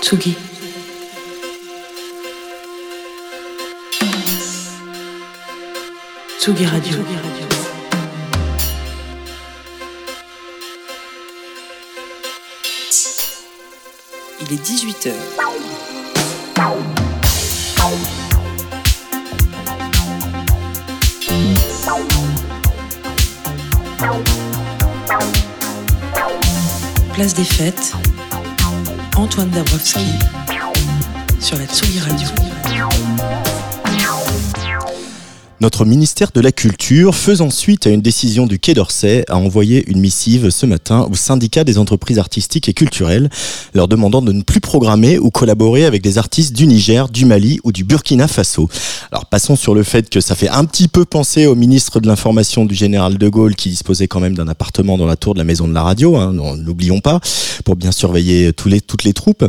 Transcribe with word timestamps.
Tsugi. 0.00 0.36
Tsugi 6.38 6.66
Radio. 6.66 6.98
Il 14.40 14.52
est 14.52 14.62
18h. 14.64 15.12
Place 27.12 27.34
des 27.34 27.44
fêtes. 27.44 27.94
Antoine 29.18 29.50
Dabrowski 29.50 29.98
sur 31.40 31.58
la 31.58 31.66
Tsugi 31.66 31.98
Radio. 31.98 32.28
Notre 35.60 35.84
ministère 35.84 36.30
de 36.32 36.40
la 36.40 36.52
Culture, 36.52 36.77
faisant 37.12 37.50
suite 37.50 37.86
à 37.86 37.90
une 37.90 38.00
décision 38.00 38.46
du 38.46 38.58
Quai 38.58 38.72
d'Orsay, 38.72 39.22
a 39.28 39.36
envoyé 39.36 39.84
une 39.90 40.00
missive 40.00 40.48
ce 40.48 40.64
matin 40.64 41.06
au 41.10 41.14
syndicat 41.14 41.62
des 41.62 41.76
entreprises 41.76 42.18
artistiques 42.18 42.66
et 42.70 42.72
culturelles, 42.72 43.28
leur 43.74 43.88
demandant 43.88 44.22
de 44.22 44.32
ne 44.32 44.40
plus 44.40 44.60
programmer 44.60 45.18
ou 45.18 45.30
collaborer 45.30 45.84
avec 45.84 46.00
des 46.00 46.16
artistes 46.16 46.54
du 46.54 46.66
Niger, 46.66 47.10
du 47.10 47.26
Mali 47.26 47.60
ou 47.62 47.72
du 47.72 47.84
Burkina 47.84 48.26
Faso. 48.26 48.70
Alors 49.12 49.26
passons 49.26 49.54
sur 49.54 49.74
le 49.74 49.82
fait 49.82 50.08
que 50.08 50.22
ça 50.22 50.34
fait 50.34 50.48
un 50.48 50.64
petit 50.64 50.88
peu 50.88 51.04
penser 51.04 51.44
au 51.44 51.54
ministre 51.54 52.00
de 52.00 52.06
l'Information 52.06 52.64
du 52.64 52.74
général 52.74 53.18
de 53.18 53.28
Gaulle 53.28 53.54
qui 53.54 53.68
disposait 53.68 54.08
quand 54.08 54.20
même 54.20 54.34
d'un 54.34 54.48
appartement 54.48 54.96
dans 54.96 55.06
la 55.06 55.16
tour 55.16 55.34
de 55.34 55.38
la 55.38 55.44
maison 55.44 55.68
de 55.68 55.74
la 55.74 55.82
radio, 55.82 56.16
hein, 56.16 56.32
n'oublions 56.32 57.00
pas, 57.00 57.20
pour 57.66 57.76
bien 57.76 57.92
surveiller 57.92 58.54
toutes 58.54 59.04
les 59.04 59.12
troupes. 59.12 59.42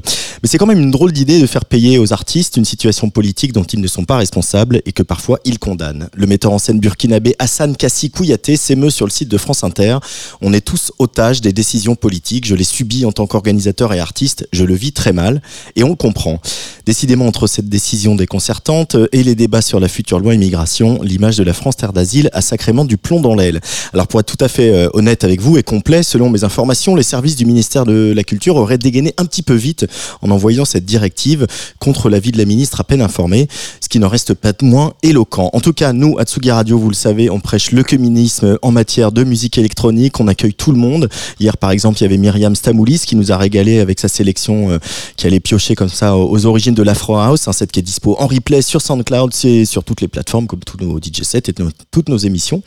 Mais 0.43 0.49
c'est 0.49 0.57
quand 0.57 0.67
même 0.67 0.81
une 0.81 0.91
drôle 0.91 1.13
d'idée 1.13 1.39
de 1.39 1.47
faire 1.47 1.63
payer 1.63 1.99
aux 1.99 2.11
artistes 2.11 2.57
une 2.57 2.65
situation 2.65 3.09
politique 3.09 3.53
dont 3.53 3.63
ils 3.63 3.79
ne 3.79 3.87
sont 3.87 4.03
pas 4.03 4.17
responsables 4.17 4.81
et 4.85 4.91
que 4.91 5.03
parfois 5.03 5.39
ils 5.45 5.57
condamnent. 5.57 6.09
Le 6.15 6.27
metteur 6.27 6.51
en 6.51 6.59
scène 6.59 6.79
burkinabé 6.81 7.28
Hassan 7.39 7.75
Kassi 7.75 8.09
Kouyaté 8.09 8.57
s'émeut 8.57 8.89
sur 8.89 9.05
le 9.05 9.11
site 9.11 9.29
de 9.29 9.37
France 9.37 9.63
Inter. 9.63 9.97
On 10.41 10.53
est 10.53 10.61
tous 10.61 10.91
otages 10.99 11.41
des 11.41 11.53
décisions 11.53 11.95
politiques. 11.95 12.47
Je 12.47 12.55
l'ai 12.55 12.63
subi 12.63 13.05
en 13.05 13.11
tant 13.11 13.27
qu'organisateur 13.27 13.93
et 13.93 13.99
artiste. 13.99 14.47
Je 14.53 14.63
le 14.63 14.73
vis 14.73 14.91
très 14.91 15.13
mal. 15.13 15.41
Et 15.75 15.83
on 15.83 15.89
le 15.89 15.95
comprend. 15.95 16.41
Décidément, 16.85 17.27
entre 17.27 17.47
cette 17.47 17.69
décision 17.69 18.15
déconcertante 18.15 18.95
et 19.11 19.23
les 19.23 19.35
débats 19.35 19.61
sur 19.61 19.79
la 19.79 19.87
future 19.87 20.19
loi 20.19 20.33
immigration, 20.33 20.99
l'image 21.03 21.37
de 21.37 21.43
la 21.43 21.53
France 21.53 21.77
terre 21.77 21.93
d'asile 21.93 22.29
a 22.33 22.41
sacrément 22.41 22.85
du 22.85 22.97
plomb 22.97 23.19
dans 23.19 23.35
l'aile. 23.35 23.59
Alors 23.93 24.07
pour 24.07 24.19
être 24.19 24.25
tout 24.25 24.43
à 24.43 24.47
fait 24.47 24.71
euh, 24.71 24.89
honnête 24.93 25.23
avec 25.23 25.41
vous 25.41 25.57
et 25.57 25.63
complet, 25.63 26.03
selon 26.03 26.29
mes 26.29 26.43
informations, 26.43 26.95
les 26.95 27.03
services 27.03 27.35
du 27.35 27.45
ministère 27.45 27.85
de 27.85 28.13
la 28.15 28.23
Culture 28.23 28.55
auraient 28.55 28.77
dégainé 28.77 29.13
un 29.17 29.25
petit 29.25 29.43
peu 29.43 29.53
vite 29.53 29.85
en 30.21 30.31
envoyant 30.31 30.65
cette 30.65 30.85
directive 30.85 31.45
contre 31.79 32.09
l'avis 32.09 32.31
de 32.31 32.37
la 32.37 32.45
ministre 32.45 32.81
à 32.81 32.83
peine 32.83 33.01
informée, 33.01 33.47
ce 33.81 33.89
qui 33.89 33.99
n'en 33.99 34.07
reste 34.07 34.33
pas 34.33 34.53
moins 34.61 34.93
éloquent. 35.03 35.49
En 35.53 35.59
tout 35.59 35.73
cas, 35.73 35.93
nous, 35.93 36.17
à 36.17 36.23
Tsugi 36.23 36.51
Radio, 36.51 36.79
vous 36.79 36.89
le 36.89 36.95
savez, 36.95 37.18
on 37.29 37.39
prêche 37.39 37.71
le 37.71 37.83
communisme 37.83 38.57
en 38.61 38.71
matière 38.71 39.11
de 39.11 39.23
musique 39.23 39.57
électronique. 39.57 40.19
On 40.19 40.27
accueille 40.27 40.53
tout 40.53 40.71
le 40.71 40.77
monde. 40.77 41.09
Hier, 41.39 41.57
par 41.57 41.71
exemple, 41.71 41.97
il 41.99 42.03
y 42.03 42.05
avait 42.05 42.17
Myriam 42.17 42.55
Stamoulis 42.55 43.01
qui 43.05 43.15
nous 43.15 43.31
a 43.31 43.37
régalé 43.37 43.79
avec 43.79 43.99
sa 43.99 44.07
sélection 44.07 44.69
euh, 44.69 44.77
qui 45.17 45.27
allait 45.27 45.39
piocher 45.39 45.75
comme 45.75 45.89
ça 45.89 46.15
aux 46.15 46.45
origines 46.45 46.75
de 46.75 46.83
l'Afro 46.83 47.17
House. 47.17 47.47
Un 47.47 47.53
set 47.53 47.71
qui 47.71 47.79
est 47.79 47.83
dispo 47.83 48.15
en 48.19 48.27
replay 48.27 48.61
sur 48.61 48.81
SoundCloud, 48.81 49.33
c'est 49.33 49.65
sur 49.65 49.83
toutes 49.83 50.01
les 50.01 50.07
plateformes 50.07 50.47
comme 50.47 50.59
tous 50.59 50.77
nos 50.79 50.99
DJ 50.99 51.23
sets 51.23 51.49
et 51.49 51.53
toutes 51.91 52.09
nos 52.09 52.17
émissions. 52.17 52.61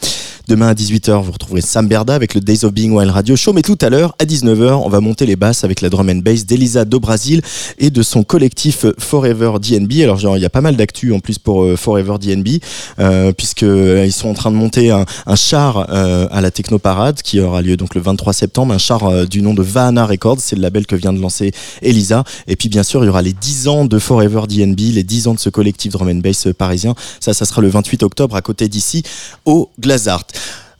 Demain 0.48 0.69
à 0.69 0.75
18h, 0.75 1.22
vous 1.22 1.31
retrouverez 1.31 1.61
Sam 1.61 1.87
Berda 1.87 2.14
avec 2.14 2.34
le 2.34 2.41
Days 2.41 2.64
of 2.64 2.72
Being 2.72 2.91
Wild 2.91 3.11
Radio 3.11 3.37
Show. 3.37 3.53
Mais 3.53 3.62
tout 3.62 3.78
à 3.81 3.91
l'heure, 3.91 4.16
à 4.19 4.25
19h, 4.25 4.72
on 4.72 4.89
va 4.89 5.00
monter 5.00 5.25
les 5.25 5.37
basses 5.37 5.62
avec 5.62 5.81
la 5.81 5.89
drum 5.89 6.11
and 6.11 6.16
bass 6.16 6.44
d'Elisa 6.47 6.84
do 6.84 6.98
Brasil 6.98 7.41
et 7.78 7.91
de 7.91 8.03
son 8.03 8.25
collectif 8.25 8.87
Forever 8.98 9.53
DNB. 9.62 10.03
Alors, 10.03 10.19
genre, 10.19 10.37
il 10.37 10.43
y 10.43 10.44
a 10.44 10.50
pas 10.50 10.60
mal 10.60 10.76
d'actu 10.76 11.12
en 11.12 11.21
plus 11.21 11.38
pour 11.38 11.62
euh, 11.62 11.76
Forever 11.76 12.16
DNB. 12.21 12.59
Euh, 12.99 13.32
puisque 13.32 13.62
euh, 13.62 14.05
ils 14.05 14.12
sont 14.12 14.28
en 14.28 14.34
train 14.34 14.41
de 14.50 14.56
monter 14.56 14.91
un, 14.91 15.04
char 15.36 15.86
euh, 15.91 16.26
à 16.30 16.41
la 16.41 16.50
Technoparade 16.50 17.22
qui 17.22 17.41
aura 17.41 17.62
lieu 17.62 17.76
donc 17.76 17.94
le 17.94 18.00
23 18.00 18.32
septembre, 18.32 18.75
un 18.75 18.78
char 18.78 19.26
du 19.26 19.42
nom 19.42 19.54
de 19.54 19.62
Vahana 19.62 20.06
Records, 20.06 20.41
c'est 20.41 20.56
le 20.56 20.62
label 20.62 20.86
que 20.86 20.97
vient 20.97 21.12
de 21.12 21.20
lancer 21.20 21.53
Elisa. 21.80 22.25
Et 22.47 22.56
puis 22.56 22.69
bien 22.69 22.82
sûr, 22.82 23.02
il 23.02 23.06
y 23.06 23.10
aura 23.10 23.22
les 23.22 23.32
10 23.32 23.69
ans 23.69 23.84
de 23.84 23.98
Forever 23.98 24.42
DNB, 24.48 24.81
les 24.94 25.02
10 25.02 25.28
ans 25.28 25.34
de 25.34 25.38
ce 25.38 25.48
collectif 25.48 25.92
drum 25.92 26.08
and 26.08 26.16
bass 26.16 26.48
parisien. 26.56 26.94
Ça, 27.20 27.34
ça 27.34 27.44
sera 27.44 27.62
le 27.62 27.69
28 27.69 28.02
octobre 28.02 28.36
à 28.36 28.42
côté 28.42 28.69
d'ici 28.69 29.02
au 29.44 29.70
Glazart. 29.81 30.25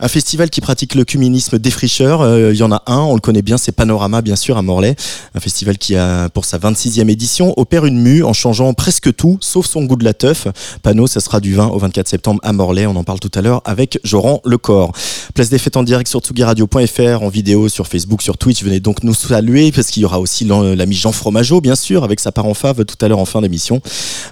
Un 0.05 0.09
festival 0.09 0.51
qui 0.51 0.61
pratique 0.61 0.97
le 0.97 1.05
cuminisme 1.05 1.61
défricheur. 1.61 2.23
Euh, 2.23 2.53
il 2.53 2.59
y 2.59 2.65
en 2.65 2.73
a 2.73 2.83
un, 2.89 2.99
on 2.99 3.15
le 3.15 3.21
connaît 3.21 3.41
bien, 3.41 3.57
c'est 3.57 3.71
Panorama, 3.71 4.21
bien 4.21 4.35
sûr, 4.35 4.57
à 4.57 4.63
Morlaix. 4.63 4.97
Un 5.37 5.39
festival 5.39 5.79
qui 5.79 5.95
a, 5.95 6.29
pour 6.29 6.45
sa 6.45 6.59
26e 6.59 7.09
édition, 7.09 7.55
opère 7.57 7.87
une 7.87 8.01
mue 8.01 8.25
en 8.25 8.33
changeant 8.33 8.75
presque 8.75 9.15
tout, 9.15 9.39
sauf 9.41 9.65
son 9.65 9.85
goût 9.85 9.95
de 9.95 10.03
la 10.03 10.13
teuf. 10.13 10.49
Panneau, 10.83 11.07
ça 11.07 11.21
sera 11.21 11.39
du 11.39 11.55
20 11.55 11.69
au 11.69 11.79
24 11.79 12.09
septembre 12.09 12.41
à 12.43 12.53
Morlaix. 12.53 12.87
On 12.87 12.97
en 12.97 13.05
parle 13.05 13.21
tout 13.21 13.31
à 13.33 13.43
l'heure 13.43 13.63
avec 13.65 14.01
Joran 14.03 14.41
Lecor. 14.45 14.91
Place 15.35 15.51
des 15.51 15.59
fêtes 15.59 15.77
en 15.77 15.85
direct 15.85 16.11
sur 16.11 16.19
tsugiradio.fr, 16.19 17.23
en 17.23 17.29
vidéo 17.29 17.69
sur 17.69 17.87
Facebook, 17.87 18.23
sur 18.23 18.39
Twitch. 18.39 18.65
Venez 18.65 18.81
donc 18.81 19.05
nous 19.05 19.15
saluer 19.15 19.71
parce 19.71 19.87
qu'il 19.87 20.03
y 20.03 20.05
aura 20.05 20.19
aussi 20.19 20.45
l'ami 20.45 20.97
Jean 20.97 21.13
Fromageau, 21.13 21.61
bien 21.61 21.77
sûr, 21.77 22.03
avec 22.03 22.19
sa 22.19 22.33
part 22.33 22.47
en 22.47 22.55
fave 22.55 22.85
tout 22.85 22.97
à 23.05 23.07
l'heure 23.07 23.21
en 23.21 23.25
fin 23.25 23.41
d'émission. 23.41 23.81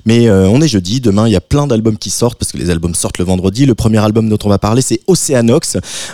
Mais 0.04 0.28
euh, 0.28 0.48
on 0.48 0.60
est 0.62 0.68
jeudi. 0.68 1.00
Demain, 1.00 1.28
il 1.28 1.32
y 1.32 1.36
a 1.36 1.40
plein 1.40 1.68
d'albums 1.68 1.96
qui 1.96 2.10
sortent 2.10 2.40
parce 2.40 2.50
que 2.50 2.58
les 2.58 2.70
albums 2.70 2.96
sortent 2.96 3.18
le 3.18 3.24
vendredi. 3.24 3.66
Le 3.66 3.76
premier 3.76 3.98
album 3.98 4.28
dont 4.28 4.38
on 4.42 4.48
va 4.48 4.58
parler, 4.58 4.82
c'est 4.82 5.00
Océano 5.06 5.59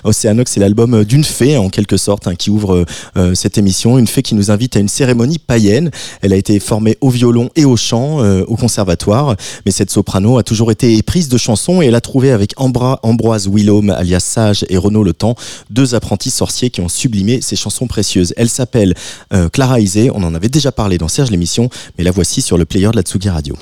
Océanox. 0.05 0.53
c'est 0.53 0.61
l'album 0.61 1.05
d'une 1.05 1.25
fée, 1.25 1.57
en 1.57 1.69
quelque 1.69 1.97
sorte, 1.97 2.27
hein, 2.27 2.35
qui 2.35 2.51
ouvre 2.51 2.85
euh, 3.17 3.35
cette 3.35 3.59
émission. 3.59 3.99
Une 3.99 4.07
fée 4.07 4.23
qui 4.23 4.35
nous 4.35 4.51
invite 4.51 4.77
à 4.77 4.81
une 4.81 4.89
cérémonie 4.89 5.39
païenne. 5.39 5.91
Elle 6.23 6.33
a 6.33 6.37
été 6.37 6.59
formée 6.61 6.97
au 7.01 7.11
violon 7.11 7.51
et 7.57 7.65
au 7.65 7.77
chant 7.77 8.23
euh, 8.23 8.45
au 8.47 8.57
conservatoire. 8.57 9.37
Mais 9.65 9.73
cette 9.73 9.91
soprano 9.91 10.39
a 10.39 10.43
toujours 10.43 10.71
été 10.71 10.97
éprise 10.97 11.29
de 11.29 11.39
chansons 11.39 11.83
et 11.83 11.87
elle 11.87 11.95
a 11.95 12.01
trouvé 12.01 12.31
avec 12.31 12.55
Ambroise 12.57 13.49
Willaume, 13.49 13.91
alias 13.91 14.21
Sage, 14.21 14.65
et 14.69 14.77
Renaud 14.77 15.05
Le 15.05 15.13
Temps, 15.13 15.37
deux 15.71 15.95
apprentis 15.95 16.31
sorciers 16.31 16.71
qui 16.71 16.81
ont 16.81 16.89
sublimé 16.89 17.41
ces 17.41 17.57
chansons 17.57 17.87
précieuses. 17.87 18.35
Elle 18.37 18.49
s'appelle 18.49 18.95
euh, 19.33 19.49
Clara 19.49 19.81
Isé. 19.81 20.11
On 20.15 20.23
en 20.23 20.35
avait 20.35 20.49
déjà 20.49 20.73
parlé 20.73 20.99
dans 20.99 21.09
Serge 21.09 21.31
l'émission, 21.31 21.69
mais 21.99 22.05
la 22.05 22.11
voici 22.11 22.43
sur 22.43 22.59
le 22.59 22.65
player 22.65 22.91
de 22.91 22.97
la 22.97 23.03
Tsugi 23.03 23.29
Radio. 23.29 23.57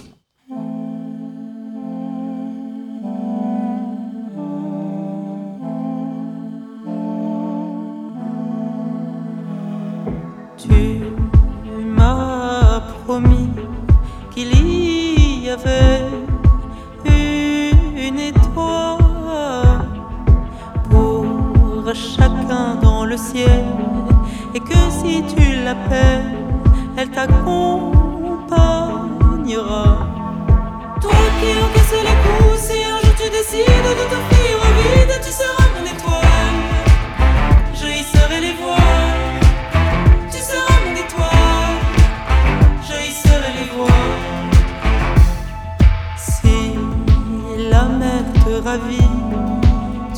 Une 17.96 18.18
étoile 18.18 19.86
pour 20.90 21.94
chacun 21.94 22.74
dans 22.82 23.04
le 23.04 23.16
ciel 23.16 23.64
et 24.54 24.60
que 24.60 24.74
si 24.90 25.22
tu 25.34 25.62
l'appelles, 25.64 26.34
elle 26.96 27.10
t'accompagnera. 27.10 30.08
Toi 31.00 31.12
qui 31.40 31.50
encaisses 31.64 32.02
les 32.02 32.18
coups, 32.24 32.58
si 32.58 32.84
un 32.84 32.98
jour 32.98 33.14
tu 33.16 33.30
décides 33.30 33.64
de 33.64 34.04
t'offrir 34.10 34.33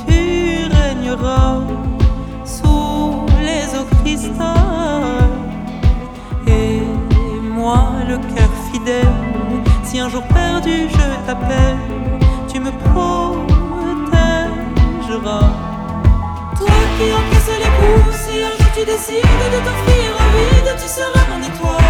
tu 0.06 0.68
régneras 0.74 1.60
sous 2.44 3.26
les 3.42 3.66
eaux 3.76 3.86
cristal. 4.02 5.28
Et 6.46 6.80
moi, 7.42 7.80
le 8.08 8.16
cœur 8.16 8.50
fidèle, 8.72 9.12
si 9.82 10.00
un 10.00 10.08
jour 10.08 10.22
perdu 10.22 10.88
je 10.88 11.26
t'appelle, 11.26 11.76
tu 12.50 12.60
me 12.60 12.70
protégeras. 12.70 13.40
Toi 16.56 16.78
qui 16.96 17.12
encaisses 17.12 17.58
les 17.58 17.72
coups, 17.78 18.16
si 18.16 18.34
un 18.42 18.52
jour 18.56 18.70
tu 18.74 18.82
décides 18.86 19.44
de 19.52 19.58
t'offrir 19.64 20.06
un 20.18 20.28
vide, 20.36 20.70
tu 20.80 20.88
seras 20.88 21.26
mon 21.30 21.40
étoile. 21.42 21.85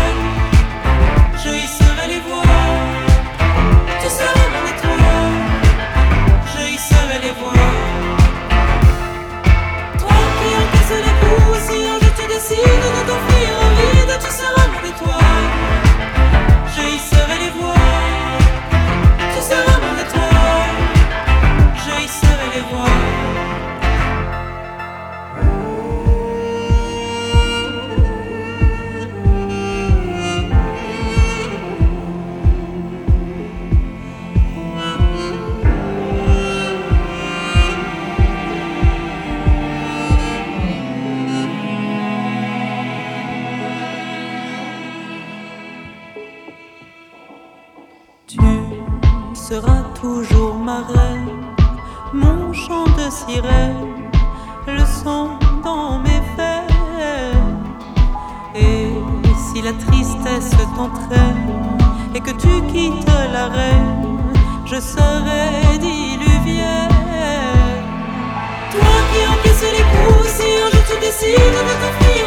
Un 71.18 71.28
jour 71.28 71.32
tu 71.32 72.12
décides 72.12 72.25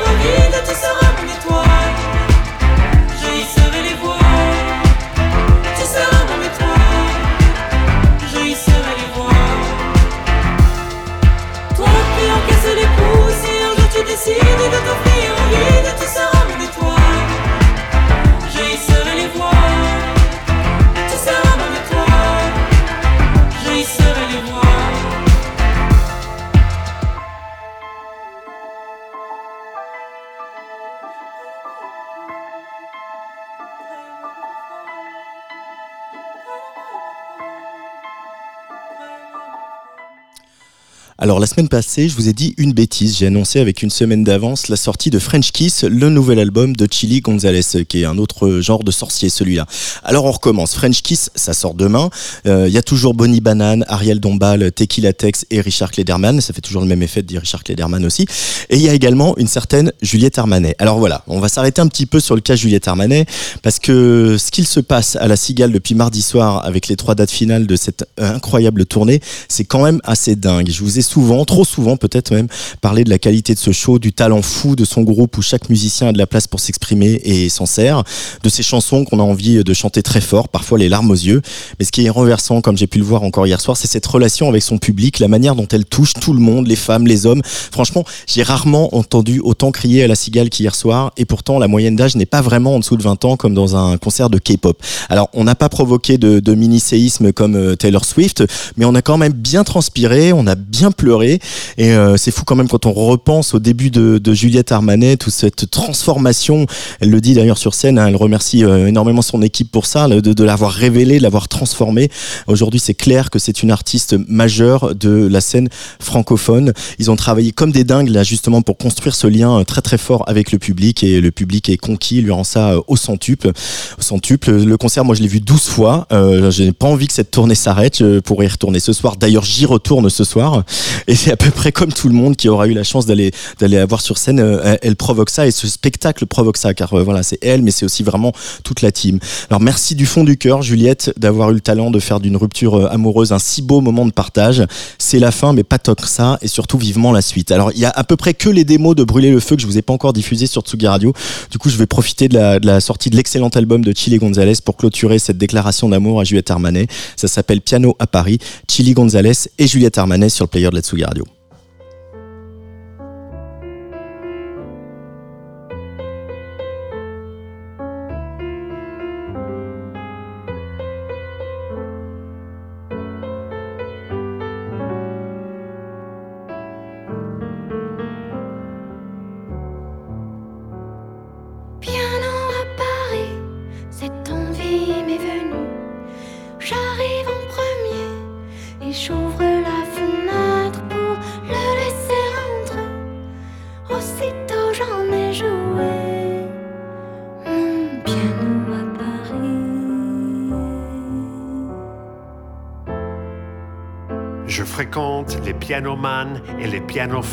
Alors 41.21 41.41
la 41.41 41.47
semaine 41.47 41.67
passée, 41.67 42.07
je 42.07 42.15
vous 42.15 42.29
ai 42.29 42.33
dit 42.33 42.53
une 42.57 42.71
bêtise. 42.71 43.17
J'ai 43.17 43.27
annoncé 43.27 43.59
avec 43.59 43.83
une 43.83 43.89
semaine 43.89 44.23
d'avance 44.23 44.69
la 44.69 44.77
sortie 44.77 45.09
de 45.09 45.19
French 45.19 45.51
Kiss, 45.51 45.83
le 45.83 46.09
nouvel 46.09 46.39
album 46.39 46.77
de 46.77 46.87
Chili 46.89 47.19
Gonzalez, 47.19 47.83
qui 47.89 48.03
est 48.03 48.05
un 48.05 48.17
autre 48.17 48.61
genre 48.61 48.85
de 48.85 48.91
sorcier 48.91 49.27
celui-là. 49.27 49.65
Alors 50.05 50.23
on 50.23 50.31
recommence. 50.31 50.75
French 50.75 51.01
Kiss, 51.01 51.29
ça 51.35 51.53
sort 51.53 51.73
demain. 51.73 52.09
Euh, 52.47 52.69
Il 52.69 52.73
y 52.73 52.77
a 52.77 52.81
toujours 52.81 53.15
Bonnie 53.15 53.41
Banane, 53.41 53.83
Ariel 53.89 54.21
Dombal, 54.21 54.71
Tequila 54.71 55.11
Tex 55.11 55.45
et 55.51 55.59
Richard 55.59 55.91
Klederman. 55.91 56.39
Ça 56.39 56.53
fait 56.53 56.61
toujours 56.61 56.81
le 56.81 56.87
même 56.87 57.03
effet 57.03 57.21
de 57.21 57.27
dire 57.27 57.41
Richard 57.41 57.65
Klederman 57.65 58.05
aussi. 58.05 58.25
Et 58.69 58.77
il 58.77 58.81
y 58.81 58.87
a 58.87 58.93
également 58.93 59.37
une 59.37 59.49
certaine 59.49 59.91
Juliette 60.01 60.39
Armanet. 60.39 60.75
Alors 60.79 60.99
voilà, 60.99 61.25
on 61.27 61.41
va 61.41 61.49
s'arrêter 61.49 61.81
un 61.81 61.87
petit 61.87 62.05
peu 62.05 62.21
sur 62.21 62.35
le 62.35 62.41
cas 62.41 62.55
Juliette 62.55 62.87
Armanet 62.87 63.25
parce 63.61 63.79
que 63.79 64.37
ce 64.39 64.51
qu'il 64.51 64.65
se 64.65 64.79
passe 64.79 65.17
à 65.17 65.27
la 65.27 65.35
Cigale 65.35 65.73
depuis 65.73 65.95
mardi 65.95 66.21
soir 66.21 66.65
avec 66.65 66.87
les 66.87 66.95
trois 66.95 67.13
dates 67.13 67.29
finales 67.29 67.67
de 67.67 67.75
cette 67.75 68.05
incroyable 68.17 68.85
tournée, 68.85 69.19
c'est 69.49 69.65
quand 69.65 69.83
même 69.83 69.99
assez 70.05 70.37
dingue. 70.37 70.69
Je 70.71 70.81
vous 70.81 70.97
ai 70.97 71.08
souvent, 71.09 71.43
trop 71.45 71.65
souvent 71.65 71.97
peut-être 71.97 72.31
même, 72.31 72.47
parlé 72.81 73.03
de 73.03 73.09
la 73.09 73.17
qualité 73.17 73.53
de 73.53 73.59
ce 73.59 73.71
show, 73.71 73.99
du 73.99 74.13
talent 74.13 74.41
fou 74.41 74.75
de 74.75 74.85
son 74.85 75.01
groupe 75.01 75.37
où 75.37 75.41
chaque 75.41 75.69
musicien 75.69 76.09
a 76.09 76.11
de 76.11 76.17
la 76.17 76.27
place 76.27 76.47
pour 76.47 76.59
s'exprimer 76.59 77.19
et 77.23 77.49
s'en 77.49 77.65
sert, 77.65 78.03
de 78.43 78.49
ces 78.49 78.63
chansons 78.63 79.05
qu'on 79.05 79.19
a 79.19 79.23
envie 79.23 79.63
de 79.63 79.73
chanter 79.73 80.03
très 80.03 80.21
fort, 80.21 80.49
parfois 80.49 80.77
les 80.77 80.89
larmes 80.89 81.09
aux 81.11 81.15
yeux. 81.15 81.41
Mais 81.79 81.85
ce 81.85 81.91
qui 81.91 82.05
est 82.05 82.09
renversant, 82.09 82.61
comme 82.61 82.77
j'ai 82.77 82.87
pu 82.87 82.99
le 82.99 83.03
voir 83.03 83.23
encore 83.23 83.47
hier 83.47 83.59
soir, 83.59 83.75
c'est 83.75 83.87
cette 83.87 84.05
relation 84.05 84.49
avec 84.49 84.61
son 84.61 84.77
public, 84.77 85.19
la 85.19 85.27
manière 85.27 85.55
dont 85.55 85.67
elle 85.71 85.85
touche 85.85 86.13
tout 86.13 86.33
le 86.33 86.39
monde, 86.39 86.67
les 86.67 86.75
femmes, 86.75 87.07
les 87.07 87.25
hommes. 87.25 87.41
Franchement, 87.43 88.03
j'ai 88.27 88.43
rarement 88.43 88.95
entendu 88.95 89.39
autant 89.43 89.71
crier 89.71 90.03
à 90.03 90.07
la 90.07 90.15
cigale 90.15 90.49
qu'hier 90.49 90.75
soir, 90.75 91.11
et 91.17 91.25
pourtant 91.25 91.59
la 91.59 91.67
moyenne 91.67 91.95
d'âge 91.95 92.15
n'est 92.15 92.25
pas 92.25 92.41
vraiment 92.41 92.75
en 92.75 92.79
dessous 92.79 92.97
de 92.97 93.03
20 93.03 93.25
ans 93.25 93.37
comme 93.37 93.53
dans 93.53 93.75
un 93.75 93.97
concert 93.97 94.29
de 94.29 94.37
K-pop. 94.37 94.81
Alors, 95.09 95.29
on 95.33 95.43
n'a 95.43 95.55
pas 95.55 95.69
provoqué 95.69 96.17
de, 96.17 96.39
de 96.39 96.53
mini-séisme 96.53 97.31
comme 97.31 97.55
euh, 97.55 97.75
Taylor 97.75 98.05
Swift, 98.05 98.43
mais 98.77 98.85
on 98.85 98.95
a 98.95 99.01
quand 99.01 99.17
même 99.17 99.33
bien 99.33 99.63
transpiré, 99.63 100.33
on 100.33 100.45
a 100.47 100.55
bien 100.55 100.91
pleuré, 100.99 101.39
et 101.77 101.93
euh, 101.93 102.17
c'est 102.17 102.31
fou 102.31 102.43
quand 102.45 102.57
même 102.57 102.67
quand 102.67 102.85
on 102.85 102.91
repense 102.91 103.53
au 103.53 103.59
début 103.59 103.89
de, 103.89 104.17
de 104.17 104.33
Juliette 104.33 104.73
Armanet, 104.73 105.15
toute 105.15 105.33
cette 105.33 105.71
transformation, 105.71 106.65
elle 106.99 107.09
le 107.09 107.21
dit 107.21 107.33
d'ailleurs 107.33 107.57
sur 107.57 107.73
scène, 107.73 107.97
hein, 107.97 108.07
elle 108.07 108.17
remercie 108.17 108.65
euh, 108.65 108.87
énormément 108.87 109.21
son 109.21 109.41
équipe 109.41 109.71
pour 109.71 109.85
ça, 109.85 110.09
de, 110.09 110.19
de 110.19 110.43
l'avoir 110.43 110.71
révélé, 110.71 111.17
de 111.17 111.23
l'avoir 111.23 111.47
transformé. 111.47 112.09
Aujourd'hui, 112.47 112.81
c'est 112.81 112.93
clair 112.93 113.29
que 113.29 113.39
c'est 113.39 113.63
une 113.63 113.71
artiste 113.71 114.15
majeure 114.27 114.93
de 114.93 115.27
la 115.27 115.39
scène 115.39 115.69
francophone. 115.99 116.73
Ils 116.99 117.09
ont 117.09 117.15
travaillé 117.15 117.51
comme 117.53 117.71
des 117.71 117.85
dingues 117.85 118.09
là 118.09 118.23
justement 118.23 118.61
pour 118.61 118.77
construire 118.77 119.15
ce 119.15 119.27
lien 119.27 119.59
euh, 119.59 119.63
très 119.63 119.81
très 119.81 119.97
fort 119.97 120.23
avec 120.27 120.51
le 120.51 120.59
public 120.59 121.03
et 121.03 121.21
le 121.21 121.31
public 121.31 121.69
est 121.69 121.77
conquis, 121.77 122.21
lui 122.21 122.31
rend 122.31 122.43
ça 122.43 122.71
euh, 122.71 122.81
au 122.87 122.95
centuple. 122.95 123.51
Au 123.97 124.01
centuple. 124.01 124.51
Le 124.51 124.77
concert, 124.77 125.05
moi 125.05 125.15
je 125.15 125.21
l'ai 125.21 125.27
vu 125.27 125.39
12 125.39 125.61
fois. 125.61 126.07
Euh, 126.11 126.51
je 126.51 126.63
n'ai 126.63 126.71
pas 126.71 126.87
envie 126.87 127.07
que 127.07 127.13
cette 127.13 127.31
tournée 127.31 127.55
s'arrête. 127.55 127.99
Je 127.99 128.19
pourrais 128.19 128.45
y 128.45 128.49
retourner 128.49 128.79
ce 128.79 128.93
soir. 128.93 129.15
D'ailleurs, 129.17 129.43
j'y 129.43 129.65
retourne 129.65 130.09
ce 130.09 130.23
soir. 130.23 130.63
Et 131.07 131.15
c'est 131.15 131.31
à 131.31 131.37
peu 131.37 131.51
près 131.51 131.71
comme 131.71 131.91
tout 131.91 132.07
le 132.07 132.13
monde 132.15 132.35
qui 132.35 132.49
aura 132.49 132.67
eu 132.67 132.73
la 132.73 132.83
chance 132.83 133.05
d'aller 133.05 133.31
d'aller 133.59 133.77
la 133.77 133.85
voir 133.85 134.01
sur 134.01 134.17
scène. 134.17 134.39
euh, 134.39 134.77
elle- 134.81 134.95
provoque 134.95 135.29
ça 135.29 135.47
et 135.47 135.51
ce 135.51 135.65
spectacle 135.67 136.25
provoque 136.25 136.57
ça 136.57 136.73
car 136.73 136.93
euh, 136.93 137.03
voilà, 137.03 137.23
c'est 137.23 137.37
elle, 137.41 137.61
mais 137.61 137.71
c'est 137.71 137.85
aussi 137.85 138.03
vraiment 138.03 138.33
toute 138.63 138.81
la 138.81 138.91
team. 138.91 139.19
Alors 139.49 139.61
merci 139.61 139.95
du 139.95 140.05
fond 140.05 140.23
du 140.23 140.37
cœur, 140.37 140.61
Juliette, 140.61 141.13
d'avoir 141.17 141.51
eu 141.51 141.53
le 141.53 141.61
talent 141.61 141.89
de 141.89 141.99
faire 141.99 142.19
d'une 142.19 142.35
rupture 142.35 142.75
euh, 142.75 142.87
amoureuse 142.91 143.31
un 143.31 143.39
si 143.39 143.61
beau 143.61 143.79
moment 143.81 144.05
de 144.05 144.11
partage. 144.11 144.63
C'est 144.97 145.19
la 145.19 145.31
fin, 145.31 145.53
mais 145.53 145.63
pas 145.63 145.77
que 145.79 146.07
ça, 146.07 146.37
et 146.41 146.47
surtout 146.47 146.77
vivement 146.77 147.11
la 147.11 147.21
suite. 147.21 147.51
Alors 147.51 147.71
il 147.73 147.79
y 147.79 147.85
a 147.85 147.89
à 147.89 148.03
peu 148.03 148.15
près 148.17 148.33
que 148.33 148.49
les 148.49 148.63
démos 148.65 148.95
de 148.95 149.03
Brûler 149.03 149.31
le 149.31 149.39
feu 149.39 149.55
que 149.55 149.61
je 149.61 149.67
vous 149.67 149.77
ai 149.77 149.81
pas 149.81 149.93
encore 149.93 150.13
diffusé 150.13 150.45
sur 150.45 150.61
Tsugi 150.61 150.85
Radio. 150.87 151.13
Du 151.49 151.57
coup, 151.57 151.69
je 151.69 151.77
vais 151.77 151.85
profiter 151.87 152.27
de 152.27 152.33
la, 152.35 152.59
la 152.59 152.79
sortie 152.81 153.09
de 153.09 153.15
l'excellent 153.15 153.47
album 153.49 153.83
de 153.83 153.93
Chili 153.95 154.17
Gonzalez 154.17 154.53
pour 154.63 154.75
clôturer 154.77 155.17
cette 155.19 155.37
déclaration 155.37 155.89
d'amour 155.89 156.19
à 156.19 156.23
Juliette 156.25 156.51
Armanet. 156.51 156.87
Ça 157.15 157.27
s'appelle 157.27 157.61
Piano 157.61 157.95
à 157.99 158.07
Paris, 158.07 158.37
Chili 158.69 158.93
Gonzalez 158.93 159.31
et 159.57 159.67
Juliette 159.67 159.97
Armanet 159.97 160.29
sur 160.29 160.45
le 160.45 160.49
player 160.49 160.69
de 160.69 160.75
la 160.79 160.81
Tsugi 160.81 161.38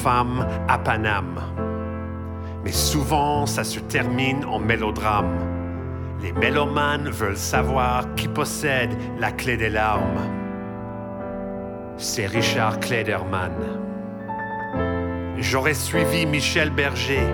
à 0.07 0.79
Paname. 0.79 1.41
Mais 2.65 2.73
souvent, 2.73 3.47
ça 3.47 3.65
se 3.65 3.81
termine 3.81 4.45
en 4.45 4.61
mélodrame. 4.61 5.39
Les 6.23 6.33
mélomanes 6.33 7.09
veulent 7.09 7.37
savoir 7.37 8.15
qui 8.15 8.29
possède 8.29 8.91
la 9.19 9.33
clé 9.33 9.57
des 9.57 9.69
larmes. 9.69 10.21
C'est 11.97 12.27
Richard 12.27 12.79
Klederman. 12.79 13.53
J'aurais 15.39 15.75
suivi 15.75 16.25
Michel 16.25 16.71
Berger 16.71 17.27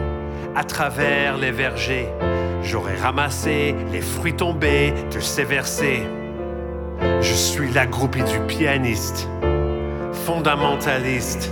à 0.54 0.64
travers 0.64 1.36
les 1.36 1.50
vergers. 1.50 2.08
J'aurais 2.62 2.96
ramassé 2.96 3.74
les 3.92 4.00
fruits 4.00 4.36
tombés 4.36 4.94
de 5.12 5.20
ses 5.20 5.44
versets. 5.44 6.06
Je 7.20 7.34
suis 7.34 7.70
la 7.72 7.86
groupie 7.86 8.22
du 8.24 8.38
pianiste 8.46 9.28
fondamentaliste, 10.26 11.50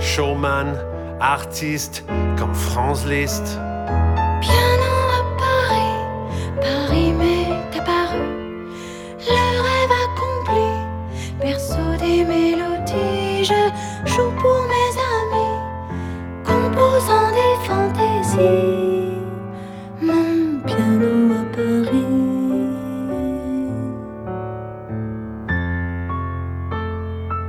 showman, 0.00 0.76
artiste 1.20 2.04
comme 2.36 2.54
Franz 2.54 3.06
Liszt. 3.06 3.58
Piano 4.40 4.92
à 5.18 5.22
Paris, 5.38 5.98
Paris 6.60 7.12
m'est 7.12 7.78
apparu. 7.78 8.24
Le 9.28 9.60
rêve 9.66 9.94
accompli, 10.06 10.70
berceau 11.40 11.90
des 11.98 12.24
mélodies. 12.24 13.44
Je 13.44 13.62
joue 14.10 14.32
pour 14.40 14.60
mes 14.72 14.92
amis, 15.16 15.56
composant 16.44 17.30
des 17.30 17.54
fantaisies. 17.66 19.18
Mon 20.00 20.60
piano 20.66 21.12
à 21.34 21.44
Paris. 21.54 22.06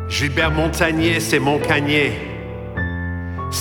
Gilbert 0.09 0.51
Montagnier, 0.51 1.19
c'est 1.19 1.39
mon 1.39 1.57
canier. 1.57 2.30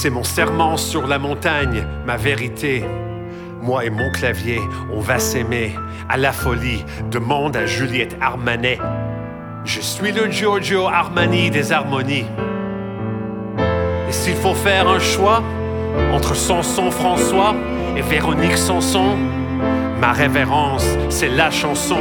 C'est 0.03 0.09
mon 0.09 0.25
serment 0.25 0.79
sur 0.79 1.07
la 1.07 1.19
montagne, 1.19 1.85
ma 2.07 2.17
vérité. 2.17 2.83
Moi 3.61 3.85
et 3.85 3.91
mon 3.91 4.11
clavier, 4.13 4.59
on 4.91 5.01
va 5.01 5.19
s'aimer 5.19 5.75
à 6.09 6.17
la 6.17 6.33
folie. 6.33 6.87
Demande 7.11 7.55
à 7.55 7.67
Juliette 7.67 8.17
Armanet. 8.19 8.79
Je 9.67 9.81
suis 9.81 10.11
le 10.11 10.31
Giorgio 10.31 10.87
Armani 10.87 11.51
des 11.51 11.71
harmonies. 11.71 12.25
Et 14.09 14.13
s'il 14.13 14.37
faut 14.37 14.55
faire 14.55 14.89
un 14.89 15.01
choix 15.01 15.43
entre 16.15 16.35
Samson 16.35 16.91
François 16.91 17.55
et 17.95 18.01
Véronique 18.01 18.57
Sanson, 18.57 19.19
ma 20.01 20.13
révérence, 20.13 20.87
c'est 21.11 21.29
la 21.29 21.51
chanson. 21.51 22.01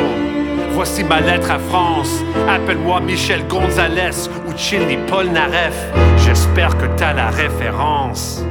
Voici 0.71 1.03
ma 1.03 1.19
lettre 1.19 1.51
à 1.51 1.59
France. 1.59 2.23
Appelle-moi 2.47 3.01
Michel 3.01 3.45
Gonzalez 3.47 4.29
ou 4.47 4.57
Chili 4.57 4.97
Polnareff. 5.07 5.91
J'espère 6.17 6.77
que 6.77 6.85
t'as 6.97 7.13
la 7.13 7.29
référence. 7.29 8.43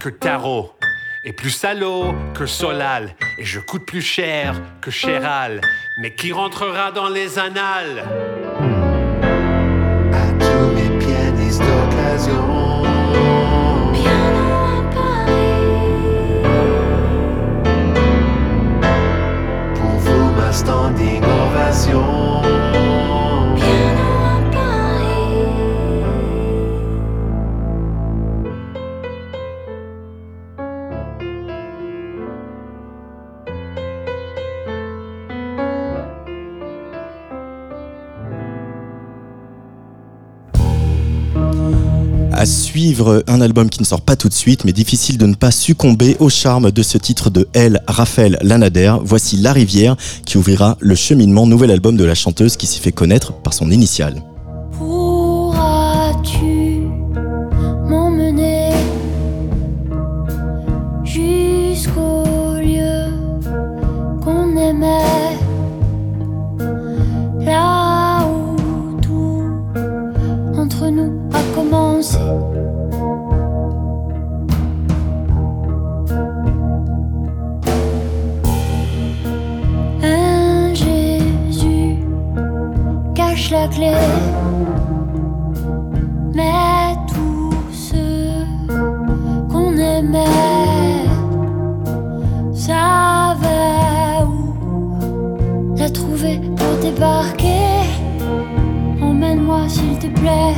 Que 0.00 0.08
tarot. 0.08 0.72
Et 1.24 1.32
plus 1.32 1.50
salaud 1.50 2.14
que 2.34 2.46
Solal. 2.46 3.14
Et 3.38 3.44
je 3.44 3.60
coûte 3.60 3.86
plus 3.86 4.02
cher 4.02 4.60
que 4.80 4.90
Chéral. 4.90 5.60
Mais 6.00 6.14
qui 6.14 6.32
rentrera 6.32 6.90
dans 6.90 7.08
les 7.08 7.38
annales? 7.38 8.04
À 10.12 10.32
tous 10.40 10.68
mes 10.74 10.98
pianistes 10.98 11.62
d'occasion. 11.62 12.82
Pour 19.74 19.96
vous, 20.00 20.32
ma 20.32 20.52
standing 20.52 21.22
ovation. 21.22 22.45
Un 43.26 43.40
album 43.40 43.68
qui 43.68 43.80
ne 43.80 43.84
sort 43.84 44.00
pas 44.00 44.14
tout 44.14 44.28
de 44.28 44.34
suite, 44.34 44.64
mais 44.64 44.72
difficile 44.72 45.18
de 45.18 45.26
ne 45.26 45.34
pas 45.34 45.50
succomber 45.50 46.16
au 46.20 46.28
charme 46.28 46.70
de 46.70 46.82
ce 46.82 46.98
titre 46.98 47.30
de 47.30 47.48
L. 47.52 47.82
Raphaël 47.88 48.38
Lanader. 48.42 48.94
Voici 49.02 49.36
La 49.36 49.52
Rivière 49.52 49.96
qui 50.24 50.38
ouvrira 50.38 50.76
le 50.80 50.94
cheminement, 50.94 51.46
nouvel 51.46 51.72
album 51.72 51.96
de 51.96 52.04
la 52.04 52.14
chanteuse 52.14 52.56
qui 52.56 52.66
s'y 52.66 52.78
fait 52.78 52.92
connaître 52.92 53.32
par 53.32 53.54
son 53.54 53.70
initiale. 53.70 54.22
S'il 100.16 100.55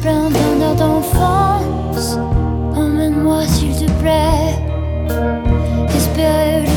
plein 0.00 0.30
d'un 0.30 0.60
air 0.60 0.74
d'enfance. 0.76 2.18
Emmène-moi 2.74 3.46
s'il 3.46 3.74
te 3.74 3.90
plaît, 4.00 4.58
espérer 5.94 6.69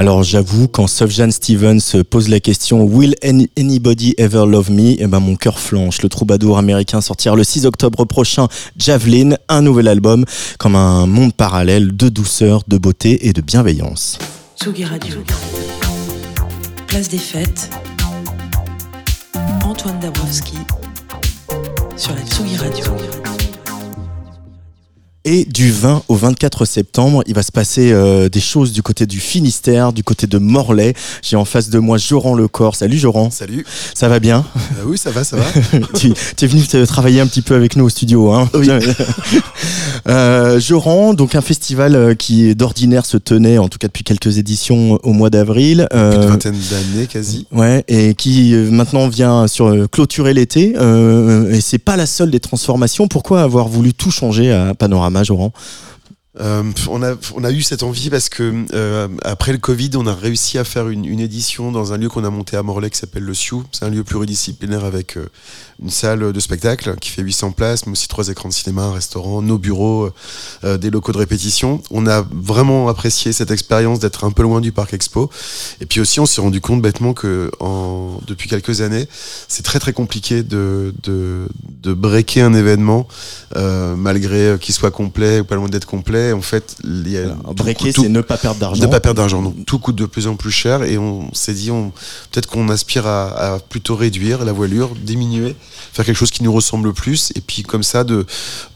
Alors 0.00 0.22
j'avoue, 0.22 0.68
quand 0.68 0.86
Sufjan 0.86 1.30
Stevens 1.32 2.04
pose 2.08 2.28
la 2.28 2.38
question 2.38 2.84
Will 2.84 3.16
any- 3.24 3.50
anybody 3.58 4.14
ever 4.16 4.44
love 4.46 4.70
me? 4.70 4.94
Eh 5.00 5.06
ben 5.08 5.18
mon 5.18 5.34
cœur 5.34 5.58
flanche. 5.58 6.02
Le 6.02 6.08
troubadour 6.08 6.56
américain 6.56 7.00
sortira 7.00 7.34
le 7.34 7.42
6 7.42 7.66
octobre 7.66 8.04
prochain 8.04 8.46
Javelin, 8.76 9.34
un 9.48 9.60
nouvel 9.60 9.88
album, 9.88 10.24
comme 10.60 10.76
un 10.76 11.06
monde 11.06 11.34
parallèle 11.34 11.96
de 11.96 12.08
douceur, 12.08 12.62
de 12.68 12.78
beauté 12.78 13.26
et 13.26 13.32
de 13.32 13.40
bienveillance. 13.40 14.18
Tsugi 14.60 14.84
Radio. 14.84 15.16
Place 16.86 17.08
des 17.08 17.18
fêtes. 17.18 17.68
Antoine 19.64 19.98
Dabrowski 19.98 20.58
sur 21.96 22.14
la 22.14 22.20
Tsugi 22.22 22.56
Radio. 22.56 22.84
Et 25.24 25.44
du 25.44 25.70
20 25.72 26.04
au 26.08 26.14
24 26.14 26.64
septembre, 26.64 27.22
il 27.26 27.34
va 27.34 27.42
se 27.42 27.52
passer 27.52 27.92
euh, 27.92 28.28
des 28.30 28.40
choses 28.40 28.72
du 28.72 28.82
côté 28.82 29.04
du 29.04 29.20
Finistère, 29.20 29.92
du 29.92 30.02
côté 30.02 30.26
de 30.26 30.38
Morlaix. 30.38 30.94
J'ai 31.22 31.36
en 31.36 31.44
face 31.44 31.68
de 31.68 31.78
moi 31.78 31.98
Joran 31.98 32.34
Lecor. 32.34 32.76
Salut 32.76 32.96
Joran, 32.96 33.30
Salut. 33.30 33.66
ça 33.94 34.08
va 34.08 34.20
bien? 34.20 34.46
Euh, 34.78 34.84
oui, 34.86 34.96
ça 34.96 35.10
va, 35.10 35.24
ça 35.24 35.36
va. 35.36 35.44
tu, 35.98 36.12
tu 36.36 36.44
es 36.44 36.48
venu 36.48 36.62
te 36.62 36.82
travailler 36.86 37.20
un 37.20 37.26
petit 37.26 37.42
peu 37.42 37.54
avec 37.54 37.76
nous 37.76 37.84
au 37.84 37.88
studio. 37.90 38.32
Hein? 38.32 38.48
Oui. 38.54 38.68
euh, 40.08 40.60
Joran, 40.60 41.14
donc 41.14 41.34
un 41.34 41.40
festival 41.40 41.94
euh, 41.94 42.14
qui 42.14 42.54
d'ordinaire 42.54 43.04
se 43.04 43.16
tenait, 43.16 43.58
en 43.58 43.68
tout 43.68 43.78
cas 43.78 43.88
depuis 43.88 44.04
quelques 44.04 44.38
éditions, 44.38 44.98
au 45.02 45.12
mois 45.12 45.30
d'avril. 45.30 45.88
Une 45.92 45.98
Euh, 45.98 46.26
vingtaine 46.28 46.56
d'années 46.70 47.06
quasi. 47.06 47.46
Ouais, 47.52 47.84
et 47.88 48.14
qui 48.14 48.54
maintenant 48.54 49.08
vient 49.08 49.46
sur 49.46 49.74
clôturer 49.90 50.32
l'été. 50.32 50.74
Euh, 50.78 51.50
et 51.52 51.60
c'est 51.60 51.78
pas 51.78 51.96
la 51.96 52.06
seule 52.06 52.30
des 52.30 52.40
transformations. 52.40 53.08
Pourquoi 53.08 53.42
avoir 53.42 53.68
voulu 53.68 53.92
tout 53.92 54.10
changer 54.10 54.52
à 54.52 54.74
Panorama, 54.74 55.07
Joran 55.24 55.52
Euh, 56.40 56.62
on, 56.88 57.02
a, 57.02 57.14
on 57.34 57.42
a 57.42 57.50
eu 57.50 57.62
cette 57.62 57.82
envie 57.82 58.10
parce 58.10 58.28
que 58.28 58.64
euh, 58.72 59.08
après 59.22 59.52
le 59.52 59.58
Covid, 59.58 59.90
on 59.96 60.06
a 60.06 60.14
réussi 60.14 60.58
à 60.58 60.64
faire 60.64 60.88
une, 60.88 61.04
une 61.04 61.20
édition 61.20 61.72
dans 61.72 61.92
un 61.92 61.96
lieu 61.98 62.08
qu'on 62.08 62.24
a 62.24 62.30
monté 62.30 62.56
à 62.56 62.62
Morlaix 62.62 62.90
qui 62.90 62.98
s'appelle 62.98 63.24
le 63.24 63.34
Sioux. 63.34 63.64
C'est 63.72 63.84
un 63.84 63.90
lieu 63.90 64.04
pluridisciplinaire 64.04 64.84
avec 64.84 65.16
euh, 65.16 65.28
une 65.82 65.90
salle 65.90 66.32
de 66.32 66.40
spectacle 66.40 66.94
qui 67.00 67.10
fait 67.10 67.22
800 67.22 67.52
places, 67.52 67.86
mais 67.86 67.92
aussi 67.92 68.08
trois 68.08 68.28
écrans 68.28 68.48
de 68.48 68.54
cinéma, 68.54 68.82
un 68.82 68.92
restaurant, 68.92 69.42
nos 69.42 69.58
bureaux, 69.58 70.10
euh, 70.64 70.78
des 70.78 70.90
locaux 70.90 71.12
de 71.12 71.18
répétition. 71.18 71.82
On 71.90 72.06
a 72.06 72.24
vraiment 72.32 72.88
apprécié 72.88 73.32
cette 73.32 73.50
expérience 73.50 73.98
d'être 73.98 74.24
un 74.24 74.30
peu 74.30 74.42
loin 74.42 74.60
du 74.60 74.70
parc 74.70 74.94
expo. 74.94 75.30
Et 75.80 75.86
puis 75.86 76.00
aussi, 76.00 76.20
on 76.20 76.26
s'est 76.26 76.40
rendu 76.40 76.60
compte 76.60 76.82
bêtement 76.82 77.14
que 77.14 77.50
en, 77.58 78.20
depuis 78.26 78.48
quelques 78.48 78.80
années, 78.80 79.08
c'est 79.48 79.64
très 79.64 79.80
très 79.80 79.92
compliqué 79.92 80.42
de, 80.42 80.94
de, 81.02 81.48
de 81.82 81.92
breaker 81.92 82.42
un 82.42 82.54
événement 82.54 83.08
malgré 83.96 84.56
qu'il 84.60 84.74
soit 84.74 84.90
complet 84.90 85.40
ou 85.40 85.44
pas 85.44 85.56
loin 85.56 85.68
d'être 85.68 85.86
complet. 85.86 86.27
En 86.32 86.40
fait, 86.42 86.76
il 86.84 87.08
y 87.10 87.16
a 87.18 87.22
Alors, 87.22 87.54
breaker, 87.54 87.92
c'est 87.92 88.08
ne 88.08 88.20
pas 88.20 88.36
perdre 88.36 88.60
d'argent. 88.60 88.82
ne 88.82 88.86
pas 88.86 89.00
perdre 89.00 89.18
d'argent. 89.18 89.42
Donc 89.42 89.64
tout 89.66 89.78
coûte 89.78 89.96
de 89.96 90.06
plus 90.06 90.26
en 90.26 90.36
plus 90.36 90.50
cher 90.50 90.82
et 90.82 90.98
on 90.98 91.32
s'est 91.34 91.54
dit, 91.54 91.70
on, 91.70 91.90
peut-être 92.30 92.46
qu'on 92.48 92.68
aspire 92.68 93.06
à, 93.06 93.54
à 93.54 93.58
plutôt 93.58 93.96
réduire 93.96 94.44
la 94.44 94.52
voilure, 94.52 94.90
diminuer, 94.94 95.56
faire 95.92 96.04
quelque 96.04 96.16
chose 96.16 96.30
qui 96.30 96.42
nous 96.42 96.52
ressemble 96.52 96.92
plus 96.92 97.32
et 97.34 97.40
puis 97.40 97.62
comme 97.62 97.82
ça 97.82 98.04
de 98.04 98.26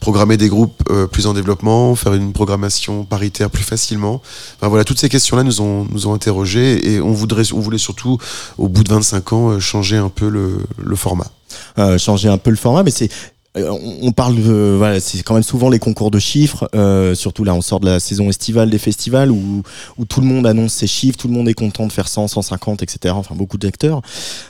programmer 0.01 0.37
des 0.37 0.49
groupes 0.49 0.83
euh, 0.91 1.07
plus 1.07 1.27
en 1.27 1.35
développement, 1.35 1.95
faire 1.95 2.15
une 2.15 2.33
programmation 2.33 3.05
paritaire 3.05 3.51
plus 3.51 3.65
facilement. 3.65 4.23
Enfin 4.59 4.69
voilà, 4.69 4.85
toutes 4.85 4.99
ces 4.99 5.09
questions-là 5.09 5.43
nous 5.43 5.61
ont 5.61 5.87
nous 5.91 6.07
ont 6.07 6.15
interrogés 6.15 6.93
et 6.93 7.01
on 7.01 7.13
voudrait, 7.13 7.53
on 7.53 7.61
voulait 7.61 7.79
surtout 7.79 8.19
au 8.59 8.69
bout 8.69 8.85
de 8.85 8.89
25 8.91 9.33
ans 9.33 9.51
euh, 9.51 9.61
changer 9.61 9.97
un 9.97 10.09
peu 10.09 10.29
le, 10.29 10.59
le 10.79 10.97
format. 10.97 11.27
euh, 11.79 11.99
changer 11.99 12.29
un 12.29 12.39
peu 12.39 12.51
le 12.51 12.57
format, 12.57 12.83
mais 12.83 12.91
c'est 12.91 13.11
on 13.55 13.79
on 14.03 14.13
parle 14.13 14.35
voilà 14.41 14.99
c'est 14.99 15.23
quand 15.23 15.35
même 15.35 15.43
souvent 15.43 15.69
les 15.69 15.79
concours 15.79 16.11
de 16.11 16.19
chiffres 16.19 16.69
euh, 16.75 17.15
surtout 17.15 17.45
là 17.45 17.55
on 17.55 17.61
sort 17.61 17.81
de 17.81 17.87
la 17.87 18.01
saison 18.01 18.31
estivale 18.31 18.71
des 18.71 18.79
festivals 18.79 19.31
où, 19.31 19.63
où 19.99 20.05
tout 20.07 20.21
le 20.23 20.27
monde 20.27 20.47
annonce 20.47 20.73
ses 20.73 20.87
chiffres 20.87 21.19
tout 21.19 21.29
le 21.29 21.35
monde 21.35 21.49
est 21.49 21.55
content 21.55 21.87
de 21.87 21.93
faire 21.93 22.09
100 22.09 22.29
150 22.29 22.83
etc 22.83 23.15
enfin 23.17 23.35
beaucoup 23.35 23.59
d'acteurs. 23.59 24.01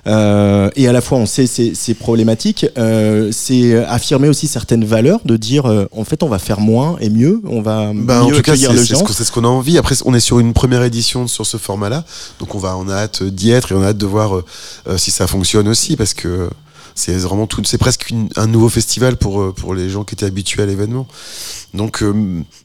Euh, 0.06 0.70
et 0.76 0.86
à 0.86 0.92
la 0.92 1.00
fois 1.00 1.18
on 1.18 1.26
sait 1.26 1.46
ces, 1.46 1.94
problématiques 1.94 2.66
euh, 2.78 3.30
c'est 3.32 3.74
affirmer 3.84 4.28
aussi 4.28 4.46
certaines 4.46 4.84
valeurs 4.84 5.20
de 5.24 5.36
dire 5.36 5.66
euh, 5.66 5.86
en 5.96 6.04
fait 6.04 6.22
on 6.22 6.28
va 6.28 6.38
faire 6.38 6.60
moins 6.60 6.96
et 7.00 7.10
mieux 7.10 7.40
on 7.44 7.60
va 7.60 7.92
Bah, 7.94 8.22
en 8.22 8.28
mieux 8.28 8.36
tout 8.36 8.42
cas, 8.42 8.54
le 8.54 8.58
que- 9.04 9.12
c'est 9.12 9.24
ce 9.24 9.32
qu'on 9.32 9.44
a 9.44 9.48
envie. 9.48 9.78
Après, 9.78 9.94
on 10.04 10.14
est 10.14 10.20
sur 10.20 10.38
une 10.38 10.52
première 10.52 10.82
édition 10.82 11.26
sur 11.26 11.44
ce 11.44 11.56
format-là, 11.56 12.04
donc 12.40 12.54
on 12.54 12.58
va, 12.58 12.76
on 12.76 12.88
a 12.88 12.94
hâte 12.94 13.22
d'y 13.22 13.50
être 13.50 13.72
et 13.72 13.74
on 13.74 13.82
a 13.82 13.88
hâte 13.88 13.98
de 13.98 14.06
voir 14.06 14.36
euh, 14.36 14.44
euh, 14.88 14.96
si 14.98 15.10
ça 15.10 15.26
fonctionne 15.26 15.68
aussi, 15.68 15.96
parce 15.96 16.14
que 16.14 16.48
c'est 16.94 17.14
vraiment 17.18 17.46
tout, 17.46 17.62
c'est 17.64 17.78
presque 17.78 18.10
une- 18.10 18.28
un 18.36 18.46
nouveau 18.46 18.68
festival 18.68 19.16
pour 19.16 19.40
euh, 19.40 19.52
pour 19.52 19.74
les 19.74 19.88
gens 19.90 20.04
qui 20.04 20.14
étaient 20.14 20.26
habitués 20.26 20.62
à 20.62 20.66
l'événement. 20.66 21.06
Donc 21.74 22.02
euh, 22.02 22.12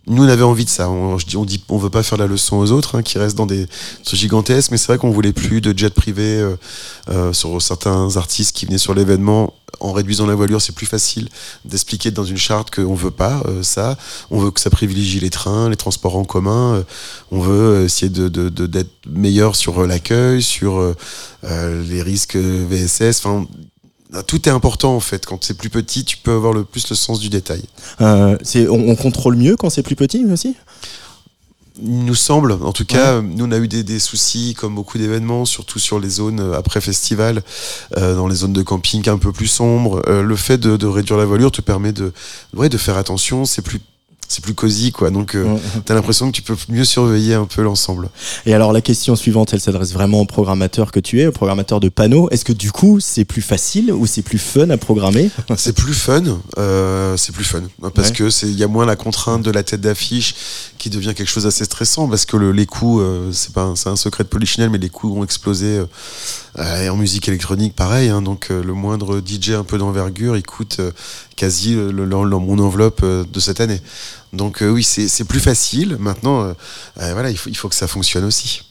nous, 0.07 0.23
on 0.23 0.27
avait 0.27 0.43
envie 0.43 0.65
de 0.65 0.69
ça. 0.69 0.89
On, 0.89 1.17
on 1.35 1.45
dit, 1.45 1.63
on 1.69 1.77
veut 1.77 1.89
pas 1.89 2.03
faire 2.03 2.17
la 2.17 2.27
leçon 2.27 2.57
aux 2.57 2.71
autres, 2.71 2.95
hein, 2.97 3.03
qui 3.03 3.17
restent 3.17 3.37
dans 3.37 3.45
des 3.45 3.67
trucs 4.03 4.19
gigantesques, 4.19 4.71
mais 4.71 4.77
c'est 4.77 4.87
vrai 4.87 4.97
qu'on 4.97 5.11
voulait 5.11 5.33
plus 5.33 5.61
de 5.61 5.77
jet 5.77 5.93
privé 5.93 6.23
euh, 6.23 6.55
euh, 7.09 7.33
sur 7.33 7.61
certains 7.61 8.17
artistes 8.17 8.55
qui 8.55 8.65
venaient 8.65 8.77
sur 8.77 8.93
l'événement. 8.93 9.53
En 9.79 9.91
réduisant 9.91 10.25
la 10.25 10.33
voilure, 10.33 10.61
c'est 10.61 10.73
plus 10.73 10.85
facile 10.87 11.27
d'expliquer 11.65 12.09
dans 12.09 12.23
une 12.23 12.37
charte 12.37 12.73
qu'on 12.73 12.95
veut 12.95 13.11
pas 13.11 13.43
euh, 13.47 13.61
ça. 13.63 13.97
On 14.31 14.39
veut 14.39 14.49
que 14.49 14.59
ça 14.61 14.69
privilégie 14.69 15.19
les 15.19 15.29
trains, 15.29 15.69
les 15.69 15.75
transports 15.75 16.15
en 16.15 16.23
commun. 16.23 16.75
euh, 16.75 16.83
on 17.31 17.39
veut 17.41 17.83
essayer 17.85 18.09
de 18.09 18.27
de- 18.29 18.49
de- 18.49 18.65
d'être 18.65 18.89
meilleur 19.07 19.55
sur 19.55 19.85
l'accueil, 19.85 20.41
sur 20.41 20.81
les 21.43 22.01
risques 22.01 22.35
VSS. 22.37 23.19
Enfin, 23.25 23.45
tout 24.25 24.47
est 24.47 24.51
important 24.51 24.95
en 24.95 24.99
fait. 24.99 25.25
Quand 25.25 25.43
c'est 25.43 25.57
plus 25.57 25.69
petit, 25.69 26.05
tu 26.05 26.17
peux 26.17 26.31
avoir 26.31 26.53
le 26.53 26.63
plus 26.63 26.89
le 26.89 26.95
sens 26.95 27.19
du 27.19 27.29
détail. 27.29 27.63
Euh, 28.01 28.37
on, 28.55 28.89
on 28.89 28.95
contrôle 28.95 29.35
mieux 29.35 29.55
quand 29.55 29.69
c'est 29.69 29.83
plus 29.83 29.95
petit 29.95 30.25
aussi? 30.31 30.55
Il 31.79 32.05
nous 32.05 32.15
semble, 32.15 32.53
en 32.53 32.73
tout 32.73 32.85
cas, 32.85 33.21
nous 33.21 33.45
on 33.45 33.51
a 33.51 33.59
eu 33.59 33.67
des, 33.67 33.83
des 33.83 33.99
soucis 33.99 34.55
comme 34.57 34.73
beaucoup 34.73 34.97
d'événements, 34.97 35.45
surtout 35.45 35.77
sur 35.77 35.99
les 35.99 36.09
zones 36.09 36.39
euh, 36.39 36.57
après 36.57 36.81
festival, 36.81 37.43
euh, 37.97 38.15
dans 38.15 38.27
les 38.27 38.37
zones 38.37 38.53
de 38.53 38.63
camping 38.63 39.07
un 39.09 39.19
peu 39.19 39.31
plus 39.31 39.45
sombres. 39.45 40.01
Euh, 40.07 40.23
le 40.23 40.35
fait 40.35 40.57
de, 40.57 40.75
de 40.75 40.87
réduire 40.87 41.19
la 41.19 41.25
voilure 41.25 41.51
te 41.51 41.61
permet 41.61 41.91
de, 41.91 42.13
ouais, 42.55 42.69
de 42.69 42.77
faire 42.79 42.97
attention. 42.97 43.45
C'est 43.45 43.61
plus, 43.61 43.79
c'est 44.27 44.43
plus 44.43 44.53
cosy 44.53 44.91
quoi. 44.91 45.09
Donc 45.09 45.35
euh, 45.35 45.43
Ouais. 45.45 45.59
t'as 45.85 45.93
l'impression 45.93 46.27
que 46.29 46.35
tu 46.35 46.41
peux 46.41 46.55
mieux 46.69 46.83
surveiller 46.85 47.33
un 47.35 47.45
peu 47.45 47.61
l'ensemble. 47.61 48.09
Et 48.45 48.53
alors 48.53 48.73
la 48.73 48.81
question 48.81 49.15
suivante, 49.15 49.53
elle 49.53 49.61
s'adresse 49.61 49.93
vraiment 49.93 50.21
au 50.21 50.25
programmateur 50.25 50.91
que 50.91 50.99
tu 50.99 51.21
es, 51.21 51.27
au 51.27 51.31
programmateur 51.31 51.79
de 51.79 51.89
panneaux. 51.89 52.29
Est-ce 52.29 52.43
que 52.45 52.53
du 52.53 52.71
coup 52.71 52.99
c'est 52.99 53.25
plus 53.25 53.41
facile 53.41 53.91
ou 53.93 54.05
c'est 54.05 54.21
plus 54.21 54.37
fun 54.39 54.69
à 54.69 54.77
programmer? 54.77 55.29
C'est 55.57 55.75
plus 55.75 55.93
fun, 55.93 56.23
euh, 56.57 57.15
c'est 57.17 57.31
plus 57.33 57.43
fun 57.43 57.63
parce 57.95 58.09
Ouais. 58.09 58.15
que 58.15 58.29
c'est 58.29 58.47
il 58.47 58.57
y 58.57 58.63
a 58.63 58.67
moins 58.67 58.85
la 58.85 58.95
contrainte 58.95 59.43
de 59.43 59.51
la 59.51 59.63
tête 59.63 59.81
d'affiche 59.81 60.35
qui 60.89 60.95
devient 60.95 61.13
quelque 61.13 61.29
chose 61.29 61.43
d'assez 61.43 61.65
stressant 61.65 62.07
parce 62.07 62.25
que 62.25 62.37
le, 62.37 62.51
les 62.51 62.65
coûts 62.65 63.01
euh, 63.01 63.29
c'est 63.33 63.53
pas 63.53 63.63
un, 63.63 63.75
c'est 63.75 63.89
un 63.89 63.95
secret 63.97 64.23
de 64.23 64.29
Polichinelle 64.29 64.69
mais 64.69 64.77
les 64.77 64.89
coûts 64.89 65.17
ont 65.17 65.23
explosé 65.23 65.79
euh, 65.79 65.85
euh, 66.59 66.83
et 66.83 66.89
en 66.89 66.95
musique 66.95 67.27
électronique 67.27 67.75
pareil 67.75 68.09
hein, 68.09 68.21
donc 68.21 68.49
le 68.49 68.73
moindre 68.73 69.21
DJ 69.25 69.51
un 69.51 69.63
peu 69.63 69.77
d'envergure 69.77 70.37
il 70.37 70.43
coûte 70.43 70.79
quasi 71.35 71.75
le, 71.75 72.05
mon 72.05 72.59
enveloppe 72.59 73.03
de 73.03 73.39
cette 73.39 73.59
année 73.59 73.81
donc 74.33 74.61
euh, 74.61 74.69
oui 74.69 74.83
c'est 74.83 75.23
plus 75.23 75.39
facile 75.39 75.95
maintenant 75.99 76.41
euh, 76.41 76.53
euh, 77.01 77.13
voilà 77.13 77.29
il 77.29 77.37
faut 77.37 77.49
il 77.49 77.55
faut 77.55 77.69
que 77.69 77.75
ça 77.75 77.87
fonctionne 77.87 78.25
aussi 78.25 78.61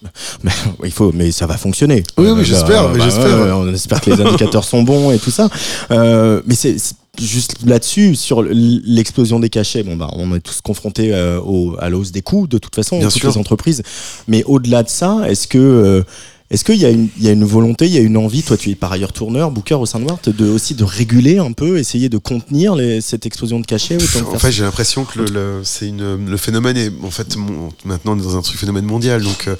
Mais, 0.42 0.52
il 0.84 0.92
faut, 0.92 1.12
mais 1.12 1.32
ça 1.32 1.46
va 1.46 1.56
fonctionner. 1.56 2.02
Oui, 2.18 2.28
oui, 2.30 2.44
j'espère, 2.44 2.94
j'espère. 2.94 3.40
ouais, 3.40 3.50
on 3.52 3.72
espère 3.72 4.00
que 4.00 4.10
les 4.10 4.20
indicateurs 4.20 4.64
sont 4.64 4.82
bons 4.82 5.10
et 5.10 5.18
tout 5.18 5.30
ça. 5.30 5.48
Mais 5.90 6.54
c'est 6.54 6.76
juste 7.20 7.56
là-dessus 7.64 8.14
sur 8.14 8.42
l'explosion 8.42 9.40
des 9.40 9.48
cachets. 9.50 9.82
Bon 9.82 9.96
bah, 9.96 10.10
on 10.12 10.34
est 10.34 10.40
tous 10.40 10.60
confrontés 10.60 11.12
euh, 11.14 11.40
au, 11.40 11.76
à 11.78 11.88
la 11.90 11.96
hausse 11.96 12.12
des 12.12 12.22
coûts 12.22 12.46
de 12.46 12.58
toute 12.58 12.74
façon, 12.74 12.98
Bien 12.98 13.08
toutes 13.08 13.20
sûr. 13.20 13.30
les 13.30 13.38
entreprises. 13.38 13.82
Mais 14.28 14.44
au-delà 14.44 14.82
de 14.82 14.88
ça, 14.88 15.22
est-ce 15.28 15.46
que 15.46 15.58
euh, 15.58 16.02
est-ce 16.48 16.62
qu'il 16.64 16.76
y, 16.76 16.84
a 16.84 16.90
une- 16.90 17.08
il 17.16 17.24
y 17.24 17.28
a 17.28 17.32
une 17.32 17.42
volonté, 17.44 17.86
il 17.86 17.92
y 17.92 17.98
a 17.98 18.00
une 18.00 18.16
envie, 18.16 18.44
toi 18.44 18.56
tu 18.56 18.70
es 18.70 18.76
par 18.76 18.92
ailleurs 18.92 19.12
tourneur, 19.12 19.50
booker 19.50 19.74
au 19.74 19.84
sein 19.86 19.98
de 19.98 20.04
Wart, 20.04 20.28
de, 20.28 20.48
aussi 20.48 20.74
de 20.76 20.84
réguler 20.84 21.38
un 21.38 21.50
peu, 21.50 21.76
essayer 21.78 22.08
de 22.08 22.18
contenir 22.18 22.76
les- 22.76 23.00
cette 23.00 23.26
explosion 23.26 23.58
de 23.58 23.66
cachets 23.66 23.98
En 24.32 24.38
fait, 24.38 24.52
j'ai 24.52 24.62
l'impression 24.62 25.04
que 25.04 25.18
le, 25.18 25.24
le- 25.24 25.60
c'est 25.64 25.88
une, 25.88 26.30
le 26.30 26.36
phénomène 26.36 26.76
est 26.76 26.92
en 27.02 27.10
fait 27.10 27.34
mon- 27.36 27.70
maintenant 27.84 28.12
on 28.12 28.18
est 28.20 28.22
dans 28.22 28.36
un 28.36 28.42
truc 28.42 28.58
phénomène 28.60 28.84
mondial, 28.84 29.22
donc 29.24 29.48
euh, 29.48 29.56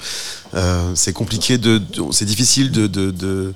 euh, 0.55 0.91
c'est 0.95 1.11
compliqué 1.11 1.57
de, 1.57 1.77
de- 1.79 2.03
c'est 2.11 2.23
difficile 2.23 2.71
de, 2.71 2.87
de, 2.87 3.11
de- 3.11 3.53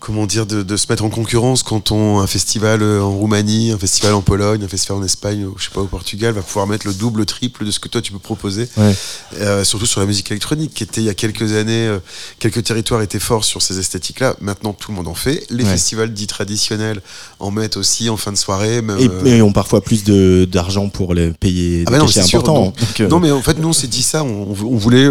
comment 0.00 0.26
dire 0.26 0.46
de, 0.46 0.62
de 0.62 0.76
se 0.76 0.86
mettre 0.88 1.04
en 1.04 1.10
concurrence 1.10 1.62
quand 1.62 1.92
on 1.92 2.18
un 2.20 2.26
festival 2.26 2.82
euh, 2.82 3.00
en 3.02 3.10
Roumanie, 3.12 3.70
un 3.70 3.78
festival 3.78 4.14
en 4.14 4.22
Pologne, 4.22 4.64
un 4.64 4.68
festival 4.68 4.98
en 4.98 5.04
Espagne, 5.04 5.46
je 5.58 5.64
sais 5.64 5.70
pas 5.70 5.82
au 5.82 5.86
Portugal 5.86 6.32
va 6.34 6.40
pouvoir 6.42 6.66
mettre 6.66 6.86
le 6.86 6.94
double, 6.94 7.20
le 7.20 7.26
triple 7.26 7.64
de 7.66 7.70
ce 7.70 7.78
que 7.78 7.88
toi 7.88 8.00
tu 8.00 8.10
peux 8.10 8.18
proposer. 8.18 8.68
Ouais. 8.78 8.94
Euh, 9.38 9.62
surtout 9.62 9.86
sur 9.86 10.00
la 10.00 10.06
musique 10.06 10.30
électronique 10.30 10.72
qui 10.74 10.82
était 10.82 11.00
il 11.02 11.04
y 11.04 11.10
a 11.10 11.14
quelques 11.14 11.52
années, 11.52 11.86
euh, 11.86 11.98
quelques 12.38 12.64
territoires 12.64 13.02
étaient 13.02 13.18
forts 13.20 13.44
sur 13.44 13.60
ces 13.62 13.78
esthétiques-là. 13.78 14.36
Maintenant 14.40 14.72
tout 14.72 14.90
le 14.90 14.96
monde 14.96 15.06
en 15.08 15.14
fait. 15.14 15.46
Les 15.50 15.64
Ouais. 15.64 15.70
festivals 15.72 16.12
dits 16.14 16.26
traditionnels 16.26 17.02
en 17.38 17.50
mettent 17.50 17.76
aussi 17.76 18.08
en 18.08 18.16
fin 18.16 18.32
de 18.32 18.38
soirée. 18.38 18.80
Même, 18.82 18.98
Et, 18.98 19.08
euh, 19.08 19.24
et 19.26 19.42
ont 19.42 19.52
parfois 19.52 19.82
plus 19.82 20.02
d'argent 20.04 20.88
pour 20.88 21.12
les 21.14 21.30
payer 21.32 21.84
Ah 21.86 21.90
bah 21.90 21.98
non, 21.98 22.06
c'est 22.08 22.22
sûr, 22.22 22.38
importants. 22.40 22.64
non. 22.64 22.72
Donc, 22.98 23.10
Non, 23.10 23.20
mais 23.20 23.30
en 23.30 23.42
fait, 23.42 23.58
nous, 23.58 23.68
on 23.68 23.72
s'est 23.74 23.86
dit 23.86 24.02
ça. 24.02 24.24
On, 24.24 24.48
on 24.50 24.76
voulait 24.76 25.08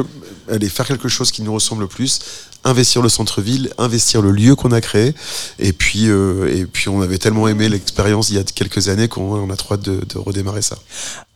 aller 0.51 0.67
faire 0.69 0.87
quelque 0.87 1.07
chose 1.07 1.31
qui 1.31 1.43
nous 1.43 1.53
ressemble 1.53 1.81
le 1.83 1.87
plus, 1.87 2.19
investir 2.63 3.01
le 3.01 3.09
centre-ville, 3.09 3.69
investir 3.77 4.21
le 4.21 4.31
lieu 4.31 4.55
qu'on 4.55 4.71
a 4.71 4.81
créé. 4.81 5.13
Et 5.59 5.73
puis, 5.73 6.09
euh, 6.09 6.53
et 6.53 6.65
puis, 6.65 6.89
on 6.89 7.01
avait 7.01 7.17
tellement 7.17 7.47
aimé 7.47 7.69
l'expérience 7.69 8.29
il 8.29 8.35
y 8.35 8.39
a 8.39 8.43
quelques 8.43 8.89
années 8.89 9.07
qu'on 9.07 9.35
on 9.35 9.49
a 9.49 9.55
trop 9.55 9.75
hâte 9.75 9.83
de, 9.83 9.99
redémarrer 10.17 10.61
ça. 10.61 10.77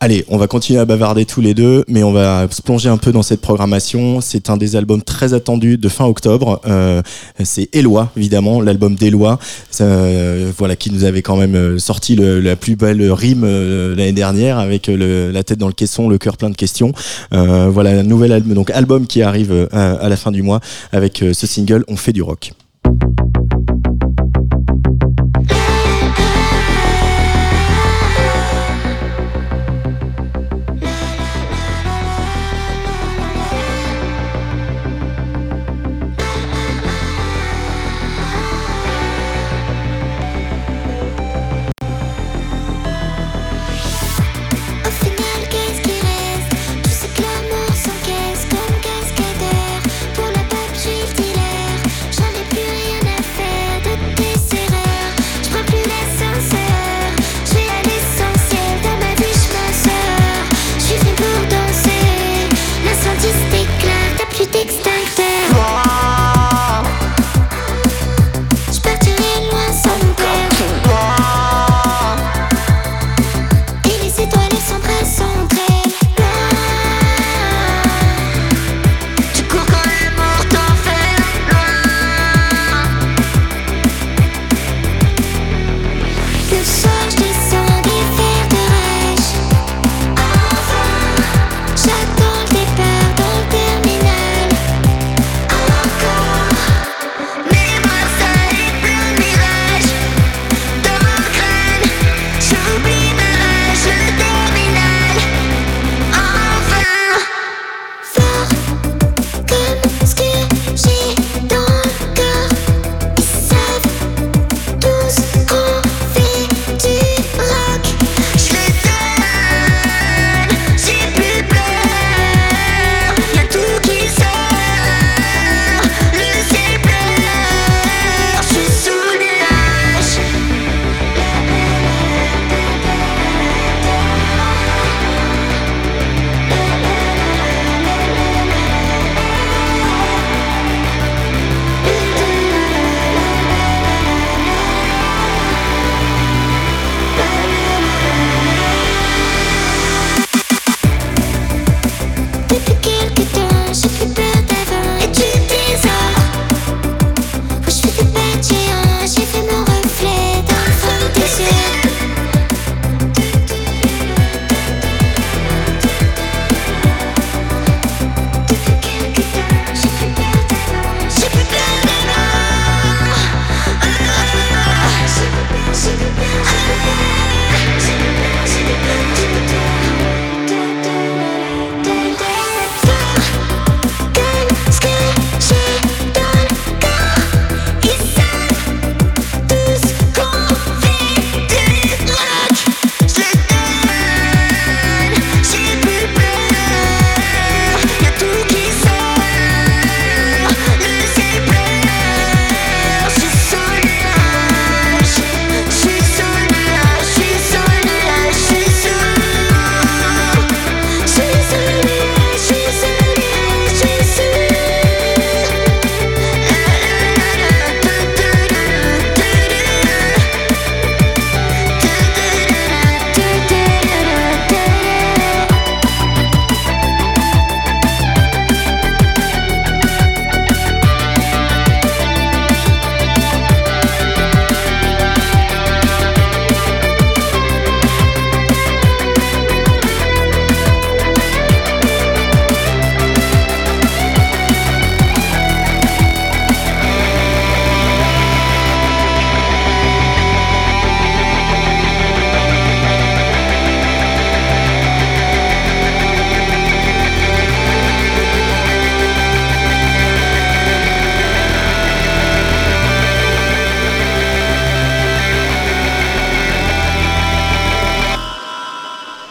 Allez, 0.00 0.24
on 0.28 0.36
va 0.36 0.46
continuer 0.46 0.80
à 0.80 0.84
bavarder 0.84 1.24
tous 1.24 1.40
les 1.40 1.54
deux, 1.54 1.84
mais 1.88 2.02
on 2.02 2.12
va 2.12 2.46
se 2.50 2.60
plonger 2.60 2.88
un 2.88 2.98
peu 2.98 3.12
dans 3.12 3.22
cette 3.22 3.40
programmation. 3.40 4.20
C'est 4.20 4.50
un 4.50 4.56
des 4.56 4.76
albums 4.76 5.02
très 5.02 5.32
attendus 5.32 5.78
de 5.78 5.88
fin 5.88 6.04
octobre. 6.04 6.60
Euh, 6.66 7.00
c'est 7.42 7.74
Éloi, 7.74 8.10
évidemment, 8.16 8.60
l'album 8.60 8.94
d'Éloi, 8.94 9.38
Ça, 9.70 9.84
euh, 9.84 10.52
voilà, 10.56 10.76
qui 10.76 10.90
nous 10.90 11.04
avait 11.04 11.22
quand 11.22 11.36
même 11.36 11.78
sorti 11.78 12.16
la 12.16 12.56
plus 12.56 12.76
belle 12.76 13.10
rime 13.10 13.44
l'année 13.44 14.12
dernière 14.12 14.58
avec 14.58 14.88
la 14.88 15.42
tête 15.42 15.58
dans 15.58 15.66
le 15.66 15.72
caisson, 15.72 16.08
le 16.08 16.18
cœur 16.18 16.36
plein 16.36 16.50
de 16.50 16.56
questions. 16.56 16.92
Voilà, 17.30 17.90
un 17.90 18.02
nouvel 18.02 18.32
album, 18.32 18.54
donc 18.54 18.70
album 18.70 19.06
qui 19.06 19.22
arrive 19.22 19.52
euh, 19.52 19.96
à 20.00 20.08
la 20.08 20.16
fin 20.16 20.30
du 20.30 20.42
mois 20.42 20.60
avec 20.92 21.13
euh, 21.22 21.32
ce 21.32 21.46
single 21.46 21.84
On 21.88 21.96
fait 21.96 22.12
du 22.12 22.22
rock. 22.22 22.52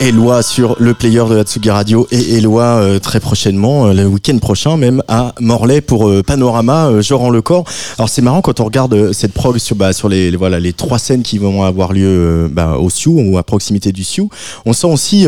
Eloi 0.03 0.43
sur 0.43 0.75
le 0.79 0.93
player 0.93 1.23
de 1.29 1.37
Hatsugi 1.37 1.69
Radio 1.69 2.05
et 2.11 2.35
Eloi 2.35 2.63
euh, 2.63 2.99
très 2.99 3.21
prochainement, 3.21 3.87
euh, 3.87 3.93
le 3.93 4.05
week-end 4.05 4.37
prochain 4.37 4.75
même 4.75 5.01
à 5.07 5.33
Morlaix 5.39 5.79
pour 5.79 6.09
euh, 6.09 6.21
Panorama, 6.21 6.87
euh, 6.87 7.01
Je 7.01 7.13
rends 7.13 7.29
le 7.29 7.41
corps. 7.41 7.63
Alors 7.97 8.09
c'est 8.09 8.21
marrant 8.21 8.41
quand 8.41 8.59
on 8.59 8.65
regarde 8.65 8.93
euh, 8.93 9.13
cette 9.13 9.31
prog 9.31 9.57
sur, 9.59 9.77
bah, 9.77 9.93
sur 9.93 10.09
les, 10.09 10.35
voilà, 10.35 10.59
les 10.59 10.73
trois 10.73 10.99
scènes 10.99 11.23
qui 11.23 11.37
vont 11.37 11.63
avoir 11.63 11.93
lieu 11.93 12.05
euh, 12.05 12.49
bah, 12.51 12.75
au 12.79 12.89
Sioux 12.89 13.17
ou 13.17 13.37
à 13.37 13.43
proximité 13.43 13.93
du 13.93 14.03
Sioux. 14.03 14.27
On 14.65 14.73
sent 14.73 14.87
aussi 14.87 15.25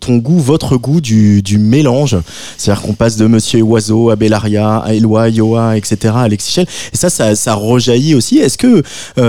ton 0.00 0.16
goût, 0.16 0.38
votre 0.38 0.78
goût 0.78 1.02
du, 1.02 1.42
du 1.42 1.58
mélange. 1.58 2.16
C'est-à-dire 2.56 2.82
qu'on 2.82 2.94
passe 2.94 3.18
de 3.18 3.26
Monsieur 3.26 3.60
Oiseau 3.60 4.08
à 4.08 4.16
Bellaria, 4.16 4.78
à 4.78 4.94
Eloi, 4.94 5.28
Yoa, 5.28 5.76
etc., 5.76 6.14
à 6.16 6.22
Alexis 6.22 6.52
Chel. 6.52 6.66
Et 6.94 6.96
ça, 6.96 7.10
ça, 7.10 7.34
ça 7.34 7.52
rejaillit 7.52 8.14
aussi. 8.14 8.38
Est-ce 8.38 8.56
que 8.56 8.82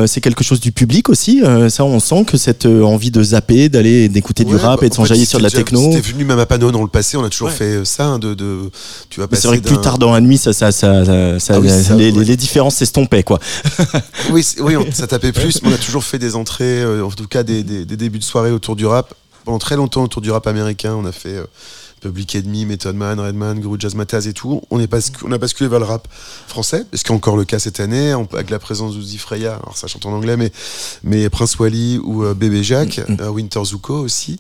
c'est 0.08 0.22
quelque 0.22 0.44
chose 0.46 0.62
du 0.62 0.72
public 0.72 1.10
aussi 1.10 1.42
Ça, 1.70 1.84
on 1.84 2.00
sent 2.00 2.24
que 2.26 2.38
cette 2.38 2.66
envie 2.66 3.12
de 3.12 3.22
zapper, 3.22 3.68
d'aller 3.68 4.08
d'écouter 4.08 4.45
du 4.46 4.56
Ouais, 4.56 4.60
rap 4.62 4.80
bah, 4.80 4.86
et 4.86 4.90
de 4.90 4.94
en 4.94 4.96
fait, 4.96 5.02
s'enjailler 5.02 5.26
sur 5.26 5.40
de 5.40 5.44
la 5.44 5.50
techno. 5.50 5.80
C'était 5.92 6.02
venu 6.12 6.24
même 6.26 6.40
à 6.40 6.46
Pano 6.46 6.72
dans 6.72 6.82
le 6.82 6.88
passé, 6.88 7.18
on 7.18 7.24
a 7.24 7.30
toujours 7.30 7.48
Ouais. 7.50 7.54
fait 7.54 7.64
euh, 7.76 7.86
ça, 7.86 8.06
hein, 8.06 8.20
de, 8.20 8.34
de, 8.34 8.70
tu 9.10 9.20
vas 9.20 9.28
c'est 9.32 9.48
vrai 9.48 9.60
que 9.60 9.68
plus 9.68 9.80
tard 9.82 9.98
dans 9.98 10.14
la 10.14 10.22
nuit, 10.22 10.38
ça, 10.38 10.54
ça, 10.54 10.72
ça, 10.72 11.04
Ah 11.08 11.60
oui, 11.60 11.70
ça, 11.70 11.96
les, 11.96 12.12
ouais. 12.12 12.24
les 12.24 12.38
différences 12.38 12.76
s'estompaient, 12.76 13.24
quoi. 13.24 13.40
Oui, 14.32 14.46
oui 14.60 14.78
on- 14.78 14.92
ça 14.92 15.08
tapait 15.08 15.32
plus, 15.32 15.62
mais 15.62 15.70
on 15.70 15.74
a 15.74 15.78
toujours 15.78 16.04
fait 16.04 16.20
des 16.20 16.36
entrées, 16.36 16.82
euh, 16.82 17.04
en 17.06 17.10
tout 17.12 17.28
cas 17.28 17.44
des, 17.44 17.64
des- 17.64 17.86
des 17.86 17.98
débuts 17.98 18.20
de 18.20 18.24
soirée 18.24 18.52
autour 18.52 18.76
du 18.76 18.86
rap. 18.86 19.14
Pendant 19.44 19.60
très 19.60 19.76
longtemps 19.76 20.04
autour 20.04 20.22
du 20.22 20.32
rap 20.32 20.48
américain, 20.48 20.96
on 21.00 21.06
a 21.06 21.12
fait 21.12 21.30
euh, 21.38 21.46
Public 22.06 22.36
Enemy, 22.36 22.66
Method 22.66 22.96
Man, 22.96 23.20
Redman, 23.20 23.60
Guru 23.60 23.78
Jazz 23.80 23.96
Mataz 23.96 24.28
et 24.28 24.34
tout. 24.34 24.62
On, 24.70 24.80
est 24.80 24.86
bascu- 24.92 25.26
on 25.26 25.32
a 25.32 25.40
basculé 25.40 25.68
vers 25.68 25.80
le 25.80 25.86
rap 25.86 26.08
français, 26.48 26.86
ce 26.94 27.04
qui 27.04 27.12
est 27.12 27.16
encore 27.16 27.36
le 27.36 27.46
cas 27.46 27.58
cette 27.58 27.80
année, 27.80 28.12
avec 28.12 28.52
la 28.52 28.60
présence 28.60 28.94
d'Uzi 28.94 29.18
Freya, 29.18 29.56
alors 29.56 29.76
ça 29.76 29.88
chante 29.88 30.06
en 30.06 30.12
anglais, 30.14 30.38
mais, 30.38 30.52
mais 31.04 31.28
Prince 31.32 31.58
Wally 31.58 32.00
ou 32.04 32.24
euh, 32.24 32.34
Bébé 32.36 32.64
Jacques, 32.64 33.02
euh, 33.20 33.30
Winter 33.30 33.64
Zuko 33.66 33.96
aussi, 33.98 34.38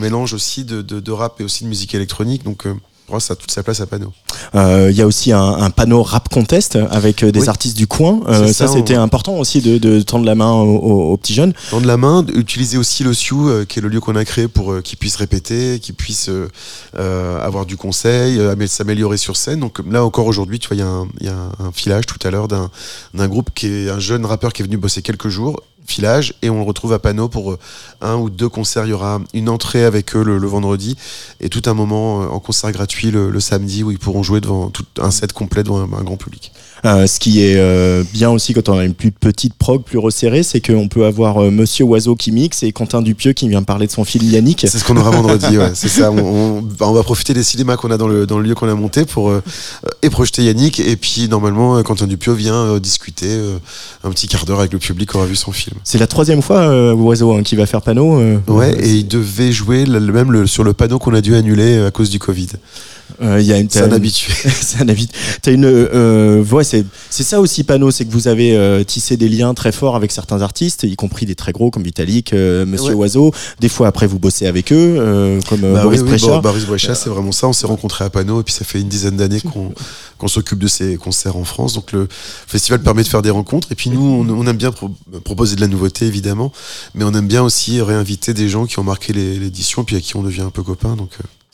mélange 0.00 0.34
aussi 0.34 0.64
de, 0.64 0.82
de- 0.82 0.98
de 0.98 1.12
rap 1.12 1.40
et 1.40 1.44
aussi 1.44 1.62
de 1.62 1.68
musique 1.68 1.94
électronique, 1.94 2.42
donc 2.42 2.66
moi 3.10 3.20
ça 3.20 3.34
a 3.34 3.36
toute 3.36 3.50
sa 3.50 3.62
place 3.62 3.80
à 3.80 3.86
Pano. 3.86 4.12
Euh, 4.54 4.88
Il 4.90 4.96
y 4.96 5.02
a 5.02 5.06
aussi 5.06 5.30
un, 5.32 5.40
un 5.42 5.70
panneau 5.70 6.02
rap 6.02 6.28
contest 6.28 6.76
avec 6.90 7.22
euh, 7.22 7.30
des 7.32 7.42
Oui. 7.42 7.48
artistes 7.48 7.76
du 7.76 7.86
coin. 7.86 8.20
Euh, 8.28 8.46
ça, 8.48 8.66
ça, 8.66 8.68
c'était 8.68 8.96
on- 8.96 9.02
important 9.02 9.34
aussi 9.36 9.60
de, 9.60 9.78
de 9.78 10.00
tendre 10.00 10.24
la 10.24 10.34
main 10.34 10.50
aux, 10.52 11.12
aux- 11.12 11.16
petits 11.16 11.34
jeunes. 11.34 11.52
Tendre 11.70 11.86
la 11.86 11.96
main, 11.96 12.24
utiliser 12.34 12.78
aussi 12.78 13.04
le 13.04 13.12
Sioux, 13.14 13.48
euh, 13.48 13.64
qui 13.64 13.78
est 13.78 13.82
le 13.82 13.88
lieu 13.88 14.00
qu'on 14.00 14.16
a 14.16 14.24
créé 14.24 14.48
pour 14.48 14.72
euh, 14.72 14.80
qu'ils 14.80 14.98
puissent 14.98 15.16
répéter, 15.16 15.78
qu'ils 15.80 15.94
puissent 15.94 16.28
euh, 16.30 16.48
euh, 16.98 17.44
avoir 17.44 17.66
du 17.66 17.76
conseil, 17.76 18.38
euh, 18.38 18.54
amé- 18.54 18.66
s'améliorer 18.66 19.16
sur 19.18 19.36
scène. 19.36 19.60
Donc 19.60 19.80
là 19.90 20.04
encore 20.04 20.26
aujourd'hui, 20.26 20.58
tu 20.58 20.68
vois, 20.68 20.76
il 20.76 20.80
y 20.80 20.82
a 20.82 20.88
un, 20.88 21.08
il 21.20 21.26
y 21.26 21.30
a 21.30 21.36
un 21.60 21.72
filage 21.72 22.06
tout 22.06 22.18
à 22.26 22.30
l'heure 22.30 22.48
d'un 22.48 22.70
d'un 23.12 23.28
groupe 23.28 23.50
qui 23.54 23.66
est 23.66 23.90
un 23.90 23.98
jeune 23.98 24.24
rappeur 24.24 24.52
qui 24.52 24.62
est 24.62 24.64
venu 24.64 24.76
bosser 24.78 25.02
quelques 25.02 25.28
jours 25.28 25.62
filage 25.86 26.34
et 26.42 26.50
on 26.50 26.56
le 26.56 26.62
retrouve 26.62 26.92
à 26.92 26.98
Pano 26.98 27.28
pour 27.28 27.52
euh, 27.52 27.58
un 28.00 28.16
ou 28.16 28.30
deux 28.30 28.48
concerts. 28.48 28.86
Il 28.86 28.90
y 28.90 28.92
aura 28.92 29.20
une 29.32 29.48
entrée 29.48 29.84
avec 29.84 30.16
eux 30.16 30.22
le, 30.22 30.46
vendredi 30.46 30.96
et 31.40 31.48
tout 31.48 31.62
un 31.66 31.74
moment 31.74 32.22
euh, 32.22 32.26
en 32.26 32.40
concert 32.40 32.72
gratuit 32.72 33.10
le, 33.10 33.40
samedi 33.40 33.82
où 33.82 33.90
ils 33.90 33.98
pourront 33.98 34.22
jouer 34.22 34.40
devant 34.40 34.70
tout 34.70 34.86
un 34.98 35.10
set 35.10 35.32
complet 35.32 35.62
devant 35.62 35.82
un 35.82 36.02
grand 36.02 36.16
public. 36.16 36.52
Euh, 36.84 37.06
ce 37.06 37.18
qui 37.18 37.40
est 37.42 37.54
euh, 37.56 38.02
bien 38.12 38.30
aussi 38.30 38.52
quand 38.52 38.68
on 38.68 38.76
a 38.76 38.84
une 38.84 38.92
plus 38.92 39.10
petite 39.10 39.54
prog, 39.54 39.82
plus 39.84 39.96
resserrée, 39.96 40.42
c'est 40.42 40.60
qu'on 40.60 40.86
peut 40.88 41.06
avoir 41.06 41.38
euh, 41.42 41.50
Monsieur 41.50 41.84
Oiseau 41.86 42.14
qui 42.14 42.30
mixe 42.30 42.62
et 42.62 42.72
Quentin 42.72 43.00
Dupieux 43.00 43.32
qui 43.32 43.48
vient 43.48 43.62
parler 43.62 43.86
de 43.86 43.92
son 43.92 44.04
film 44.04 44.24
Yannick. 44.30 44.66
C'est 44.68 44.78
ce 44.78 44.84
qu'on 44.84 44.96
aura 44.98 45.10
vendredi, 45.10 45.56
ouais, 45.56 45.70
c'est 45.74 45.88
ça. 45.88 46.10
On, 46.12 46.18
on- 46.18 46.60
bah, 46.62 46.86
on 46.88 46.92
va 46.92 47.02
profiter 47.02 47.32
des 47.32 47.42
cinémas 47.42 47.76
qu'on 47.76 47.90
a 47.90 47.96
dans 47.96 48.06
le, 48.08 48.26
dans 48.26 48.38
le 48.38 48.44
lieu 48.46 48.54
qu'on 48.54 48.68
a 48.68 48.74
monté 48.74 49.04
pour 49.06 49.32
et 50.02 50.10
projeter 50.10 50.44
Yannick. 50.44 50.78
Et 50.80 50.96
puis 50.96 51.26
normalement, 51.28 51.82
Quentin 51.82 52.06
Dupieux 52.06 52.32
vient 52.34 52.78
discuter 52.78 53.28
un 54.02 54.10
petit 54.10 54.26
quart 54.28 54.44
d'heure 54.44 54.60
avec 54.60 54.72
le 54.72 54.78
public 54.78 55.10
qui 55.10 55.16
aura 55.16 55.26
vu 55.26 55.36
son 55.36 55.52
film. 55.52 55.76
C'est 55.84 55.98
la 55.98 56.06
troisième 56.06 56.42
fois 56.42 56.92
Oiseau 56.94 57.32
hein, 57.32 57.42
qui 57.42 57.56
va 57.56 57.64
faire 57.66 57.80
panneau. 57.82 58.20
Ouais, 58.46 58.74
et 58.78 58.90
il 58.90 59.08
devait 59.08 59.52
jouer 59.52 59.86
le, 59.86 60.00
même 60.00 60.32
le- 60.32 60.46
sur 60.46 60.64
le 60.64 60.72
panneau 60.74 60.98
qu'on 60.98 61.14
a 61.14 61.20
dû 61.22 61.34
annuler 61.34 61.78
à 61.84 61.90
cause 61.90 62.10
du 62.10 62.18
Covid. 62.18 62.48
Euh, 63.22 63.40
il 63.40 63.46
y 63.46 63.52
a 63.52 63.58
une, 63.58 63.68
C'est 63.70 63.82
un 63.82 63.92
habitué. 63.92 64.32
c'est 64.60 64.80
un 64.82 64.88
habit. 64.88 65.08
T'as 65.42 65.52
une, 65.52 65.64
euh, 65.66 66.44
ouais, 66.44 66.64
c'est, 66.64 66.84
c'est 67.10 67.22
ça 67.22 67.40
aussi 67.40 67.64
panneau, 67.64 67.90
c'est 67.90 68.04
que 68.04 68.10
vous 68.12 68.28
avez 68.28 68.56
euh, 68.56 68.82
tissé 68.84 69.16
des 69.16 69.28
liens 69.28 69.54
très 69.54 69.72
forts 69.72 69.94
avec 69.96 70.10
certains 70.12 70.42
artistes, 70.42 70.82
y 70.84 70.96
compris 70.96 71.26
des 71.26 71.34
très 71.34 71.52
gros 71.52 71.70
comme 71.70 71.82
Vitalik, 71.82 72.32
euh, 72.32 72.66
Monsieur 72.66 72.88
Ouais. 72.90 72.94
Oiseau. 72.94 73.32
Des 73.60 73.68
fois 73.68 73.86
après 73.88 74.06
vous 74.06 74.18
bossez 74.18 74.46
avec 74.46 74.72
eux, 74.72 75.40
comme 75.48 75.60
Bah 75.60 75.82
Boris 75.82 76.00
oui, 76.02 76.08
Brecha. 76.08 76.40
Boris 76.40 76.64
Brecha, 76.64 76.94
c'est 76.94 77.08
vraiment 77.10 77.32
ça. 77.32 77.46
On 77.48 77.52
s'est 77.52 77.66
rencontrés 77.66 78.04
à 78.04 78.10
Pano 78.10 78.40
et 78.40 78.44
puis 78.44 78.54
ça 78.54 78.64
fait 78.64 78.80
une 78.80 78.88
dizaine 78.88 79.16
d'années 79.16 79.40
qu'on 79.40 79.72
qu'on 80.18 80.28
s'occupe 80.28 80.58
de 80.60 80.68
ces 80.68 80.96
concerts 80.96 81.36
en 81.36 81.44
France. 81.44 81.74
Donc 81.74 81.92
le 81.92 82.08
festival 82.46 82.80
permet 82.82 83.02
de 83.02 83.08
faire 83.08 83.22
des 83.22 83.30
rencontres. 83.30 83.68
Et 83.72 83.74
puis 83.74 83.90
nous, 83.90 84.00
on, 84.02 84.28
on 84.28 84.46
aime 84.46 84.56
bien 84.56 84.70
pro- 84.72 84.90
proposer 85.24 85.56
de 85.56 85.60
la 85.60 85.66
nouveauté, 85.68 86.06
évidemment, 86.06 86.52
mais 86.94 87.04
on 87.04 87.12
aime 87.14 87.26
bien 87.26 87.42
aussi 87.42 87.80
réinviter 87.80 88.32
des 88.34 88.48
gens 88.48 88.66
qui 88.66 88.78
ont 88.78 88.84
marqué 88.84 89.12
les- 89.12 89.38
l'édition 89.38 89.84
puis 89.84 89.96
à 89.96 90.00
qui 90.00 90.16
on 90.16 90.22
devient 90.22 90.42
un 90.42 90.50
peu 90.50 90.62
copains. 90.62 90.94
Donc 90.96 91.10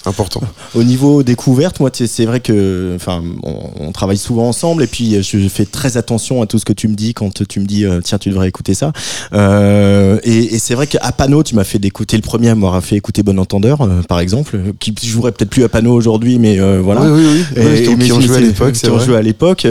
important. 0.06 0.40
Au 0.74 0.82
niveau 0.82 1.22
découverte, 1.22 1.78
moi, 1.80 1.90
tu 1.90 1.98
sais, 1.98 2.06
c'est 2.06 2.24
vrai 2.24 2.40
que, 2.40 2.92
enfin, 2.96 3.22
on, 3.42 3.70
on 3.78 3.92
travaille 3.92 4.16
souvent 4.16 4.48
ensemble 4.48 4.82
et 4.82 4.86
puis 4.86 5.14
euh, 5.16 5.22
je 5.22 5.46
fais 5.48 5.66
très 5.66 5.96
attention 5.98 6.40
à 6.42 6.46
tout 6.46 6.58
ce 6.58 6.64
que 6.64 6.72
tu 6.72 6.88
me 6.88 6.94
dis 6.94 7.12
quand 7.14 7.46
tu 7.46 7.60
me 7.60 7.66
dis, 7.66 7.84
euh, 7.84 8.00
tiens, 8.02 8.18
tu 8.18 8.30
devrais 8.30 8.48
écouter 8.48 8.72
ça. 8.74 8.92
Euh, 9.32 10.18
et 10.24 10.54
et 10.54 10.58
c'est 10.58 10.74
vrai 10.74 10.86
qu'à 10.86 11.12
Pano, 11.12 11.42
tu 11.42 11.54
m'as 11.54 11.64
fait 11.64 11.78
d'écouter 11.78 12.16
le 12.16 12.22
premier, 12.22 12.48
à 12.48 12.54
m'avoir 12.54 12.82
fait 12.82 12.96
écouter 12.96 13.22
Bon 13.22 13.38
Entendeur, 13.38 13.82
euh, 13.82 14.00
par 14.08 14.20
exemple, 14.20 14.58
qui 14.78 14.94
jouerait 15.02 15.32
peut-être 15.32 15.50
plus 15.50 15.64
à 15.64 15.68
Pano 15.68 15.92
aujourd'hui, 15.92 16.38
mais 16.38 16.58
euh, 16.60 16.80
voilà. 16.82 17.02
Oui, 17.02 17.22
oui, 17.22 17.44
oui. 17.56 17.62
Et- 17.62 17.82
qui 17.82 17.88
ont- 17.90 17.96
mais 17.96 18.04
qui 18.06 18.12
ont 18.12 18.20
je- 18.20 18.26
joué 18.26 18.36
à 18.36 18.38
c'est- 18.40 18.44
l'époque, 18.46 18.72
qui 18.72 18.78
c'est 18.80 18.88
ont 18.88 18.96
vrai. 18.96 19.04
joué 19.06 19.16
à 19.16 19.22
l'époque. 19.22 19.66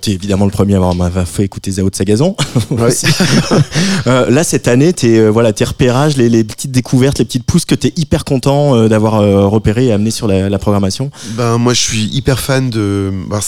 T'es 0.00 0.10
évidemment 0.12 0.44
le 0.44 0.50
premier 0.50 0.74
à 0.74 0.76
avoir 0.76 0.94
m'avoir 0.94 1.26
fait 1.26 1.44
écouter 1.44 1.70
Zao 1.72 1.90
de 1.90 1.96
Sagazan. 1.96 2.36
Ouais. 2.70 2.90
Euh, 4.06 4.30
là, 4.30 4.44
cette 4.44 4.68
année, 4.68 4.92
tes 4.92 5.18
euh, 5.18 5.28
voilà, 5.28 5.52
tes 5.52 5.64
repérages, 5.64 6.16
les, 6.16 6.28
les 6.28 6.44
petites 6.44 6.70
découvertes, 6.70 7.18
les 7.18 7.24
petites 7.24 7.44
pousses 7.44 7.64
que 7.64 7.74
t'es 7.74 7.92
hyper 7.96 8.24
content 8.24 8.74
euh, 8.76 8.88
d'avoir 9.10 9.22
euh, 9.22 9.46
repéré 9.48 9.86
et 9.86 9.92
amené 9.92 10.10
sur 10.10 10.26
la, 10.28 10.48
la 10.48 10.58
programmation. 10.58 11.10
Ben 11.36 11.58
moi 11.58 11.74
je 11.74 11.80
suis 11.80 12.04
hyper 12.06 12.38
fan 12.40 12.70
de. 12.70 13.10
ben, 13.28 13.40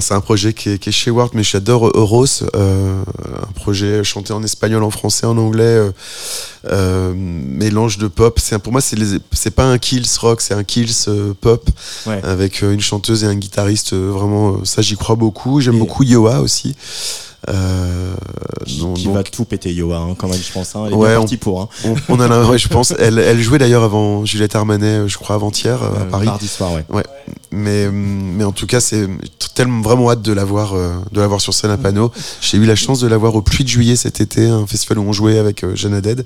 c'est 0.00 0.14
un 0.14 0.20
projet 0.20 0.52
qui 0.52 0.70
est, 0.70 0.78
qui 0.78 0.88
est 0.88 0.92
chez 0.92 1.10
Ward, 1.10 1.30
mais 1.34 1.42
j'adore 1.42 1.88
Euros, 1.94 2.26
euh, 2.54 3.02
un 3.42 3.52
projet 3.54 4.02
chanté 4.04 4.32
en 4.32 4.42
espagnol, 4.42 4.82
en 4.82 4.90
français, 4.90 5.26
en 5.26 5.36
anglais, 5.38 5.62
euh, 5.64 5.90
euh, 6.68 7.12
mélange 7.16 7.98
de 7.98 8.08
pop. 8.08 8.38
Pour 8.62 8.72
moi 8.72 8.80
c'est 8.80 9.50
pas 9.50 9.64
un 9.64 9.78
Kills 9.78 10.06
rock, 10.20 10.40
c'est 10.40 10.54
un 10.54 10.64
Kills 10.64 11.06
pop 11.40 11.68
Ouais. 12.06 12.20
avec 12.24 12.62
une 12.62 12.80
chanteuse 12.80 13.24
et 13.24 13.26
un 13.26 13.34
guitariste. 13.34 13.94
vraiment, 13.94 14.64
ça 14.64 14.82
j'y 14.82 14.96
crois 14.96 15.16
beaucoup. 15.16 15.60
J'aime 15.60 15.78
beaucoup 15.78 16.02
Yoa 16.04 16.40
aussi. 16.40 16.74
Euh, 17.48 18.12
non, 18.80 18.94
qui 18.94 19.04
donc, 19.04 19.14
va 19.14 19.22
tout 19.22 19.44
péter 19.44 19.72
Yoa 19.72 19.96
hein, 19.98 20.14
quand 20.18 20.26
même 20.28 20.40
je 20.42 20.52
pense 20.52 20.74
hein. 20.74 20.84
elle 20.86 20.92
est 20.94 20.96
Ouais, 20.96 21.14
partie 21.14 21.36
pour 21.36 21.60
hein. 21.62 21.68
on, 21.84 21.94
on 22.16 22.20
a 22.20 22.26
la- 22.26 22.44
ouais, 22.44 22.58
je 22.58 22.66
pense. 22.68 22.92
Elle, 22.98 23.18
elle 23.20 23.40
jouait 23.40 23.58
d'ailleurs 23.58 23.84
avant 23.84 24.24
Juliette 24.24 24.56
Armanet, 24.56 24.86
euh, 24.86 25.08
je 25.08 25.16
crois 25.16 25.36
avant-hier 25.36 25.80
euh, 25.82 25.86
à 25.86 26.00
Euh, 26.00 26.04
Paris. 26.10 26.26
mardi 26.26 26.48
soir 26.48 26.72
ouais 26.72 27.04
Mais, 27.56 27.90
mais 27.90 28.44
en 28.44 28.52
tout 28.52 28.66
cas, 28.66 28.80
c'est 28.80 29.08
tellement 29.54 29.80
vraiment 29.80 30.10
hâte 30.10 30.22
de 30.22 30.32
la 30.32 30.44
voir, 30.44 30.74
euh, 30.74 30.90
de 31.12 31.20
la 31.20 31.26
voir 31.26 31.40
sur 31.40 31.54
scène 31.54 31.70
à 31.70 31.78
Pano. 31.78 32.12
J'ai 32.42 32.58
eu 32.58 32.66
la 32.66 32.76
chance 32.76 33.00
de 33.00 33.06
la 33.06 33.16
voir 33.16 33.34
au 33.34 33.42
Pluie 33.42 33.64
de 33.64 33.68
Juillet 33.68 33.96
cet 33.96 34.20
été, 34.20 34.46
un 34.46 34.66
festival 34.66 34.98
où 34.98 35.02
on 35.02 35.12
jouait 35.12 35.38
avec 35.38 35.64
euh, 35.64 35.74
Jeanne 35.74 35.94
Haddad. 35.94 36.24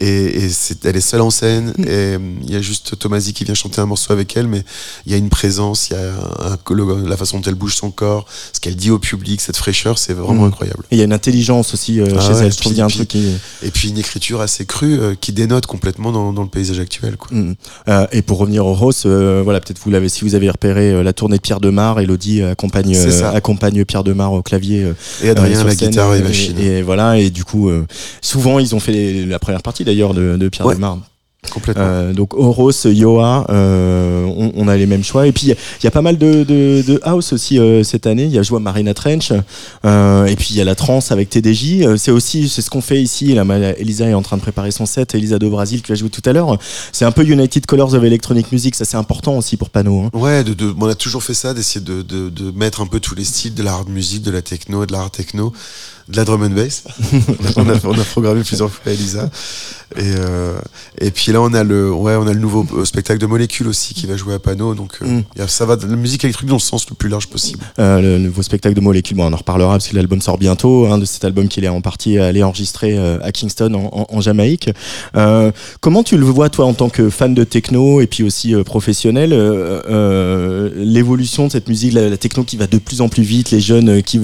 Et, 0.00 0.24
et 0.44 0.48
c'est, 0.48 0.84
elle 0.84 0.96
est 0.96 1.00
seule 1.00 1.20
en 1.20 1.30
scène. 1.30 1.72
Et 1.78 1.84
euh, 1.88 2.18
il 2.42 2.50
y 2.52 2.56
a 2.56 2.60
juste 2.60 2.98
Tomasi 2.98 3.32
qui 3.32 3.44
vient 3.44 3.54
chanter 3.54 3.80
un 3.80 3.86
morceau 3.86 4.12
avec 4.12 4.36
elle, 4.36 4.48
mais 4.48 4.64
il 5.06 5.12
y 5.12 5.14
a 5.14 5.18
une 5.18 5.28
présence, 5.28 5.90
il 5.90 5.92
y 5.94 5.96
a 5.96 6.12
un- 6.52 6.74
le- 6.74 7.06
la 7.08 7.16
façon 7.16 7.38
dont 7.38 7.44
elle 7.48 7.54
bouge 7.54 7.76
son 7.76 7.90
corps, 7.92 8.26
ce 8.52 8.58
qu'elle 8.60 8.74
dit 8.76 8.90
au 8.90 8.98
public, 8.98 9.40
cette 9.40 9.56
fraîcheur, 9.56 9.98
c'est 9.98 10.12
vraiment 10.14 10.42
Mhm. 10.42 10.48
incroyable. 10.48 10.84
et 10.90 10.96
il 10.96 10.98
y 10.98 11.02
a 11.02 11.04
une 11.04 11.12
intelligence 11.12 11.72
aussi 11.74 12.00
euh, 12.00 12.06
Ah 12.16 12.20
chez 12.20 12.32
ouais, 12.34 12.46
elle 12.46 12.52
je 12.52 12.56
trouve 12.58 12.72
qu'il 12.72 12.78
y 12.78 12.82
a 12.82 12.84
un 12.84 12.88
puis- 12.88 12.96
truc 12.96 13.08
qui 13.08 13.28
Et 13.62 13.70
puis 13.70 13.88
une 13.90 13.98
écriture 13.98 14.40
assez 14.40 14.66
crue 14.66 14.98
euh, 14.98 15.14
qui 15.20 15.32
dénote 15.32 15.66
complètement 15.66 16.10
dans, 16.10 16.32
dans 16.32 16.42
le 16.42 16.48
paysage 16.48 16.80
actuel. 16.80 17.16
Quoi. 17.16 17.36
Mm. 17.36 17.54
Euh, 17.88 18.06
et 18.12 18.22
pour 18.22 18.38
revenir 18.38 18.66
au 18.66 18.74
Ross, 18.74 19.04
euh, 19.06 19.42
voilà, 19.44 19.60
peut-être 19.60 19.78
vous 19.84 19.90
l'avez, 19.90 20.08
si 20.08 20.22
vous 20.24 20.34
avez 20.34 20.48
repéré 20.64 20.92
euh, 20.92 21.02
la 21.02 21.12
tournée 21.12 21.36
de 21.36 21.42
Pierre 21.42 21.60
Demar, 21.60 22.00
Elodie 22.00 22.42
accompagne, 22.42 22.94
C'est 22.94 23.22
euh, 23.22 23.32
accompagne 23.32 23.84
Pierre 23.84 24.04
Demar 24.04 24.32
au 24.32 24.42
clavier. 24.42 24.82
euh, 24.84 24.92
Et 25.22 25.28
Adrien, 25.30 25.52
euh, 25.52 25.58
sur 25.58 25.66
la 25.68 25.74
guitare 25.74 26.14
et 26.14 26.20
euh, 26.20 26.24
machine. 26.24 26.58
Et, 26.58 26.82
voilà, 26.82 27.18
et 27.18 27.30
du 27.30 27.44
coup, 27.44 27.68
euh, 27.68 27.86
souvent 28.22 28.58
ils 28.58 28.74
ont 28.74 28.80
fait 28.80 28.92
les- 28.92 29.26
la 29.26 29.38
première 29.38 29.62
partie 29.62 29.84
d'ailleurs 29.84 30.14
de, 30.14 30.36
de 30.36 30.48
Pierre 30.48 30.66
Ouais. 30.66 30.74
Demar. 30.74 30.98
Complètement. 31.50 31.84
Euh, 31.84 32.12
donc 32.12 32.34
Oros, 32.34 32.72
Yoa, 32.86 33.46
euh, 33.50 34.24
on, 34.24 34.52
on 34.56 34.68
a 34.68 34.76
les 34.76 34.86
mêmes 34.86 35.04
choix. 35.04 35.26
Et 35.26 35.32
puis 35.32 35.46
il 35.48 35.84
y 35.84 35.86
a- 35.86 35.90
pas 35.90 36.02
mal 36.02 36.18
de, 36.18 36.42
de, 36.42 36.82
de 36.86 37.00
house 37.04 37.32
aussi 37.32 37.58
euh, 37.58 37.84
cette 37.84 38.06
année. 38.06 38.24
Il 38.24 38.32
y 38.32 38.38
a 38.38 38.42
joué 38.42 38.58
Marina 38.60 38.92
Trench. 38.94 39.30
Et 39.32 40.36
puis 40.36 40.48
il 40.50 40.56
y 40.56 40.60
a 40.60 40.64
la 40.64 40.74
trance 40.74 41.12
avec 41.12 41.30
TDJ. 41.30 41.96
C'est 41.96 42.10
aussi 42.10 42.48
c'est 42.48 42.62
ce 42.62 42.70
qu'on 42.70 42.80
fait 42.80 43.00
ici. 43.00 43.34
Là, 43.34 43.44
Elisa 43.78 44.06
est 44.08 44.14
en 44.14 44.22
train 44.22 44.36
de 44.36 44.42
préparer 44.42 44.70
son 44.72 44.86
set. 44.86 45.14
Elisa 45.14 45.38
de 45.38 45.48
Brasil 45.48 45.82
qui 45.82 45.90
va 45.92 45.94
jouer 45.94 46.10
tout 46.10 46.22
à 46.28 46.32
l'heure. 46.32 46.58
C'est 46.92 47.04
un 47.04 47.12
peu 47.12 47.24
United 47.24 47.66
Colors 47.66 47.94
of 47.94 48.02
Electronic 48.02 48.50
Music. 48.50 48.74
Ça 48.74 48.84
c'est 48.84 48.96
important 48.96 49.36
aussi 49.38 49.56
pour 49.56 49.70
Pano. 49.70 50.00
hein. 50.02 50.10
Ouais, 50.12 50.42
de, 50.44 50.74
on 50.80 50.86
a 50.88 50.94
toujours 50.94 51.22
fait 51.22 51.34
ça, 51.34 51.54
d'essayer 51.54 51.84
de, 51.84 52.04
mettre 52.56 52.80
un 52.80 52.86
peu 52.86 53.00
tous 53.00 53.14
les 53.14 53.24
styles, 53.24 53.54
de 53.54 53.62
la 53.62 53.72
hard 53.74 53.88
music, 53.88 54.22
de 54.22 54.30
la 54.30 54.42
techno, 54.42 54.84
de 54.86 54.92
la 54.92 55.00
hard 55.00 55.12
techno, 55.12 55.52
de 56.08 56.16
la 56.16 56.24
drum 56.24 56.42
and 56.42 56.50
bass. 56.50 56.84
on, 57.56 57.68
a, 57.68 57.74
on 57.84 57.98
a 57.98 58.04
programmé 58.04 58.42
plusieurs 58.42 58.70
fois 58.70 58.92
Elisa. 58.92 59.30
Et, 59.96 60.00
euh, 60.18 60.54
et 61.00 61.10
puis 61.10 61.30
là, 61.32 61.40
on 61.40 61.52
a 61.54 61.62
le, 61.62 61.92
ouais, 61.92 62.16
on 62.16 62.26
a 62.26 62.32
le 62.32 62.38
nouveau 62.40 62.66
euh, 62.76 62.84
spectacle 62.84 63.20
de 63.20 63.26
Molécules 63.26 63.68
aussi 63.68 63.94
qui 63.94 64.06
va 64.06 64.16
jouer 64.16 64.34
à 64.34 64.38
Pano. 64.38 64.74
Donc, 64.74 64.92
euh, 65.02 65.06
Mm. 65.06 65.22
ça 65.46 65.66
va 65.66 65.76
la 65.76 65.96
musique 65.96 66.24
électrique 66.24 66.48
dans 66.48 66.56
le 66.56 66.60
sens 66.60 66.88
le 66.90 66.94
plus 66.96 67.08
large 67.08 67.28
possible. 67.28 67.60
Le 67.78 68.18
nouveau 68.18 68.42
spectacle 68.42 68.74
de 68.74 68.80
Molécule, 68.80 69.16
bon, 69.16 69.26
on 69.26 69.32
en 69.32 69.36
reparlera 69.36 69.72
parce 69.72 69.88
que 69.88 69.96
l'album 69.96 70.20
sort 70.20 70.38
bientôt. 70.38 70.86
Un 70.86 70.98
de 70.98 71.04
cet 71.04 71.24
album 71.24 71.48
qu'il 71.48 71.64
est 71.64 71.68
en 71.68 71.80
partie 71.80 72.18
allé 72.18 72.42
enregistrer 72.42 72.98
à 72.98 73.30
Kingston 73.32 73.72
en, 73.74 74.00
en- 74.00 74.06
en 74.16 74.20
Jamaïque. 74.20 74.70
Comment 75.80 76.02
tu 76.02 76.16
le 76.16 76.24
vois 76.26 76.48
toi 76.48 76.66
en 76.66 76.74
tant 76.74 76.88
que 76.88 77.10
fan 77.10 77.34
de 77.34 77.44
techno 77.44 78.00
et 78.00 78.06
puis 78.06 78.22
aussi 78.24 78.54
professionnel 78.64 79.32
l'évolution 80.76 81.46
de 81.46 81.52
cette 81.52 81.68
musique, 81.68 81.92
la, 81.92 82.08
la 82.08 82.16
techno 82.16 82.44
qui 82.44 82.56
va 82.56 82.66
de 82.66 82.78
plus 82.78 83.00
en 83.00 83.08
plus 83.08 83.22
vite, 83.22 83.50
les 83.50 83.60
jeunes 83.60 84.02
qui 84.02 84.18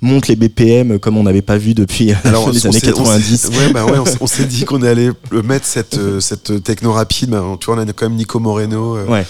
montent 0.00 0.28
les 0.28 0.36
BPM 0.36 0.98
comme 0.98 1.16
on 1.16 1.22
n'avait 1.24 1.42
pas 1.42 1.56
vu 1.58 1.74
depuis 1.74 2.12
Alors, 2.24 2.50
les 2.52 2.66
années 2.66 2.78
s'est- 2.80 2.92
on 2.92 3.04
90. 3.04 3.36
s'est- 3.40 3.48
Ouais, 3.48 3.72
bah 3.72 3.84
ouais, 3.84 3.98
on, 3.98 4.04
s- 4.06 4.16
on 4.20 4.26
s'est 4.26 4.44
dit 4.44 4.63
qu'on 4.64 4.82
allait 4.82 5.10
euh, 5.32 5.42
mettre 5.42 5.66
cette, 5.66 5.98
euh, 5.98 6.20
cette 6.20 6.62
techno 6.62 6.92
rapide. 6.92 7.30
Tu 7.60 7.66
vois, 7.66 7.76
on 7.76 7.78
a 7.78 7.92
quand 7.92 8.08
même 8.08 8.16
Nico 8.16 8.38
Moreno, 8.38 8.96
euh. 8.96 9.22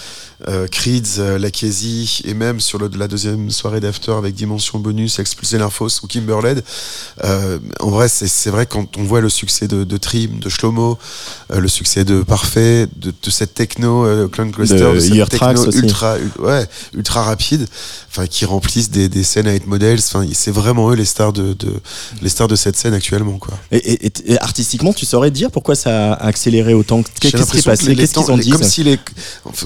Euh, 0.47 0.67
Creeds, 0.67 1.19
euh, 1.19 1.37
Lakezzi, 1.39 2.21
et 2.25 2.33
même 2.33 2.59
sur 2.59 2.77
le- 2.77 2.89
la 2.97 3.07
deuxième 3.07 3.49
soirée 3.51 3.79
d'after 3.79 4.11
avec 4.11 4.35
Dimension 4.35 4.79
Bonus, 4.79 5.19
Expulser 5.19 5.57
l'Infos 5.57 5.87
ou 6.03 6.07
Kimberled. 6.07 6.63
Euh, 7.23 7.59
en 7.79 7.89
vrai, 7.89 8.07
c'est 8.09 8.49
vrai 8.49 8.65
quand 8.65 8.97
on 8.97 9.03
voit 9.03 9.21
le 9.21 9.29
succès 9.29 9.67
de, 9.67 9.83
de 9.83 9.97
Trim, 9.97 10.39
de 10.39 10.49
Shlomo, 10.49 10.97
euh, 11.51 11.59
le 11.59 11.67
succès 11.67 12.03
de 12.03 12.21
Parfait, 12.23 12.87
de, 12.97 13.11
de 13.21 13.29
cette 13.31 13.53
techno, 13.53 14.05
euh, 14.05 14.27
Clone 14.27 14.51
Cluster, 14.51 14.77
De 14.77 14.93
de, 14.95 14.99
cette 14.99 15.29
techno 15.29 15.71
ultra, 15.81 16.17
ul- 16.19 16.31
ouais, 16.39 16.67
ultra 16.93 17.23
rapide, 17.23 17.67
enfin 18.09 18.27
qui 18.27 18.45
remplissent 18.45 18.89
des, 18.91 19.09
des 19.09 19.23
scènes 19.23 19.47
à 19.47 19.53
8 19.53 19.67
models. 19.67 19.99
Enfin, 19.99 20.25
c'est 20.33 20.51
vraiment 20.51 20.91
eux 20.91 20.95
les 20.95 21.05
stars 21.05 21.33
de, 21.33 21.53
de 21.53 21.73
les 22.21 22.29
stars 22.29 22.47
de 22.47 22.55
cette 22.55 22.75
scène 22.75 22.93
actuellement, 22.93 23.37
quoi. 23.37 23.53
Et, 23.71 23.77
et- 23.77 24.11
et- 24.33 24.39
artistiquement, 24.41 24.93
tu 24.93 25.05
saurais 25.05 25.31
dire 25.31 25.49
pourquoi 25.51 25.75
ça 25.75 26.13
a 26.13 26.25
accéléré 26.25 26.73
autant? 26.73 27.01
Qu'est-ce 27.03 27.19
qui 27.19 27.27
est 27.27 27.39
l'impression 27.39 27.71
que 27.71 27.77
passé? 27.77 27.95
Qu'est-ce 27.95 28.13
qu'ils 28.13 28.31
ont 28.31 28.37
dit 28.37 28.49
comme 28.49 28.63
ça? 28.63 28.69
si 28.69 28.83
les, 28.83 28.99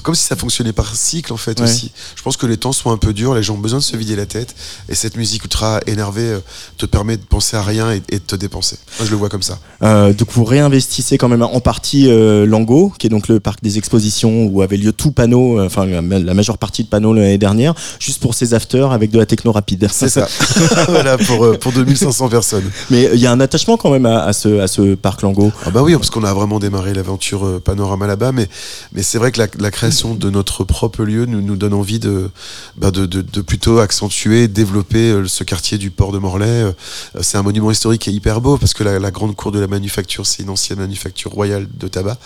comme 0.02 0.14
si 0.14 0.24
ça 0.24 0.36
fonctionnait 0.36 0.69
par 0.72 0.94
cycle 0.94 1.32
en 1.32 1.36
fait 1.36 1.58
Ouais. 1.60 1.64
aussi. 1.66 1.90
Je 2.16 2.22
pense 2.22 2.36
que 2.36 2.46
les 2.46 2.56
temps 2.56 2.72
sont 2.72 2.90
un 2.90 2.96
peu 2.96 3.12
durs, 3.12 3.34
les 3.34 3.42
gens 3.42 3.54
ont 3.54 3.58
besoin 3.58 3.78
de 3.78 3.84
se 3.84 3.96
vider 3.96 4.16
la 4.16 4.26
tête 4.26 4.54
et 4.88 4.94
cette 4.94 5.16
musique 5.16 5.44
ultra 5.44 5.80
énervée 5.86 6.22
euh, 6.22 6.40
te 6.78 6.86
permet 6.86 7.16
de 7.16 7.22
penser 7.22 7.56
à 7.56 7.62
rien 7.62 7.92
et, 7.92 8.02
et 8.10 8.18
de 8.18 8.24
te 8.24 8.36
dépenser. 8.36 8.76
Moi 8.98 9.06
je 9.06 9.10
le 9.10 9.16
vois 9.16 9.28
comme 9.28 9.42
ça. 9.42 9.58
Euh, 9.82 10.12
donc 10.12 10.28
vous 10.32 10.44
réinvestissez 10.44 11.18
quand 11.18 11.28
même 11.28 11.42
en 11.42 11.60
partie 11.60 12.08
euh, 12.10 12.46
Lango, 12.46 12.92
qui 12.98 13.06
est 13.06 13.10
donc 13.10 13.28
le 13.28 13.40
parc 13.40 13.62
des 13.62 13.78
expositions 13.78 14.44
où 14.46 14.62
avait 14.62 14.76
lieu 14.76 14.92
tout 14.92 15.12
panneau, 15.12 15.60
enfin 15.64 15.86
la 15.86 16.00
la 16.00 16.34
majeure 16.34 16.58
partie 16.58 16.84
de 16.84 16.88
panneau 16.88 17.12
l'année 17.14 17.38
dernière, 17.38 17.74
juste 17.98 18.20
pour 18.20 18.34
ces 18.34 18.54
afters 18.54 18.92
avec 18.92 19.10
de 19.10 19.18
la 19.18 19.26
techno 19.26 19.52
rapide. 19.52 19.88
C'est 19.90 20.08
ça. 20.08 20.28
voilà 20.88 21.18
pour 21.18 21.58
pour 21.58 21.72
2500 21.72 22.28
personnes. 22.28 22.70
Mais 22.90 23.08
il 23.14 23.20
y 23.20 23.26
a 23.26 23.32
un 23.32 23.40
attachement 23.40 23.76
quand 23.76 23.90
même 23.90 24.06
à, 24.06 24.22
à 24.24 24.32
ce, 24.32 24.60
à 24.60 24.66
ce 24.66 24.94
parc 24.94 25.22
Lango. 25.22 25.52
Ah 25.64 25.70
bah 25.70 25.82
oui, 25.82 25.94
parce 25.94 26.10
qu'on 26.10 26.24
a 26.24 26.32
vraiment 26.34 26.58
démarré 26.58 26.94
l'aventure 26.94 27.60
Panorama 27.62 28.06
là-bas, 28.06 28.32
mais, 28.32 28.48
mais 28.92 29.02
c'est 29.02 29.18
vrai 29.18 29.32
que 29.32 29.38
la, 29.38 29.46
la 29.58 29.70
création 29.70 30.14
de 30.14 30.30
notre 30.30 30.49
propre 30.58 31.04
lieu 31.04 31.26
nous, 31.26 31.40
nous 31.40 31.56
donne 31.56 31.74
envie 31.74 31.98
de, 31.98 32.30
bah 32.76 32.90
de, 32.90 33.06
de, 33.06 33.40
plutôt 33.40 33.78
accentuer, 33.78 34.48
développer 34.48 35.10
euh, 35.10 35.26
ce 35.26 35.44
quartier 35.44 35.78
du 35.78 35.90
port 35.90 36.12
de 36.12 36.18
Morlaix. 36.18 36.46
Euh, 36.46 36.72
C'est 37.20 37.38
un 37.38 37.42
monument 37.42 37.70
historique 37.70 38.02
qui 38.02 38.10
est 38.10 38.12
hyper 38.12 38.40
beau, 38.40 38.56
parce 38.56 38.74
que 38.74 38.84
la, 38.84 39.10
grande 39.10 39.34
cour 39.34 39.52
de 39.52 39.58
la 39.58 39.66
manufacture, 39.66 40.26
c'est 40.26 40.42
une 40.42 40.50
ancienne 40.50 40.78
manufacture 40.78 41.30
royale 41.32 41.66
de 41.78 41.88
tabac. 41.88 42.18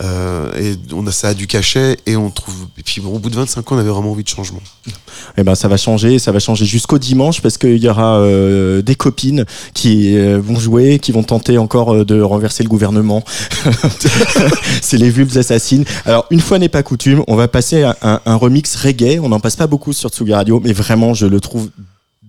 Euh, 0.00 0.52
et 0.58 0.76
on 0.92 1.06
a 1.06 1.12
ça 1.12 1.28
a 1.28 1.34
du 1.34 1.46
cachet, 1.46 1.98
et 2.06 2.16
on 2.16 2.30
trouve. 2.30 2.54
Et 2.78 2.82
puis 2.82 3.00
au 3.00 3.18
bout 3.18 3.30
de 3.30 3.36
25 3.36 3.72
ans, 3.72 3.76
on 3.76 3.78
avait 3.78 3.90
vraiment 3.90 4.12
envie 4.12 4.24
de 4.24 4.28
changement. 4.28 4.60
Et 5.36 5.42
ben 5.42 5.54
ça 5.54 5.68
va 5.68 5.76
changer, 5.76 6.18
ça 6.18 6.32
va 6.32 6.38
changer 6.38 6.64
jusqu'au 6.64 6.98
dimanche 6.98 7.40
parce 7.40 7.58
qu'il 7.58 7.78
y 7.78 7.88
aura 7.88 8.20
des 8.82 8.94
copines 8.94 9.44
qui 9.74 10.16
vont 10.38 10.58
jouer, 10.58 10.98
qui 10.98 11.12
vont 11.12 11.22
tenter 11.22 11.58
encore 11.58 12.04
de 12.04 12.20
renverser 12.20 12.62
le 12.62 12.68
gouvernement. 12.68 13.24
C'est 14.82 14.98
les 14.98 15.10
vulves 15.10 15.36
assassines. 15.38 15.84
Alors 16.04 16.26
une 16.30 16.40
fois 16.40 16.58
n'est 16.58 16.68
pas 16.68 16.82
coutume, 16.82 17.22
on 17.28 17.36
va 17.36 17.48
passer 17.52 17.84
un, 17.84 18.20
un 18.24 18.34
remix 18.34 18.74
reggae. 18.74 19.20
On 19.22 19.28
n'en 19.28 19.40
passe 19.40 19.56
pas 19.56 19.68
beaucoup 19.68 19.92
sur 19.92 20.10
Tsugi 20.10 20.34
Radio, 20.34 20.58
mais 20.58 20.72
vraiment 20.72 21.14
je 21.14 21.26
le 21.26 21.38
trouve 21.38 21.70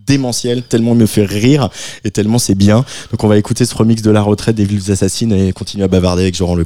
démentiel, 0.06 0.64
tellement 0.64 0.92
il 0.92 0.98
me 0.98 1.06
fait 1.06 1.26
rire 1.26 1.70
et 2.04 2.12
tellement 2.12 2.40
c'est 2.40 2.56
bien. 2.56 2.86
Donc 3.12 3.24
on 3.24 3.28
va 3.28 3.38
écouter 3.38 3.66
ce 3.66 3.76
remix 3.76 4.02
de 4.02 4.12
la 4.12 4.22
retraite 4.22 4.56
des 4.56 4.66
vulves 4.66 4.92
assassines 4.92 5.32
et 5.32 5.54
continuer 5.54 5.86
à 5.86 5.88
bavarder 5.88 6.24
avec 6.24 6.36
Joran 6.36 6.56
Le 6.56 6.66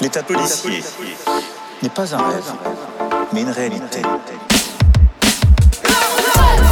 L'état 0.00 0.22
policier 0.22 0.80
n'est 1.82 1.88
pas 1.88 2.14
un 2.14 2.28
rêve, 2.28 2.52
mais 3.32 3.42
une 3.42 3.50
réalité. 3.50 4.00
La 5.84 5.90
retraite 6.14 6.62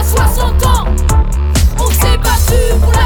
à 0.00 0.04
60 0.04 0.66
ans 0.66 0.84
On 1.78 1.86
s'est 1.90 2.18
battu 2.18 2.80
pour 2.80 2.92
la 2.92 3.01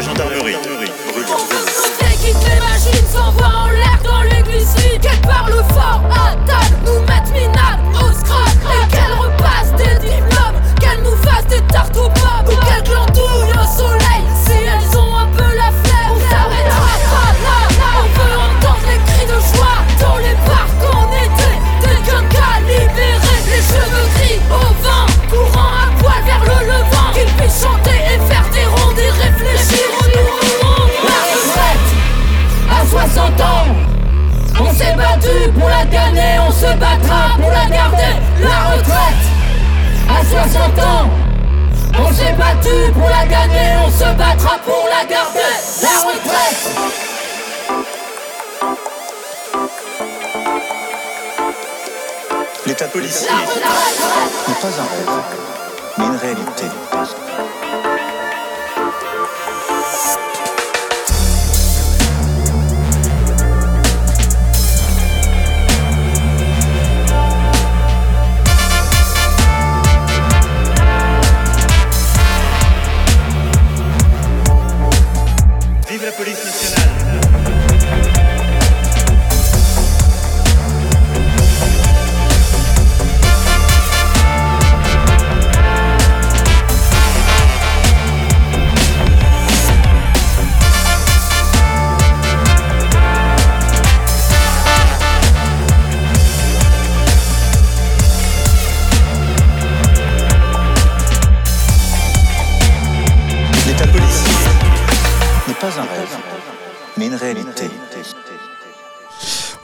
la 0.00 0.06
gendarmerie 0.06 0.39
se 36.60 36.76
battra 36.76 37.36
pour 37.40 37.50
la 37.50 37.64
garder 37.64 38.14
La 38.40 38.58
retraite 38.70 39.24
à 40.08 40.24
60 40.24 40.78
ans 40.80 41.10
On 41.98 42.12
s'est 42.12 42.34
battu 42.34 42.92
pour 42.92 43.08
la 43.08 43.24
gagner, 43.26 43.76
on 43.86 43.90
se 43.90 44.14
battra 44.14 44.58
pour 44.64 44.84
la 44.94 45.04
garder 45.06 45.52
La 45.82 45.96
retraite 46.06 46.70
L'État 52.66 52.88
policier. 52.88 53.26
n'est 53.26 54.54
pas 54.54 54.68
un 54.68 54.86
rêve, 54.92 55.22
mais 55.98 56.04
une 56.04 56.16
réalité. 56.16 56.66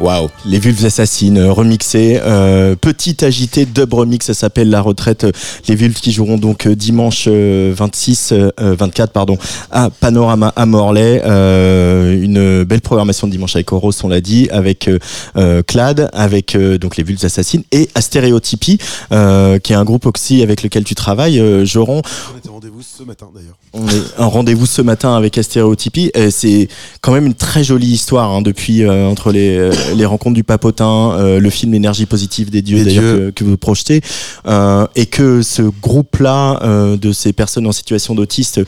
Waouh, 0.07 0.29
les 0.45 0.61
vulves 0.61 0.85
assassines 0.87 1.37
euh, 1.37 1.51
remixées, 1.51 2.21
euh, 2.23 2.77
petit 2.77 3.25
agité 3.25 3.67
dub 3.67 3.93
remix, 3.93 4.25
ça 4.25 4.35
s'appelle 4.35 4.71
La 4.71 4.81
Retraite. 4.81 5.25
Euh, 5.25 5.33
Les 5.67 5.75
vulves 5.75 5.99
qui 5.99 6.13
joueront 6.13 6.39
donc 6.39 6.69
euh, 6.69 6.77
dimanche 6.77 7.25
euh, 7.27 7.75
26, 7.77 8.31
euh, 8.31 8.51
euh, 8.61 8.77
24 8.79 9.11
pardon, 9.11 9.37
à 9.73 9.91
Panorama 9.91 10.53
à 10.55 10.65
Morlaix. 10.65 11.23
Euh, 11.25 12.23
une 12.23 12.63
belle 12.63 12.83
programmation 12.83 13.27
de 13.27 13.33
dimanche 13.33 13.57
avec 13.57 13.73
Oros, 13.73 13.91
on 14.05 14.09
l'a 14.09 14.21
dit, 14.21 14.49
avec 14.53 14.87
euh, 14.87 15.01
euh, 15.37 15.65
Clad, 15.67 16.09
avec 16.13 16.55
euh, 16.55 16.79
donc 16.79 16.97
les 16.97 17.03
vulves 17.03 17.25
assassines 17.25 17.65
et 17.73 17.89
Astéréotypie, 17.97 18.79
euh, 19.11 19.59
qui 19.59 19.73
est 19.73 19.77
un 19.77 19.85
groupe 19.85 20.07
aussi 20.07 20.41
avec 20.41 20.63
lequel 20.63 20.85
tu 20.85 20.95
travailles, 20.95 21.41
euh, 21.41 21.65
Joran. 21.65 22.03
On 22.33 22.39
était 22.39 22.49
rendez-vous 22.49 22.83
ce 22.83 23.03
matin 23.03 23.27
d'ailleurs. 23.35 23.57
On 23.73 23.89
est 23.89 24.21
un 24.23 24.27
rendez-vous 24.27 24.67
ce 24.67 24.83
matin 24.83 25.17
avec 25.17 25.37
Astéréotypie. 25.37 26.13
Euh, 26.17 26.31
C'est 26.31 26.69
quand 27.01 27.11
même 27.11 27.27
une 27.27 27.35
très 27.35 27.65
jolie 27.65 27.89
histoire 27.89 28.31
hein, 28.31 28.41
depuis 28.41 28.85
euh, 28.85 29.09
entre 29.09 29.33
les, 29.33 29.57
euh, 29.57 29.73
les 29.97 30.05
rencontres 30.07 30.35
du 30.35 30.45
papotin, 30.45 31.13
euh, 31.13 31.41
le 31.41 31.51
film 31.51 31.75
Énergie 31.75 32.07
positive 32.07 32.51
des 32.51 32.63
dieux 32.63 32.85
d'ailleurs 32.85 33.03
que, 33.03 33.31
que 33.31 33.45
vous 33.45 33.57
projetez, 33.57 34.01
euh, 34.47 34.87
et 34.95 35.07
que 35.07 35.43
ce 35.43 35.63
groupe-là 35.63 36.61
euh, 36.63 36.97
de 36.97 37.13
ces 37.13 37.33
personnes 37.33 37.67
en 37.67 37.73
situation 37.73 38.15
d'autiste, 38.15 38.61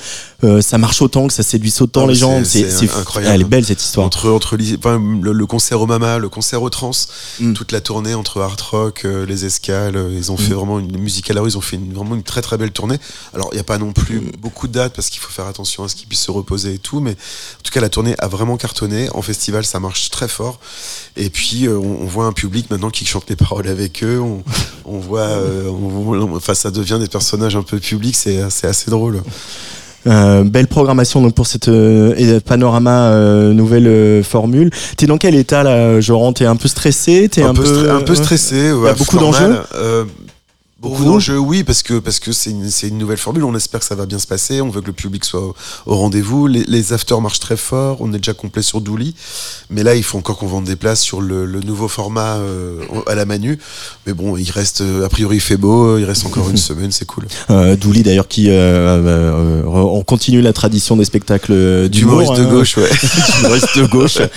ça 0.61 0.79
marche 0.79 1.03
autant, 1.03 1.26
que 1.26 1.33
ça 1.33 1.43
séduit 1.43 1.74
autant 1.81 2.05
Ah, 2.05 2.07
les 2.09 2.14
gens. 2.14 2.43
c'est- 2.45 2.64
incroyable. 2.97 3.35
Elle 3.35 3.41
est 3.43 3.45
belle 3.45 3.64
cette 3.64 3.83
histoire. 3.83 4.07
Entre, 4.07 4.31
entre 4.31 4.57
enfin, 4.79 5.01
le, 5.22 5.33
le 5.33 5.47
concert 5.47 5.81
au 5.81 5.87
Mama, 5.87 6.18
le 6.18 6.29
concert 6.29 6.62
au 6.62 6.70
Trans, 6.70 6.91
Mm. 7.41 7.53
toute 7.55 7.72
la 7.72 7.81
tournée 7.81 8.14
entre 8.14 8.41
Art 8.41 8.57
Rock, 8.70 9.05
les 9.26 9.45
escales, 9.45 10.01
ils 10.16 10.31
ont 10.33 10.37
fait 10.37 10.55
vraiment 10.55 10.79
une 10.79 10.97
musique 10.99 11.31
à 11.31 11.35
la 11.35 11.41
rue, 11.43 11.51
ils 11.51 11.59
ont 11.59 11.61
fait 11.61 11.76
une- 11.76 11.93
vraiment 11.93 12.14
une 12.14 12.22
très 12.22 12.41
très 12.43 12.57
belle 12.57 12.70
tournée. 12.70 12.97
Alors 13.35 13.49
il 13.53 13.57
n'y 13.57 13.61
a 13.61 13.64
pas 13.64 13.79
non 13.79 13.93
plus 13.93 14.20
beaucoup 14.41 14.68
de 14.68 14.72
dates 14.72 14.95
parce 14.95 15.11
qu'il 15.11 15.20
faut 15.20 15.31
faire 15.31 15.47
attention 15.47 15.85
à 15.85 15.89
ce 15.89 15.95
qu'ils 15.97 16.07
puissent 16.09 16.22
se 16.22 16.31
reposer 16.31 16.74
et 16.74 16.79
tout, 16.79 17.01
mais 17.01 17.12
en 17.12 17.62
tout 17.62 17.72
cas 17.72 17.81
la 17.81 17.89
tournée 17.89 18.14
a 18.18 18.29
vraiment 18.29 18.57
cartonné. 18.57 19.09
En 19.12 19.22
festival 19.22 19.64
ça 19.64 19.81
marche 19.81 20.11
très 20.11 20.29
fort. 20.29 20.61
Et 21.18 21.30
puis 21.30 21.66
euh, 21.66 21.76
on, 21.76 22.02
on 22.02 22.06
voit 22.06 22.26
un 22.26 22.32
public 22.32 22.70
maintenant 22.70 22.90
qui 22.90 23.04
chante 23.04 23.24
les 23.28 23.36
paroles 23.36 23.66
avec 23.68 24.02
eux, 24.04 24.20
on, 24.20 24.42
on 24.84 24.98
voit, 24.98 25.20
euh, 25.22 25.68
on- 25.68 26.36
enfin 26.36 26.54
ça 26.54 26.70
devient 26.70 26.98
des 27.00 27.08
personnages 27.08 27.56
un 27.56 27.62
peu 27.62 27.78
publics, 27.78 28.16
c'est 28.16 28.40
assez 28.62 28.90
drôle. 28.90 29.20
Euh, 30.06 30.44
belle 30.44 30.68
programmation 30.68 31.20
donc 31.20 31.34
pour 31.34 31.46
cette 31.48 31.68
euh, 31.68 32.14
et- 32.16 32.38
panorama 32.40 33.10
euh, 33.10 33.52
nouvelle 33.52 34.22
formule. 34.22 34.70
T'es 34.96 35.06
dans 35.06 35.18
quel 35.18 35.34
état 35.34 35.64
là, 35.64 36.00
Joran 36.00 36.32
T'es 36.32 36.44
un 36.46 36.54
peu 36.56 36.68
stressé? 36.68 37.28
T'es 37.28 37.42
un, 37.42 37.48
un, 37.50 37.54
peu, 37.54 37.64
stre- 37.64 37.90
un 37.90 38.00
peu 38.00 38.14
stressé. 38.14 38.72
ouais, 38.72 38.94
beaucoup 38.94 39.16
normal. 39.18 39.42
d'enjeux 39.50 39.60
Euh, 39.74 40.04
Beaucoup 40.81 41.05
d'enjeux, 41.05 41.39
oui, 41.39 41.64
parce 41.64 41.83
que 41.83 41.99
parce 41.99 42.20
que 42.20 42.31
c'est 42.31 42.51
une, 42.51 42.70
c'est 42.70 42.87
une 42.87 42.99
nouvelle 42.99 43.18
formule. 43.18 43.43
On 43.43 43.55
espère 43.57 43.81
que 43.81 43.87
ça 43.87 43.97
va 43.97 44.07
bien 44.07 44.20
se 44.20 44.29
passer. 44.29 44.61
On 44.61 44.68
veut 44.68 44.81
que 44.81 44.87
le 44.87 44.93
public 44.93 45.24
soit 45.24 45.41
au, 45.41 45.57
au 45.87 45.97
rendez-vous. 45.97 46.47
Les, 46.47 46.62
les 46.68 46.93
afters 46.93 47.20
marchent 47.20 47.41
très 47.41 47.57
fort. 47.57 47.97
On 47.99 48.12
est 48.12 48.18
déjà 48.18 48.33
complet 48.33 48.62
sur 48.62 48.81
Douli, 48.81 49.16
mais 49.70 49.83
là 49.83 49.97
il 49.97 50.05
faut 50.05 50.18
encore 50.18 50.39
qu'on 50.39 50.47
vende 50.47 50.66
des 50.66 50.76
places 50.76 51.01
sur 51.01 51.20
le, 51.20 51.47
le 51.47 51.61
nouveau 51.62 51.89
format 51.89 52.37
euh, 52.37 52.81
à 53.09 53.16
la 53.16 53.24
Manu. 53.24 53.59
Mais 54.07 54.12
bon, 54.12 54.37
il 54.37 54.49
reste 54.53 54.83
euh, 54.83 55.05
a 55.05 55.09
priori 55.09 55.39
il 55.39 55.41
fait 55.41 55.57
beau. 55.57 55.99
Il 55.99 56.05
reste 56.05 56.24
encore 56.26 56.49
une 56.49 56.57
semaine, 56.68 56.93
c'est 56.93 57.07
cool. 57.07 57.26
Euh, 57.51 57.74
Douli 57.74 58.05
d'ailleurs 58.05 58.29
qui 58.29 58.49
euh, 58.49 58.53
euh, 58.53 59.62
euh, 59.64 59.64
on 59.64 60.05
continue 60.05 60.43
la 60.43 60.53
tradition 60.53 60.97
des 60.97 61.05
spectacles 61.05 61.89
D'humoriste 61.89 62.35
d'humour 62.35 62.37
de 62.37 62.43
hein. 62.43 62.51
gauche, 62.51 62.76
ouais. 62.76 62.91
D'humoriste 63.37 63.79
de 63.79 63.87
gauche. 63.87 64.18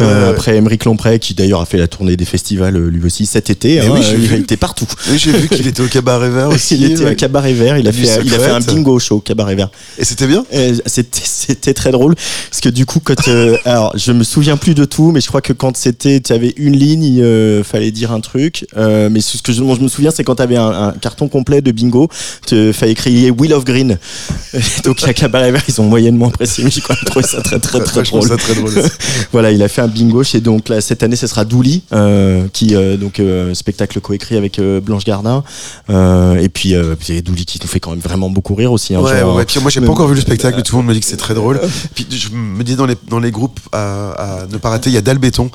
Euh, 0.00 0.30
après 0.30 0.56
Émeric 0.56 0.84
Lompré 0.84 1.18
qui 1.18 1.32
d'ailleurs 1.34 1.60
a 1.60 1.66
fait 1.66 1.78
la 1.78 1.88
tournée 1.88 2.16
des 2.16 2.24
festivals 2.24 2.76
euh, 2.76 2.90
lui 2.90 3.04
aussi 3.04 3.24
cet 3.24 3.50
été. 3.50 3.80
Hein, 3.80 3.90
oui, 3.92 4.00
euh, 4.04 4.18
il 4.18 4.32
était 4.34 4.56
partout. 4.56 4.86
Oui, 5.08 5.18
j'ai 5.32 5.38
vu 5.38 5.48
qu'il 5.48 5.66
était 5.66 5.82
au 5.82 5.88
cabaret 5.88 6.30
vert 6.30 6.48
aussi. 6.48 6.76
il 6.76 6.92
était 6.92 7.04
ouais. 7.04 7.10
à 7.10 7.14
Cabaret 7.14 7.52
Vert. 7.52 7.78
Il 7.78 7.88
a 7.88 7.92
fait 7.92 8.20
il 8.24 8.34
a 8.34 8.38
fait 8.38 8.50
un 8.50 8.60
bingo 8.60 8.98
show 8.98 9.16
au 9.16 9.20
Cabaret 9.20 9.54
Vert. 9.54 9.70
Et 9.98 10.04
c'était 10.04 10.26
bien? 10.26 10.44
Et 10.52 10.74
C'était 10.86 11.74
très 11.74 11.90
drôle 11.90 12.14
parce 12.50 12.60
que 12.60 12.68
du 12.68 12.86
coup 12.86 13.00
quand 13.00 13.28
euh, 13.28 13.56
alors 13.64 13.92
je 13.96 14.12
me 14.12 14.24
souviens 14.24 14.56
plus 14.56 14.74
de 14.74 14.84
tout 14.84 15.10
mais 15.12 15.20
je 15.20 15.28
crois 15.28 15.40
que 15.40 15.52
quand 15.52 15.76
c'était 15.76 16.20
tu 16.20 16.32
avais 16.32 16.54
une 16.56 16.76
ligne 16.76 17.04
il 17.04 17.22
euh, 17.22 17.62
fallait 17.62 17.90
dire 17.90 18.12
un 18.12 18.20
truc 18.20 18.66
euh, 18.76 19.08
mais 19.10 19.20
ce 19.20 19.42
que 19.42 19.52
je, 19.52 19.62
me 19.62 19.88
souviens 19.88 20.10
c'est 20.10 20.24
quand 20.24 20.36
tu 20.36 20.42
avais 20.42 20.56
un, 20.56 20.88
un 20.88 20.92
carton 20.92 21.28
complet 21.28 21.60
de 21.60 21.72
bingo 21.72 22.08
tu 22.46 22.72
fallait 22.72 22.94
crier 22.94 23.30
Wheel 23.30 23.52
of 23.52 23.64
Green 23.64 23.98
donc 24.84 25.02
à 25.04 25.12
Cabaret 25.12 25.52
Vert 25.52 25.64
ils 25.68 25.80
ont 25.80 25.84
moyennement 25.84 26.28
apprécié 26.28 26.64
mais 26.64 26.70
j'ai 26.70 26.80
quand 26.80 26.94
même 26.94 27.04
trouvé 27.04 27.26
ça 27.26 27.40
très 27.40 27.58
très 27.58 27.80
très 27.80 28.02
drôle 28.02 28.28
ça 28.28 28.36
très 28.36 28.54
drôle. 28.54 28.78
aussi. 28.78 28.88
voilà, 29.32 29.50
il 29.52 29.62
a 29.62 29.68
fait 29.68 29.82
un 29.82 29.88
bingo 29.88 30.22
chez 30.22 30.40
donc 30.40 30.68
là 30.68 30.80
cette 30.80 31.02
année 31.02 31.16
ce 31.16 31.26
sera 31.26 31.44
Douli 31.44 31.82
euh, 31.92 32.46
qui 32.52 32.74
euh, 32.74 32.96
donc 32.96 33.20
euh, 33.20 33.54
spectacle 33.54 34.00
coécrit 34.00 34.36
avec 34.36 34.58
euh, 34.58 34.80
Blanche 34.80 35.04
Gardin 35.16 35.42
euh, 35.90 36.36
et 36.36 36.48
puis 36.48 36.74
euh, 36.74 36.94
puis 36.98 37.22
Douli 37.22 37.44
qui 37.46 37.58
nous 37.62 37.68
fait 37.68 37.80
quand 37.80 37.90
même 37.90 38.00
vraiment 38.00 38.28
beaucoup 38.30 38.54
rire 38.54 38.72
aussi 38.72 38.94
hein, 38.94 39.00
Ouais, 39.00 39.20
genre, 39.20 39.36
ouais. 39.36 39.44
Puis 39.44 39.60
moi, 39.60 39.70
j'ai 39.70 39.80
pas 39.80 39.90
encore 39.92 40.08
vu 40.08 40.14
le 40.14 40.20
spectacle. 40.20 40.60
Tout 40.62 40.74
le 40.76 40.82
monde 40.82 40.88
me 40.88 40.94
dit 40.94 41.00
que 41.00 41.06
c'est 41.06 41.16
très 41.16 41.34
drôle. 41.34 41.60
Puis 41.94 42.06
je 42.10 42.28
me 42.30 42.62
dis 42.64 42.76
dans 42.76 42.86
les 42.86 42.96
dans 43.08 43.18
les 43.18 43.30
groupes 43.30 43.58
à, 43.72 44.10
à 44.42 44.46
ne 44.46 44.56
pas 44.58 44.70
rater, 44.70 44.90
il 44.90 44.94
y 44.94 44.96
a 44.96 45.00
Dalbéton, 45.00 45.50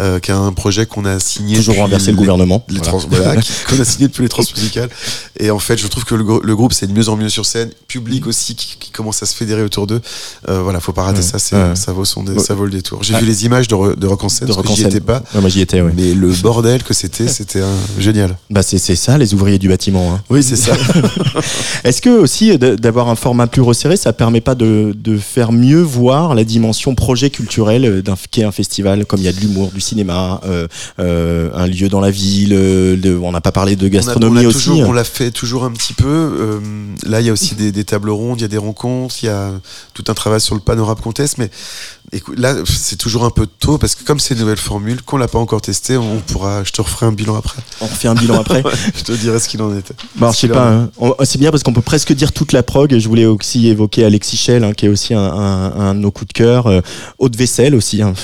euh, 0.00 0.18
qui 0.18 0.30
a 0.30 0.36
un 0.38 0.52
projet 0.52 0.86
qu'on 0.86 1.04
a 1.04 1.18
signé. 1.20 1.56
toujours 1.56 1.76
renverser 1.76 2.10
le 2.12 2.16
gouvernement 2.16 2.64
Les 2.68 2.76
Voilà. 2.78 2.88
trans, 2.90 3.02
voilà, 3.10 3.40
qu'on 3.68 3.80
a 3.80 3.84
signé 3.84 4.08
depuis 4.08 4.22
les 4.22 4.28
transmusicales. 4.28 4.90
Et 5.38 5.50
en 5.50 5.58
fait, 5.58 5.76
je 5.78 5.86
trouve 5.88 6.04
que 6.04 6.14
le, 6.14 6.24
gr- 6.24 6.42
le 6.42 6.56
groupe 6.56 6.72
c'est 6.72 6.86
de 6.86 6.92
mieux 6.92 7.08
en 7.08 7.16
mieux 7.16 7.28
sur 7.28 7.44
scène, 7.46 7.70
public 7.88 8.26
aussi 8.26 8.54
qui, 8.54 8.76
qui 8.78 8.90
commence 8.90 9.22
à 9.22 9.26
se 9.26 9.34
fédérer 9.34 9.62
autour 9.62 9.86
d'eux. 9.86 10.00
Euh, 10.48 10.62
voilà, 10.62 10.80
faut 10.80 10.92
pas 10.92 11.02
rater 11.02 11.18
Ouais, 11.18 11.22
ça. 11.24 11.38
C'est 11.38 11.76
ça 11.76 11.92
vaut 11.92 12.04
son 12.04 12.24
ça 12.38 12.54
vaut 12.54 12.64
le 12.64 12.70
détour. 12.70 13.02
J'ai 13.02 13.14
Ah. 13.14 13.20
vu 13.20 13.26
les 13.26 13.44
images 13.44 13.68
de, 13.68 13.74
re- 13.74 13.96
de 13.98 14.06
Rock 14.06 14.24
en 14.24 14.28
scène, 14.28 14.48
parce 14.48 14.62
que 14.66 14.74
j'y 14.74 14.84
étais 14.84 15.00
pas. 15.00 15.22
Moi 15.34 15.48
j'y 15.50 15.60
étais 15.60 15.80
ouais. 15.80 15.92
Mais 15.96 16.14
le 16.14 16.28
bordel 16.28 16.82
que 16.82 16.94
c'était, 16.94 17.28
c'était 17.28 17.62
génial. 17.98 18.36
Bah 18.50 18.62
c'est 18.62 18.78
ça 19.02 19.18
les 19.18 19.34
ouvriers 19.34 19.58
du 19.58 19.68
bâtiment. 19.68 20.14
hein. 20.14 20.20
Oui, 20.30 20.42
c'est 20.42 20.56
ça. 20.56 20.72
Est-ce 21.84 22.00
que 22.00 22.10
aussi 22.10 22.56
d- 22.58 22.76
d'avoir 22.76 23.08
un 23.08 23.14
format 23.16 23.46
plus 23.46 23.62
resserré, 23.62 23.96
ça 23.96 24.12
permet 24.12 24.40
pas 24.40 24.54
de, 24.54 24.94
de 24.96 25.18
faire 25.18 25.52
mieux 25.52 25.80
voir 25.82 26.34
la 26.34 26.44
dimension 26.44 26.94
projet 26.94 27.30
culturel 27.30 27.84
euh, 27.84 28.02
d'un 28.02 28.14
qu'est 28.30 28.44
un 28.44 28.52
festival, 28.52 29.04
comme 29.06 29.20
il 29.20 29.24
y 29.24 29.28
a 29.28 29.32
de 29.32 29.40
l'humour, 29.40 29.70
du 29.72 29.80
cinéma, 29.80 30.40
euh, 30.44 30.66
euh, 30.98 31.50
un 31.54 31.66
lieu 31.66 31.88
dans 31.88 32.00
la 32.00 32.10
ville. 32.10 32.52
euh, 32.52 32.96
de- 32.96 33.16
on 33.16 33.32
n'a 33.32 33.40
pas 33.40 33.52
parlé 33.52 33.76
de 33.76 33.84
On 33.84 33.88
a- 33.88 33.90
gastronomie 33.90 34.38
on 34.40 34.44
a 34.44 34.46
aussi. 34.48 34.68
toujours- 34.68 34.88
on 34.88 34.92
l'a 34.92 35.04
fait 35.04 35.30
toujours 35.30 35.64
un 35.64 35.70
petit 35.72 35.94
peu. 35.94 36.06
Euh, 36.08 36.60
là, 37.04 37.20
il 37.20 37.26
y 37.26 37.30
a 37.30 37.32
aussi 37.32 37.54
des, 37.54 37.72
des 37.72 37.84
tables 37.84 38.10
rondes, 38.10 38.38
il 38.40 38.42
y 38.42 38.44
a 38.44 38.48
des 38.48 38.58
rencontres, 38.58 39.14
il 39.22 39.26
y 39.26 39.28
a 39.30 39.50
tout 39.94 40.04
un 40.08 40.14
travail 40.14 40.40
sur 40.40 40.54
le 40.54 40.60
panorama 40.60 41.00
contest. 41.02 41.38
Mais 41.38 41.50
écoute, 42.12 42.38
là, 42.38 42.54
c'est 42.66 42.96
toujours 42.96 43.24
un 43.24 43.30
peu 43.30 43.46
tôt 43.46 43.78
parce 43.78 43.94
que 43.94 44.04
comme 44.04 44.20
c'est 44.20 44.34
une 44.34 44.40
nouvelle 44.40 44.56
formule, 44.58 45.02
qu'on 45.02 45.16
l'a 45.16 45.28
pas 45.28 45.38
encore 45.38 45.60
testé, 45.62 45.96
on 45.96 46.20
pourra. 46.20 46.62
Je 46.64 46.70
te 46.72 46.80
referai 46.82 47.06
un 47.06 47.12
bilan 47.12 47.36
après. 47.36 47.60
On 47.80 47.86
refait 47.86 48.08
un 48.08 48.14
bilan 48.14 48.40
après. 48.40 48.62
je 48.96 49.02
te 49.04 49.12
dirai 49.12 49.38
ce 49.38 49.48
qu'il 49.48 49.62
en 49.62 49.76
était. 49.76 49.94
Bah, 50.16 50.26
alors, 50.26 50.32
je 50.34 50.38
sais 50.38 50.48
pas, 50.48 50.68
hein. 50.68 50.90
C'est 51.24 51.38
bien 51.38 51.50
parce 51.50 51.62
qu'on 51.62 51.72
peut 51.72 51.80
presque 51.82 52.12
dire 52.12 52.32
toute 52.32 52.52
la 52.52 52.62
prog. 52.62 52.96
Je 52.98 53.08
voulais 53.08 53.26
aussi 53.26 53.68
évoquer 53.68 54.04
Alexis 54.04 54.36
Schell, 54.36 54.64
hein, 54.64 54.72
qui 54.72 54.86
est 54.86 54.88
aussi 54.88 55.14
un, 55.14 55.20
un, 55.20 55.72
un 55.80 55.94
de 55.94 56.00
nos 56.00 56.10
coups 56.10 56.28
de 56.28 56.32
cœur. 56.32 56.66
Euh, 56.66 56.80
Haute 57.18 57.36
Vaisselle 57.36 57.74
aussi, 57.74 58.02
hein. 58.02 58.14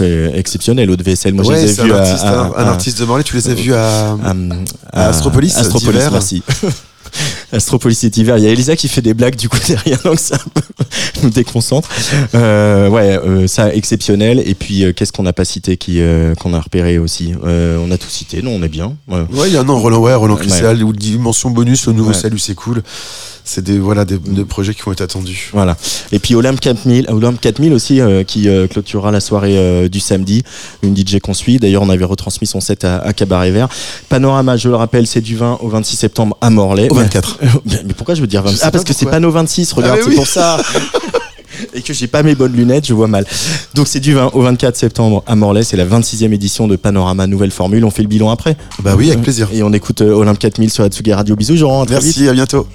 Exceptionnel 0.34 0.90
Haute 0.90 1.02
Vaisselle. 1.02 1.34
Moi, 1.34 1.44
je 1.44 1.52
les 1.52 1.80
ai 1.80 1.82
vus 1.84 1.92
un, 1.92 1.96
à- 1.96 2.00
artiste, 2.00 2.24
à- 2.24 2.40
un, 2.56 2.66
artiste 2.66 3.00
de 3.00 3.04
Morlaix. 3.04 3.24
Tu 3.24 3.36
les 3.36 3.48
as 3.48 3.54
vus 3.54 3.74
à. 3.74 4.16
à, 4.92 5.08
Astropolis, 5.08 5.56
Astropolis, 5.56 6.02
merci. 6.10 6.42
Astropolis 7.52 7.96
cet 7.98 8.16
hiver. 8.16 8.38
Il 8.38 8.44
y 8.44 8.46
a 8.46 8.50
Elisa 8.50 8.76
qui 8.76 8.88
fait 8.88 9.02
des 9.02 9.14
blagues 9.14 9.36
du 9.36 9.48
coup 9.48 9.58
derrière, 9.68 10.00
donc 10.02 10.18
ça 10.18 10.38
nous 11.22 11.30
déconcentre. 11.30 11.88
Euh, 12.34 12.88
ouais, 12.88 13.18
euh, 13.18 13.46
ça 13.46 13.74
exceptionnel. 13.74 14.42
Et 14.46 14.54
puis 14.54 14.84
euh, 14.84 14.92
qu'est-ce 14.92 15.12
qu'on 15.12 15.22
n'a 15.22 15.32
pas 15.32 15.44
cité 15.44 15.76
qui 15.76 16.00
qu'on 16.40 16.54
a 16.54 16.60
repéré 16.60 16.98
aussi? 16.98 17.32
On 17.44 17.90
a 17.90 17.98
tout 17.98 18.08
cité, 18.08 18.42
non 18.42 18.52
On 18.52 18.62
est 18.62 18.68
bien. 18.68 18.94
Ouais. 19.08 19.20
Ouais, 19.32 19.48
il 19.48 19.54
y 19.54 19.56
a 19.56 19.62
non, 19.62 19.78
Roland, 19.78 19.98
ouais, 20.00 20.14
Roland 20.14 20.34
Ouais. 20.34 20.40
Cristal 20.46 20.82
ou 20.84 20.92
dimension 20.92 21.50
bonus, 21.50 21.86
le 21.86 21.92
nouveau 21.92 22.10
Ouais. 22.10 22.14
salut, 22.16 22.38
c'est 22.38 22.54
cool. 22.54 22.82
c'est 23.44 23.62
des 23.64 23.78
voilà 23.78 24.04
des, 24.04 24.18
des 24.18 24.44
projets 24.44 24.74
qui 24.74 24.82
vont 24.82 24.92
être 24.92 25.00
attendus. 25.00 25.50
Voilà. 25.52 25.76
Et 26.12 26.18
puis 26.18 26.34
Olympe 26.34 26.60
4000, 26.60 27.06
Olympe 27.08 27.40
4000 27.40 27.72
aussi 27.72 28.00
qui 28.26 28.48
clôturera 28.70 29.10
la 29.10 29.20
soirée 29.20 29.88
du 29.88 30.00
samedi. 30.00 30.42
Une 30.82 30.96
DJ 30.96 31.18
qu'on 31.20 31.34
suit. 31.34 31.58
D'ailleurs, 31.58 31.82
on 31.82 31.88
avait 31.90 32.04
retransmis 32.04 32.46
son 32.46 32.60
set 32.60 32.84
à, 32.84 32.98
à 32.98 33.12
Cabaret 33.12 33.50
Vert. 33.50 33.68
Panorama, 34.08 34.56
je 34.56 34.68
le 34.68 34.76
rappelle, 34.76 35.06
c'est 35.06 35.20
du 35.20 35.36
20 35.36 35.58
au 35.62 35.68
26 35.68 35.96
septembre 35.96 36.36
à 36.40 36.50
Morlaix. 36.50 36.88
Au 36.90 36.94
24. 36.94 37.38
Mais, 37.66 37.94
pourquoi 37.96 38.14
je 38.14 38.20
veux 38.20 38.26
dire 38.26 38.42
26 38.42 38.54
Je 38.54 38.60
sais 38.60 38.66
Ah 38.66 38.70
parce 38.70 38.84
que 38.84 38.92
c'est 38.92 39.04
pourquoi. 39.06 39.12
Pano 39.12 39.30
26. 39.30 39.72
Regarde, 39.72 39.98
Ah, 39.98 40.02
c'est 40.04 40.10
oui. 40.10 40.16
pour 40.16 40.26
ça. 40.26 40.58
Et 41.74 41.82
que 41.82 41.92
j'ai 41.92 42.06
pas 42.06 42.22
mes 42.22 42.34
bonnes 42.34 42.54
lunettes, 42.54 42.86
je 42.86 42.94
vois 42.94 43.06
mal. 43.06 43.26
Donc 43.74 43.86
c'est 43.86 44.00
du 44.00 44.14
20 44.14 44.30
au 44.32 44.40
24 44.42 44.76
septembre 44.76 45.22
à 45.26 45.36
Morlaix, 45.36 45.62
c'est 45.62 45.76
la 45.76 45.84
26e 45.84 46.32
édition 46.32 46.66
de 46.68 46.76
Panorama 46.76 47.26
Nouvelle 47.26 47.50
Formule. 47.50 47.84
On 47.84 47.90
fait 47.90 48.02
le 48.02 48.08
bilan 48.08 48.30
après. 48.30 48.56
Bah 48.82 48.94
oui, 48.96 49.10
avec 49.10 49.22
plaisir. 49.22 49.48
Et 49.52 49.62
on 49.62 49.72
écoute 49.72 50.00
euh, 50.00 50.12
Olympe 50.14 50.38
4000 50.38 50.70
sur 50.70 50.82
la 50.84 50.88
Tsugi 50.88 51.12
Radio. 51.12 51.36
Bisous, 51.36 51.56
Jean. 51.56 51.84
Merci, 51.90 52.28
à 52.28 52.32
bientôt. 52.32 52.66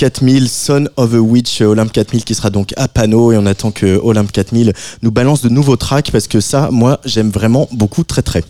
4000, 0.00 0.48
Son 0.48 0.88
of 0.96 1.12
a 1.12 1.20
Witch, 1.20 1.60
Olympe 1.60 1.92
4000 1.92 2.24
qui 2.24 2.34
sera 2.34 2.48
donc 2.48 2.72
à 2.78 2.88
Pano 2.88 3.32
et 3.32 3.36
on 3.36 3.44
attend 3.44 3.70
que 3.70 4.00
Olympe 4.02 4.32
4000 4.32 4.72
nous 5.02 5.10
balance 5.10 5.42
de 5.42 5.50
nouveaux 5.50 5.76
tracks 5.76 6.10
parce 6.10 6.26
que 6.26 6.40
ça, 6.40 6.70
moi, 6.70 7.02
j'aime 7.04 7.28
vraiment 7.28 7.68
beaucoup 7.70 8.02
très 8.02 8.22
très. 8.22 8.42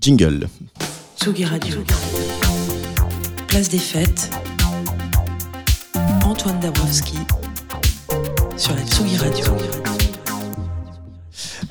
Jingle. 0.00 0.48
Tsugi 1.20 1.44
Radio. 1.44 1.76
Place 3.46 3.68
des 3.68 3.76
fêtes. 3.76 4.30
Antoine 6.24 6.58
Dabrowski 6.60 7.18
sur 8.56 8.74
la 8.74 8.86
Tsugi 8.86 9.18
Radio. 9.18 9.44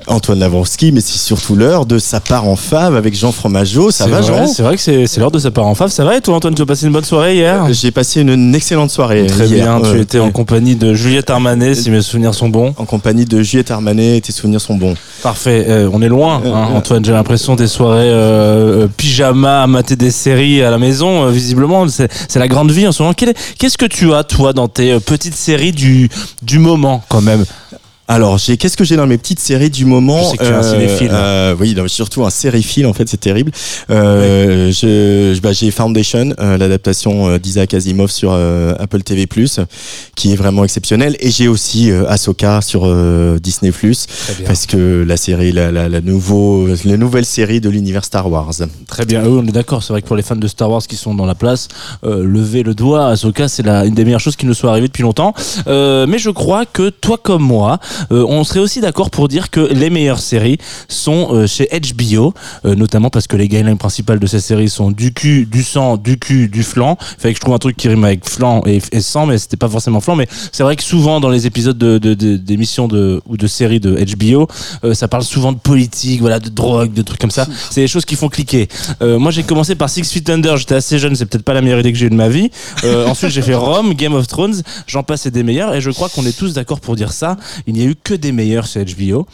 Antoine 0.08 0.40
Lavrowski, 0.40 0.92
mais 0.92 1.02
c'est 1.02 1.18
surtout 1.18 1.56
l'heure 1.56 1.86
de 1.86 1.98
sa 2.00 2.20
part 2.20 2.48
en 2.48 2.56
fave 2.56 2.96
avec 2.96 3.16
Jean 3.16 3.32
Fromageau. 3.32 3.92
Ça 3.92 4.08
va, 4.08 4.22
vrai, 4.22 4.28
Jean? 4.28 4.48
C'est 4.48 4.64
vrai 4.64 4.76
que 4.76 4.82
c'est 4.82 5.18
l'heure 5.18 5.32
de 5.32 5.40
sa 5.40 5.52
part 5.52 5.66
en 5.66 5.76
fave. 5.76 5.90
Ça 5.92 6.04
va 6.04 6.18
et 6.18 6.22
toi, 6.22 6.36
Antoine, 6.36 6.56
tu 6.56 6.62
as 6.62 6.66
passé 6.66 6.86
une 6.86 6.92
bonne 6.94 7.04
soirée 7.04 7.36
hier? 7.36 7.66
J'ai 7.72 7.92
passé 7.92 8.22
une, 8.22 8.30
une 8.30 8.56
excellente 8.56 8.92
soirée. 8.92 9.26
Très 9.28 9.48
hier. 9.48 9.80
bien, 9.80 9.82
tu 9.92 9.98
Euh, 9.98 10.02
étais 10.02 10.20
en 10.20 10.26
ouais. 10.28 10.32
compagnie 10.32 10.76
de 10.76 10.94
Juliette 10.94 11.30
Armanet, 11.30 11.76
si 11.76 11.90
mes 11.90 12.02
souvenirs 12.02 12.34
sont 12.34 12.50
bons. 12.50 12.74
en 12.78 12.86
compagnie 12.86 13.26
de 13.26 13.42
Juliette 13.42 13.72
Armanet, 13.72 14.22
tes 14.22 14.32
souvenirs 14.32 14.62
sont 14.62 14.76
bons. 14.76 14.94
Parfait, 15.22 15.66
euh, 15.70 15.90
on 15.94 16.02
est 16.02 16.10
loin, 16.10 16.42
Euh, 16.46 16.54
hein, 16.54 16.68
euh. 16.72 16.78
Antoine. 16.78 17.04
J'ai 17.06 17.12
l'impression 17.14 17.56
des 17.56 17.68
soirées 17.68 18.10
euh, 18.10 18.84
euh, 18.84 18.88
pyjama, 18.98 19.64
à 19.64 19.68
mater 19.68 19.96
des 19.96 20.12
séries 20.12 20.62
à 20.64 20.72
la 20.72 20.78
maison. 20.78 21.26
euh, 21.26 21.30
visiblement, 21.32 21.86
c'est 21.88 22.10
la 22.36 22.48
grande 22.48 22.72
vie 22.72 22.88
en 22.88 22.92
ce 22.92 23.02
moment. 23.04 23.14
Qu'est-ce 23.14 23.78
que 23.78 23.86
tu 23.86 24.14
as, 24.14 24.24
toi, 24.24 24.54
dans 24.54 24.68
tes 24.68 24.92
euh, 24.94 25.00
petites 25.00 25.36
séries 25.36 25.72
du, 25.72 26.10
du 26.42 26.60
moment, 26.60 27.02
quand 27.10 27.22
même? 27.22 27.46
Alors, 28.10 28.38
j'ai 28.38 28.58
qu'est-ce 28.58 28.76
que 28.76 28.84
j'ai 28.84 28.98
dans 28.98 29.08
mes 29.08 29.18
petites 29.18 29.40
séries 29.40 29.70
du 29.70 29.86
moment 29.86 30.22
Je 30.22 30.32
sais 30.32 30.38
que 30.38 30.44
tu 30.44 30.50
es 30.50 30.54
un 30.54 30.62
cinéphile. 30.62 31.10
euh, 31.14 31.56
Oui, 31.58 31.74
non, 31.74 31.88
surtout 31.88 32.26
un 32.26 32.30
sériephile 32.30 32.86
en 32.86 32.92
fait, 32.94 33.08
c'est 33.08 33.20
terrible. 33.20 33.52
Euh, 33.90 34.68
je, 34.72 35.34
je- 35.34 35.40
bah, 35.42 35.54
j'ai 35.54 35.72
Foundation, 35.72 36.34
euh, 36.40 36.58
l'adaptation 36.58 37.30
euh, 37.30 37.38
d'Isaac 37.40 37.74
Asimov 37.74 38.12
sur 38.12 38.32
euh, 38.34 38.76
Apple 38.78 39.02
TV+, 39.04 39.26
qui 40.18 40.34
est 40.34 40.36
vraiment 40.36 40.66
exceptionnelle, 40.66 41.16
et 41.22 41.32
j'ai 41.32 41.48
aussi 41.48 41.92
euh, 41.92 42.04
Ahsoka 42.10 42.60
sur 42.62 42.82
euh, 42.86 43.40
Disney+, 43.40 43.72
parce 44.46 44.66
que 44.66 45.06
la 45.08 45.16
série, 45.16 45.54
la, 45.54 45.72
la, 45.72 45.88
la 45.88 46.02
nouveau, 46.02 46.68
la 46.84 46.98
nouvelle 46.98 47.26
série 47.26 47.62
de 47.62 47.70
l'univers 47.70 48.04
Star 48.04 48.30
Wars. 48.30 48.52
Très 48.88 49.06
bien, 49.06 49.24
eux, 49.24 49.40
on 49.42 49.48
est 49.48 49.52
d'accord. 49.54 49.82
C'est 49.82 49.94
vrai 49.94 50.02
que 50.02 50.08
pour 50.08 50.18
les 50.18 50.24
fans 50.24 50.36
de 50.36 50.48
Star 50.50 50.70
Wars 50.70 50.82
qui 50.86 50.98
sont 50.98 51.16
dans 51.16 51.26
la 51.26 51.36
place, 51.36 51.70
euh, 52.06 52.22
lever 52.26 52.64
le 52.64 52.76
doigt 52.76 53.08
à 53.08 53.12
Ahsoka, 53.12 53.48
c'est 53.48 53.64
la, 53.64 53.86
une 53.86 53.94
des 53.96 54.04
meilleures 54.04 54.20
choses 54.20 54.36
qui 54.36 54.46
nous 54.46 54.54
soit 54.54 54.72
arrivée 54.72 54.88
depuis 54.88 55.04
longtemps. 55.04 55.34
Euh, 55.68 56.06
mais 56.06 56.20
je 56.20 56.30
crois 56.30 56.66
que 56.66 56.90
toi 56.90 57.18
comme 57.22 57.44
moi, 57.44 57.80
euh, 58.12 58.26
on 58.28 58.44
serait 58.44 58.60
aussi 58.60 58.82
d'accord 58.82 59.10
pour 59.10 59.28
dire 59.28 59.50
que 59.50 59.60
les 59.60 59.90
meilleures 59.90 60.20
séries 60.20 60.58
sont 60.88 61.30
euh, 61.32 61.48
chez 61.48 61.68
HBO, 61.68 62.34
euh, 62.66 62.76
notamment 62.76 63.10
parce 63.10 63.28
que 63.28 63.36
les 63.36 63.48
guidelines 63.48 63.78
principales 63.78 64.20
de 64.20 64.28
ces 64.28 64.40
séries 64.40 64.70
sont 64.70 64.92
du 64.92 65.14
cul, 65.14 65.46
du 65.46 65.64
sang, 65.64 65.98
du 65.98 66.18
cul, 66.18 66.48
du 66.48 66.64
flanc. 66.64 66.98
Il 67.18 67.22
fallait 67.22 67.34
que 67.34 67.38
je 67.38 67.42
trouve 67.42 67.54
un 67.56 67.60
truc 67.60 67.78
qui 67.78 67.88
rime 67.90 68.04
avec 68.04 68.28
flanc 68.28 68.62
et, 68.66 68.80
sang, 69.02 69.26
mais 69.26 69.38
c'était 69.38 69.58
pas 69.58 69.70
forcément 69.70 70.00
flanc. 70.02 70.16
Mais 70.16 70.28
c'est 70.52 70.64
vrai 70.64 70.76
que 70.76 70.84
souvent 70.84 71.20
dans 71.20 71.30
les 71.30 71.46
épisodes 71.48 71.78
de, 71.78 71.98
de, 71.98 72.14
de- 72.14 72.38
d'émissions 72.38 72.88
ou 73.28 73.38
de 73.38 73.48
séries 73.48 73.80
de 73.80 73.98
HBO, 74.16 74.48
ça 74.94 75.08
parle 75.08 75.24
souvent 75.24 75.52
de 75.52 75.60
politique, 75.60 76.22
voilà, 76.22 76.40
de 76.40 76.50
drogue, 76.50 76.94
de 76.94 77.02
trucs 77.02 77.20
comme 77.20 77.32
ça. 77.32 77.48
C'est 77.72 77.82
des 77.82 77.88
choses 77.88 78.06
qui 78.06 78.16
font 78.16 78.30
cliquer. 78.30 78.68
Moi, 79.02 79.32
j'ai 79.32 79.44
commencé 79.44 79.76
par 79.76 79.90
Six 79.90 80.04
Feet 80.12 80.30
Under. 80.30 80.58
J'étais 80.58 80.76
assez 80.76 81.00
jeune, 81.00 81.16
c'est 81.16 81.26
peut-être 81.26 81.44
pas 81.44 81.54
la 81.54 81.62
meilleure 81.62 81.80
idée 81.80 81.92
que 81.92 81.98
j'ai 81.98 82.08
eue 82.08 82.10
de 82.10 82.16
ma 82.16 82.30
vie. 82.30 82.50
Ensuite, 83.08 83.32
j'ai 83.32 83.42
fait 83.42 83.56
Rome, 83.56 83.94
Game 83.94 84.14
of 84.14 84.28
Thrones. 84.28 84.62
J'en 84.88 85.04
passe 85.04 85.26
et 85.26 85.32
des 85.32 85.44
meilleurs. 85.44 85.74
Et 85.76 85.82
je 85.82 85.90
crois 85.92 86.10
qu'on 86.10 86.26
est 86.26 86.38
tous 86.38 86.54
d'accord 86.54 86.80
pour 86.80 86.96
dire 86.96 87.12
ça. 87.12 87.38
A 87.88 87.92
eu 87.92 87.96
que 87.96 88.14
des 88.14 88.32
meilleurs 88.32 88.68
sur 88.68 88.84
HBO. 88.84 89.28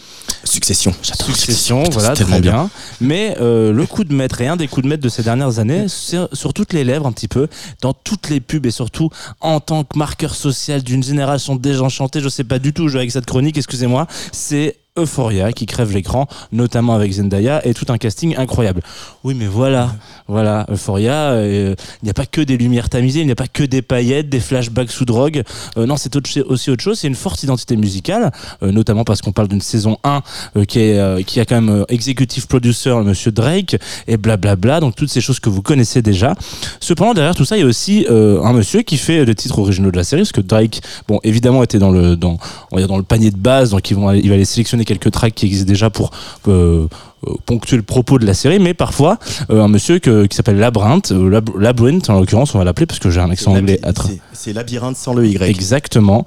Succession. 0.43 0.93
J'adore 1.04 1.28
Succession, 1.28 1.84
Putain, 1.84 2.00
voilà, 2.00 2.16
très 2.16 2.39
bien. 2.39 2.70
Mais 3.02 3.36
euh, 3.41 3.72
le 3.72 3.86
coup 3.86 4.04
de 4.04 4.14
maître 4.14 4.41
et 4.41 4.47
un 4.47 4.56
des 4.56 4.68
coups 4.68 4.84
de 4.84 4.89
maître 4.89 5.04
de 5.04 5.10
ces 5.10 5.24
dernières 5.24 5.60
années, 5.60 5.88
sur 5.88 6.54
toutes 6.54 6.74
les 6.74 6.84
lèvres 6.84 7.06
un 7.06 7.12
petit 7.12 7.28
peu, 7.28 7.47
dans 7.82 7.93
toutes 7.93 8.30
les 8.30 8.39
pubs 8.39 8.66
et 8.66 8.72
surtout 8.72 9.10
en 9.41 9.60
tant 9.60 9.84
que 9.84 9.97
marqueur 9.97 10.34
social 10.34 10.82
d'une 10.82 11.04
génération 11.04 11.56
désenchantée, 11.56 12.22
je 12.22 12.30
sais 12.30 12.43
pas 12.43 12.60
du 12.60 12.74
tout 12.74 12.88
jouer 12.88 13.02
avec 13.02 13.12
cette 13.12 13.26
chronique, 13.26 13.58
excusez-moi, 13.58 14.08
c'est 14.32 14.78
Euphoria 15.00 15.52
qui 15.52 15.66
crève 15.66 15.93
l'écran, 15.93 16.28
notamment 16.52 16.93
avec 16.93 17.12
Zendaya 17.12 17.66
et 17.66 17.74
tout 17.74 17.86
un 17.89 17.97
casting 17.97 18.36
incroyable. 18.38 18.82
Oui, 19.24 19.34
mais 19.38 19.47
voilà, 19.47 19.95
voilà, 20.28 20.66
Euphoria, 20.70 21.32
euh, 21.32 21.76
il 22.02 22.06
n'y 22.06 22.10
a 22.10 22.14
pas 22.14 22.26
que 22.26 22.41
des 22.41 22.58
lumières 22.58 22.89
tamisées, 22.89 23.22
il 23.22 23.26
n'y 23.26 23.32
a 23.32 23.36
pas 23.36 23.47
que 23.47 23.64
des 23.64 23.82
paillettes, 23.82 24.30
des 24.30 24.39
flashbacks 24.39 24.91
sous 24.91 25.06
drogue. 25.06 25.43
Euh, 25.78 25.86
non, 25.86 25.97
c'est 25.97 26.16
aussi 26.16 26.72
autre 26.72 26.84
chose, 26.84 27.00
c'est 27.00 27.08
une 27.08 27.16
forte 27.16 27.43
identité 27.43 27.76
musicale, 27.76 28.32
euh, 28.64 28.72
notamment 28.72 29.04
parce 29.04 29.22
qu'on 29.22 29.32
parle 29.32 29.47
d'une 29.47 29.62
saison 29.62 29.97
1 30.04 30.22
euh, 30.56 30.66
qui, 30.66 31.39
a 31.39 31.45
quand 31.45 31.62
même 31.62 31.86
executive 31.89 32.47
producer 32.47 32.93
Monsieur 33.04 33.32
Drake 33.32 33.78
et 34.08 34.18
blablabla, 34.18 34.80
donc 34.80 34.95
toutes 34.95 35.10
ces 35.10 35.22
choses 35.22 35.39
que 35.39 35.50
vous 35.50 35.62
connaissez 35.62 36.02
déjà. 36.02 36.36
Cependant, 36.80 37.14
derrière 37.14 37.36
tout 37.36 37.45
ça, 37.45 37.58
il 37.58 37.62
y 37.62 37.64
a 37.64 37.68
aussi 37.68 38.06
un 38.10 38.54
monsieur 38.54 38.82
qui 38.82 38.97
fait 38.97 39.26
les 39.26 39.36
titres 39.36 39.60
originaux 39.60 39.91
de 39.91 39.97
la 39.97 40.04
série, 40.04 40.22
parce 40.22 40.32
que 40.32 40.41
Drake, 40.41 40.82
bon, 41.08 41.20
évidemment, 41.24 41.64
était 41.64 41.80
dans 41.80 41.91
le, 41.91 42.16
le 42.16 43.02
panier 43.04 43.32
de 43.32 43.38
base, 43.38 43.72
donc 43.72 43.89
ils 43.89 43.95
vont 43.95 44.12
il 44.12 44.28
va 44.28 44.36
aller 44.36 44.45
sélectionner 44.45 44.86
quelques 44.89 45.11
tracks 45.11 45.33
qui 45.35 45.45
existent 45.45 45.67
déjà 45.69 45.89
pour 45.89 46.09
euh, 46.47 46.87
euh, 47.27 47.33
ponctuer 47.45 47.77
le 47.77 47.83
propos 47.83 48.17
de 48.17 48.25
la 48.25 48.33
série, 48.33 48.59
mais 48.59 48.73
parfois, 48.73 49.17
euh, 49.51 49.61
un 49.61 49.67
monsieur 49.67 49.99
que- 49.99 50.25
qui 50.25 50.35
s'appelle 50.35 50.57
Labyrinth, 50.57 51.11
euh, 51.11 51.29
Lab- 51.29 51.55
Labyrinth 51.59 52.09
en 52.09 52.19
l'occurrence, 52.19 52.55
on 52.55 52.57
va 52.57 52.63
l'appeler 52.63 52.85
parce 52.87 52.99
que 52.99 53.09
j'ai 53.09 53.19
un 53.19 53.29
accent 53.29 53.51
anglais 53.55 53.79
à 53.83 53.91
C'est- 54.33 54.53
labyrinthe 54.53 54.97
sans 54.97 55.13
le 55.13 55.27
Y. 55.27 55.41
Exactement. 55.43 56.25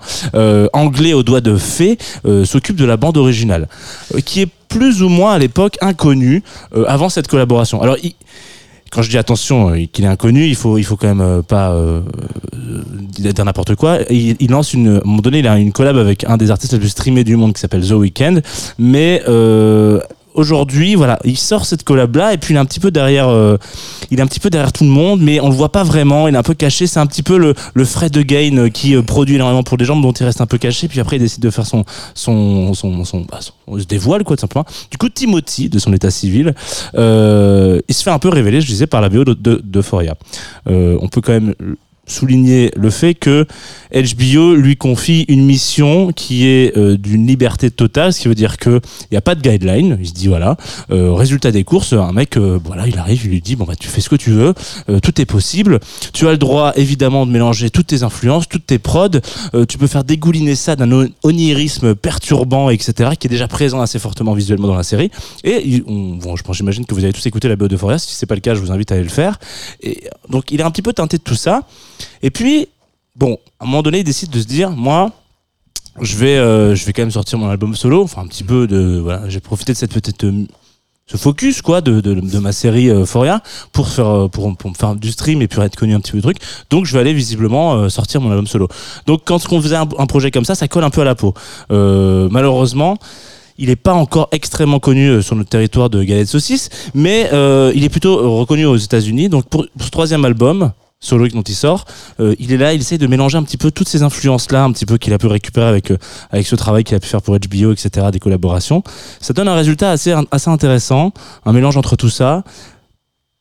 Anglais 0.72 1.12
au 1.12 1.22
doigt 1.22 1.40
de 1.40 1.56
fée 1.56 1.98
s'occupe 2.44 2.76
de 2.76 2.84
la 2.84 2.96
bande 2.96 3.16
originale, 3.16 3.68
qui 4.24 4.42
est 4.42 4.48
plus 4.68 5.02
ou 5.02 5.08
moins 5.08 5.32
à 5.34 5.38
l'époque 5.38 5.76
inconnue 5.80 6.42
avant 6.86 7.08
cette 7.08 7.26
collaboration. 7.28 7.82
Alors, 7.82 7.96
il- 8.02 8.14
quand 8.92 9.02
je 9.02 9.08
dis 9.08 9.18
attention 9.18 9.70
euh, 9.70 9.86
qu'il 9.90 10.04
est 10.04 10.08
inconnu, 10.08 10.46
il 10.46 10.54
faut 10.54 10.76
il 10.78 10.84
faut 10.84 10.96
quand 10.96 11.08
même 11.08 11.20
euh, 11.20 11.42
pas 11.42 11.72
euh, 11.72 12.02
euh, 12.54 12.82
dire 13.32 13.44
n'importe 13.44 13.74
quoi. 13.74 13.98
Il, 14.10 14.50
lance 14.50 14.74
une, 14.74 14.88
à 14.88 14.98
un 14.98 15.00
moment 15.04 15.22
donné, 15.22 15.38
il 15.38 15.48
a 15.48 15.58
une 15.58 15.72
collab 15.72 15.96
avec 15.96 16.24
un 16.24 16.36
des 16.36 16.50
artistes 16.50 16.74
les 16.74 16.78
plus 16.78 16.90
streamés 16.90 17.24
du 17.24 17.36
monde 17.36 17.54
qui 17.54 17.60
s'appelle 17.60 17.86
The 17.86 17.92
Weeknd, 17.92 18.40
mais 18.78 19.22
euh, 19.28 20.00
aujourd'hui, 20.34 20.94
voilà, 20.94 21.18
il 21.24 21.38
sort 21.38 21.66
cette 21.66 21.84
collab 21.84 22.16
là 22.16 22.32
et 22.32 22.38
puis 22.38 22.54
il 22.54 22.56
est 22.56 22.60
un 22.60 22.64
petit 22.64 22.80
peu 22.80 22.90
derrière, 22.90 23.28
euh, 23.28 23.56
il 24.10 24.18
est 24.18 24.22
un 24.22 24.26
petit 24.26 24.40
peu 24.40 24.50
derrière 24.50 24.72
tout 24.72 24.84
le 24.84 24.90
monde, 24.90 25.20
mais 25.20 25.40
on 25.40 25.48
le 25.48 25.54
voit 25.54 25.72
pas 25.72 25.84
vraiment. 25.84 26.28
Il 26.28 26.34
est 26.34 26.38
un 26.38 26.42
peu 26.42 26.54
caché. 26.54 26.86
C'est 26.86 27.00
un 27.00 27.06
petit 27.06 27.22
peu 27.22 27.38
le, 27.38 27.54
le 27.74 27.84
Fred 27.84 28.12
de 28.12 28.22
Gain 28.22 28.56
euh, 28.56 28.68
qui 28.68 28.96
euh, 28.96 29.02
produit 29.02 29.36
énormément 29.36 29.62
pour 29.62 29.78
des 29.78 29.84
gens 29.84 29.96
dont 29.96 30.12
il 30.12 30.24
reste 30.24 30.40
un 30.40 30.46
peu 30.46 30.58
caché. 30.58 30.88
Puis 30.88 31.00
après, 31.00 31.16
il 31.16 31.20
décide 31.20 31.42
de 31.42 31.50
faire 31.50 31.66
son 31.66 31.84
son 32.14 32.74
son, 32.74 33.04
son, 33.04 33.20
bah, 33.20 33.40
se 33.40 33.84
dévoile 33.84 34.24
quoi 34.24 34.36
tout 34.36 34.42
simplement. 34.42 34.66
Du 34.90 34.98
coup, 34.98 35.08
Timothy 35.08 35.68
de 35.68 35.78
son 35.78 35.92
état 35.92 36.10
civil, 36.10 36.54
il 36.94 37.94
se 37.94 38.02
fait 38.02 38.10
un 38.10 38.18
peu 38.18 38.28
révéler, 38.28 38.60
je 38.60 38.66
disais, 38.66 38.86
par 38.86 39.00
la 39.00 39.08
BO 39.08 39.24
de, 39.24 39.34
de. 39.34 39.82
Euh, 40.68 40.98
on 41.00 41.08
peut 41.08 41.20
quand 41.20 41.32
même 41.32 41.54
souligner 42.12 42.70
le 42.76 42.90
fait 42.90 43.14
que 43.14 43.46
HBO 43.92 44.54
lui 44.54 44.76
confie 44.76 45.24
une 45.28 45.44
mission 45.44 46.12
qui 46.12 46.46
est 46.46 46.76
euh, 46.76 46.96
d'une 46.96 47.26
liberté 47.26 47.70
totale, 47.70 48.12
ce 48.12 48.20
qui 48.20 48.28
veut 48.28 48.34
dire 48.34 48.56
que 48.56 48.80
il 49.10 49.14
y 49.14 49.16
a 49.16 49.20
pas 49.20 49.34
de 49.34 49.40
guideline. 49.42 49.98
Il 50.00 50.06
se 50.08 50.12
dit 50.12 50.28
voilà, 50.28 50.56
euh, 50.90 51.12
résultat 51.12 51.50
des 51.50 51.64
courses, 51.64 51.92
un 51.92 52.12
mec, 52.12 52.36
euh, 52.36 52.58
voilà, 52.64 52.86
il 52.86 52.98
arrive, 52.98 53.24
il 53.24 53.30
lui 53.30 53.40
dit 53.40 53.56
bon 53.56 53.64
bah 53.64 53.74
tu 53.78 53.88
fais 53.88 54.00
ce 54.00 54.08
que 54.08 54.16
tu 54.16 54.30
veux, 54.30 54.54
euh, 54.88 55.00
tout 55.00 55.20
est 55.20 55.26
possible. 55.26 55.80
Tu 56.12 56.26
as 56.28 56.32
le 56.32 56.38
droit 56.38 56.72
évidemment 56.76 57.26
de 57.26 57.32
mélanger 57.32 57.70
toutes 57.70 57.88
tes 57.88 58.02
influences, 58.02 58.48
toutes 58.48 58.66
tes 58.66 58.78
prods. 58.78 59.08
Tu 59.68 59.78
peux 59.78 59.86
faire 59.86 60.04
dégouliner 60.04 60.54
ça 60.54 60.76
d'un 60.76 60.90
on- 60.92 61.08
onirisme 61.22 61.94
perturbant, 61.94 62.70
etc., 62.70 63.10
qui 63.18 63.26
est 63.26 63.30
déjà 63.30 63.48
présent 63.48 63.80
assez 63.80 63.98
fortement 63.98 64.32
visuellement 64.34 64.68
dans 64.68 64.74
la 64.76 64.82
série. 64.82 65.10
Et 65.44 65.82
bon, 65.86 66.36
je 66.36 66.42
pense, 66.42 66.56
j'imagine 66.56 66.84
que 66.86 66.94
vous 66.94 67.04
avez 67.04 67.12
tous 67.12 67.26
écouté 67.26 67.48
la 67.48 67.56
BO 67.56 67.68
de 67.68 67.76
Forest. 67.76 68.08
Si 68.08 68.14
c'est 68.16 68.26
pas 68.26 68.34
le 68.34 68.40
cas, 68.40 68.54
je 68.54 68.60
vous 68.60 68.70
invite 68.72 68.90
à 68.92 68.94
aller 68.96 69.04
le 69.04 69.10
faire. 69.10 69.38
Et 69.82 70.04
donc 70.28 70.50
il 70.50 70.60
est 70.60 70.64
un 70.64 70.70
petit 70.70 70.82
peu 70.82 70.92
teinté 70.92 71.18
de 71.18 71.22
tout 71.22 71.34
ça. 71.34 71.62
Et 72.22 72.30
puis 72.30 72.68
bon, 73.16 73.38
à 73.58 73.64
un 73.64 73.66
moment 73.66 73.82
donné, 73.82 73.98
il 73.98 74.04
décide 74.04 74.30
de 74.30 74.40
se 74.40 74.46
dire 74.46 74.70
moi 74.70 75.12
je 76.00 76.16
vais 76.16 76.38
euh, 76.38 76.74
je 76.74 76.84
vais 76.86 76.92
quand 76.92 77.02
même 77.02 77.10
sortir 77.10 77.38
mon 77.38 77.48
album 77.48 77.74
solo 77.74 78.02
enfin 78.02 78.22
un 78.22 78.26
petit 78.26 78.44
peu 78.44 78.66
de 78.66 78.98
voilà 78.98 79.28
j'ai 79.28 79.40
profité 79.40 79.72
de 79.72 79.78
cette 79.78 79.92
petite 79.92 80.24
euh, 80.24 80.46
ce 81.06 81.16
focus 81.16 81.60
quoi 81.60 81.80
de, 81.82 82.00
de, 82.00 82.38
ma 82.38 82.52
série 82.52 82.88
euh, 82.88 83.02
Euphoria 83.02 83.42
pour 83.72 83.88
faire 83.88 84.08
euh, 84.08 84.28
pour, 84.28 84.56
pour 84.56 84.70
me 84.70 84.74
faire 84.74 84.94
du 84.94 85.10
stream 85.12 85.42
et 85.42 85.48
puis 85.48 85.60
être 85.60 85.76
connu 85.76 85.94
un 85.94 86.00
petit 86.00 86.12
peu 86.12 86.18
de 86.18 86.22
truc. 86.22 86.38
Donc 86.70 86.86
je 86.86 86.94
vais 86.94 87.00
aller 87.00 87.12
visiblement 87.12 87.88
sortir 87.90 88.20
mon 88.20 88.30
album 88.30 88.46
solo. 88.46 88.68
Donc 89.06 89.22
quand 89.26 89.40
on 89.52 89.60
faisait 89.60 89.76
un, 89.76 89.86
projet 89.86 90.30
comme 90.30 90.44
ça 90.44 90.54
ça 90.54 90.68
colle 90.68 90.84
un 90.84 90.90
peu 90.90 91.02
à 91.02 91.04
la 91.04 91.14
peau. 91.14 91.34
Malheureusement 91.68 92.96
il 93.58 93.68
n'est 93.68 93.76
pas 93.76 93.92
encore 93.92 94.28
extrêmement 94.32 94.80
connu 94.80 95.22
sur 95.22 95.36
notre 95.36 95.50
territoire 95.50 95.90
de 95.90 96.02
galette 96.02 96.28
saucisse, 96.28 96.70
mais 96.94 97.28
il 97.74 97.84
est 97.84 97.90
plutôt 97.90 98.38
reconnu 98.38 98.64
aux 98.64 98.76
États-Unis. 98.76 99.28
Donc 99.28 99.46
pour 99.46 99.66
ce 99.78 99.90
troisième 99.90 100.24
album, 100.24 100.72
solo 101.02 101.28
dont 101.28 101.42
il 101.42 101.54
sort, 101.54 101.84
euh, 102.20 102.34
il 102.38 102.52
est 102.52 102.56
là, 102.56 102.72
il 102.72 102.80
essaye 102.80 102.96
de 102.96 103.06
mélanger 103.06 103.36
un 103.36 103.42
petit 103.42 103.58
peu 103.58 103.70
toutes 103.70 103.88
ces 103.88 104.02
influences-là, 104.02 104.64
un 104.64 104.72
petit 104.72 104.86
peu 104.86 104.96
qu'il 104.96 105.12
a 105.12 105.18
pu 105.18 105.26
récupérer 105.26 105.66
avec, 105.66 105.90
euh, 105.90 105.98
avec 106.30 106.46
ce 106.46 106.56
travail 106.56 106.84
qu'il 106.84 106.94
a 106.94 107.00
pu 107.00 107.08
faire 107.08 107.20
pour 107.20 107.36
HBO, 107.36 107.72
etc., 107.72 108.06
des 108.10 108.20
collaborations. 108.20 108.82
Ça 109.20 109.34
donne 109.34 109.48
un 109.48 109.54
résultat 109.54 109.90
assez, 109.90 110.14
assez 110.30 110.48
intéressant, 110.48 111.12
un 111.44 111.52
mélange 111.52 111.76
entre 111.76 111.96
tout 111.96 112.08
ça. 112.08 112.44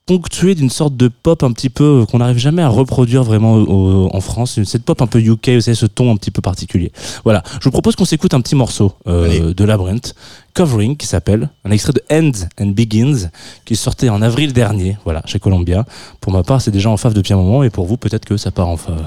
Ponctué 0.05 0.55
d'une 0.55 0.69
sorte 0.69 0.97
de 0.97 1.07
pop 1.07 1.43
un 1.43 1.51
petit 1.51 1.69
peu 1.69 2.01
euh, 2.01 2.05
qu'on 2.05 2.17
n'arrive 2.17 2.37
jamais 2.37 2.61
à 2.61 2.67
reproduire 2.67 3.23
vraiment 3.23 3.53
au- 3.53 4.05
au- 4.07 4.09
en 4.15 4.19
France. 4.21 4.61
Cette 4.63 4.83
pop 4.83 5.01
un 5.01 5.07
peu 5.07 5.19
UK, 5.19 5.49
vous 5.49 5.61
savez, 5.61 5.75
ce 5.75 5.85
ton 5.85 6.11
un 6.11 6.17
petit 6.17 6.31
peu 6.31 6.41
particulier. 6.41 6.91
Voilà. 7.23 7.43
Je 7.59 7.63
vous 7.65 7.71
propose 7.71 7.95
qu'on 7.95 8.05
s'écoute 8.05 8.33
un 8.33 8.41
petit 8.41 8.55
morceau 8.55 8.93
euh, 9.07 9.53
de 9.53 9.63
Labyrinth, 9.63 10.13
Covering, 10.53 10.97
qui 10.97 11.07
s'appelle 11.07 11.49
un 11.63 11.71
extrait 11.71 11.93
de 11.93 12.01
End 12.11 12.31
and 12.59 12.67
Begins, 12.71 13.29
qui 13.63 13.75
sorti 13.75 14.09
en 14.09 14.21
avril 14.21 14.51
dernier, 14.53 14.97
voilà, 15.05 15.21
chez 15.25 15.39
Columbia. 15.39 15.85
Pour 16.19 16.33
ma 16.33 16.43
part, 16.43 16.61
c'est 16.61 16.71
déjà 16.71 16.89
en 16.89 16.97
fave 16.97 17.13
depuis 17.13 17.33
un 17.33 17.37
moment, 17.37 17.63
et 17.63 17.69
pour 17.69 17.85
vous, 17.85 17.95
peut-être 17.97 18.25
que 18.25 18.37
ça 18.37 18.51
part 18.51 18.67
en 18.67 18.77
fave. 18.77 19.05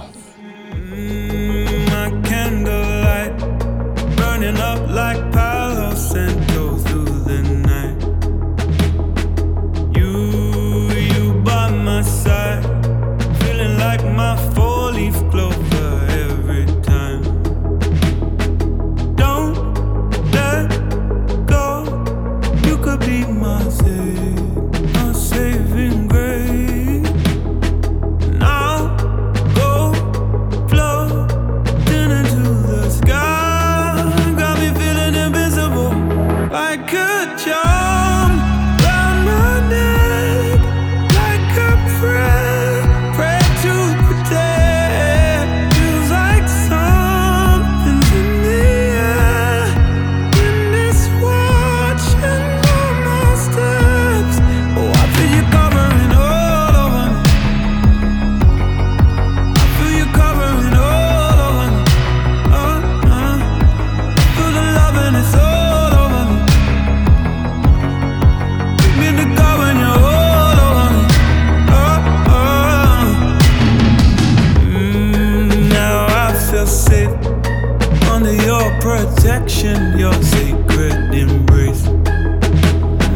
Your 80.04 80.22
sacred 80.22 81.14
embrace. 81.14 81.82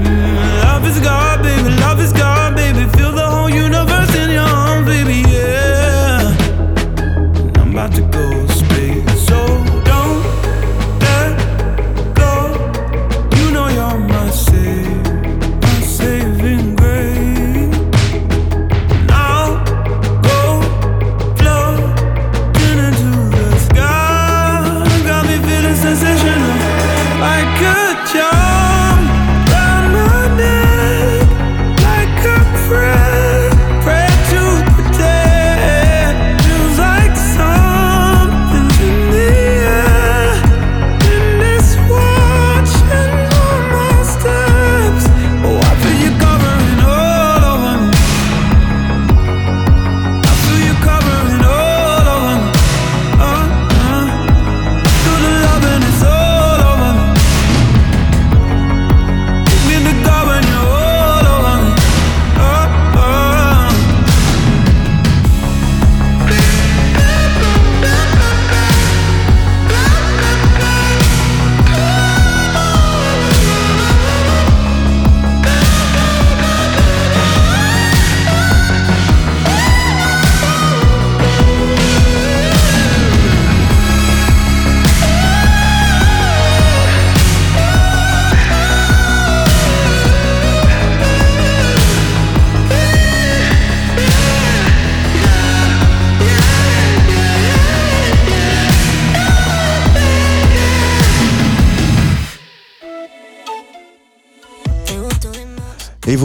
Mm, 0.00 0.62
love 0.64 0.86
is 0.86 0.98
God, 1.00 1.27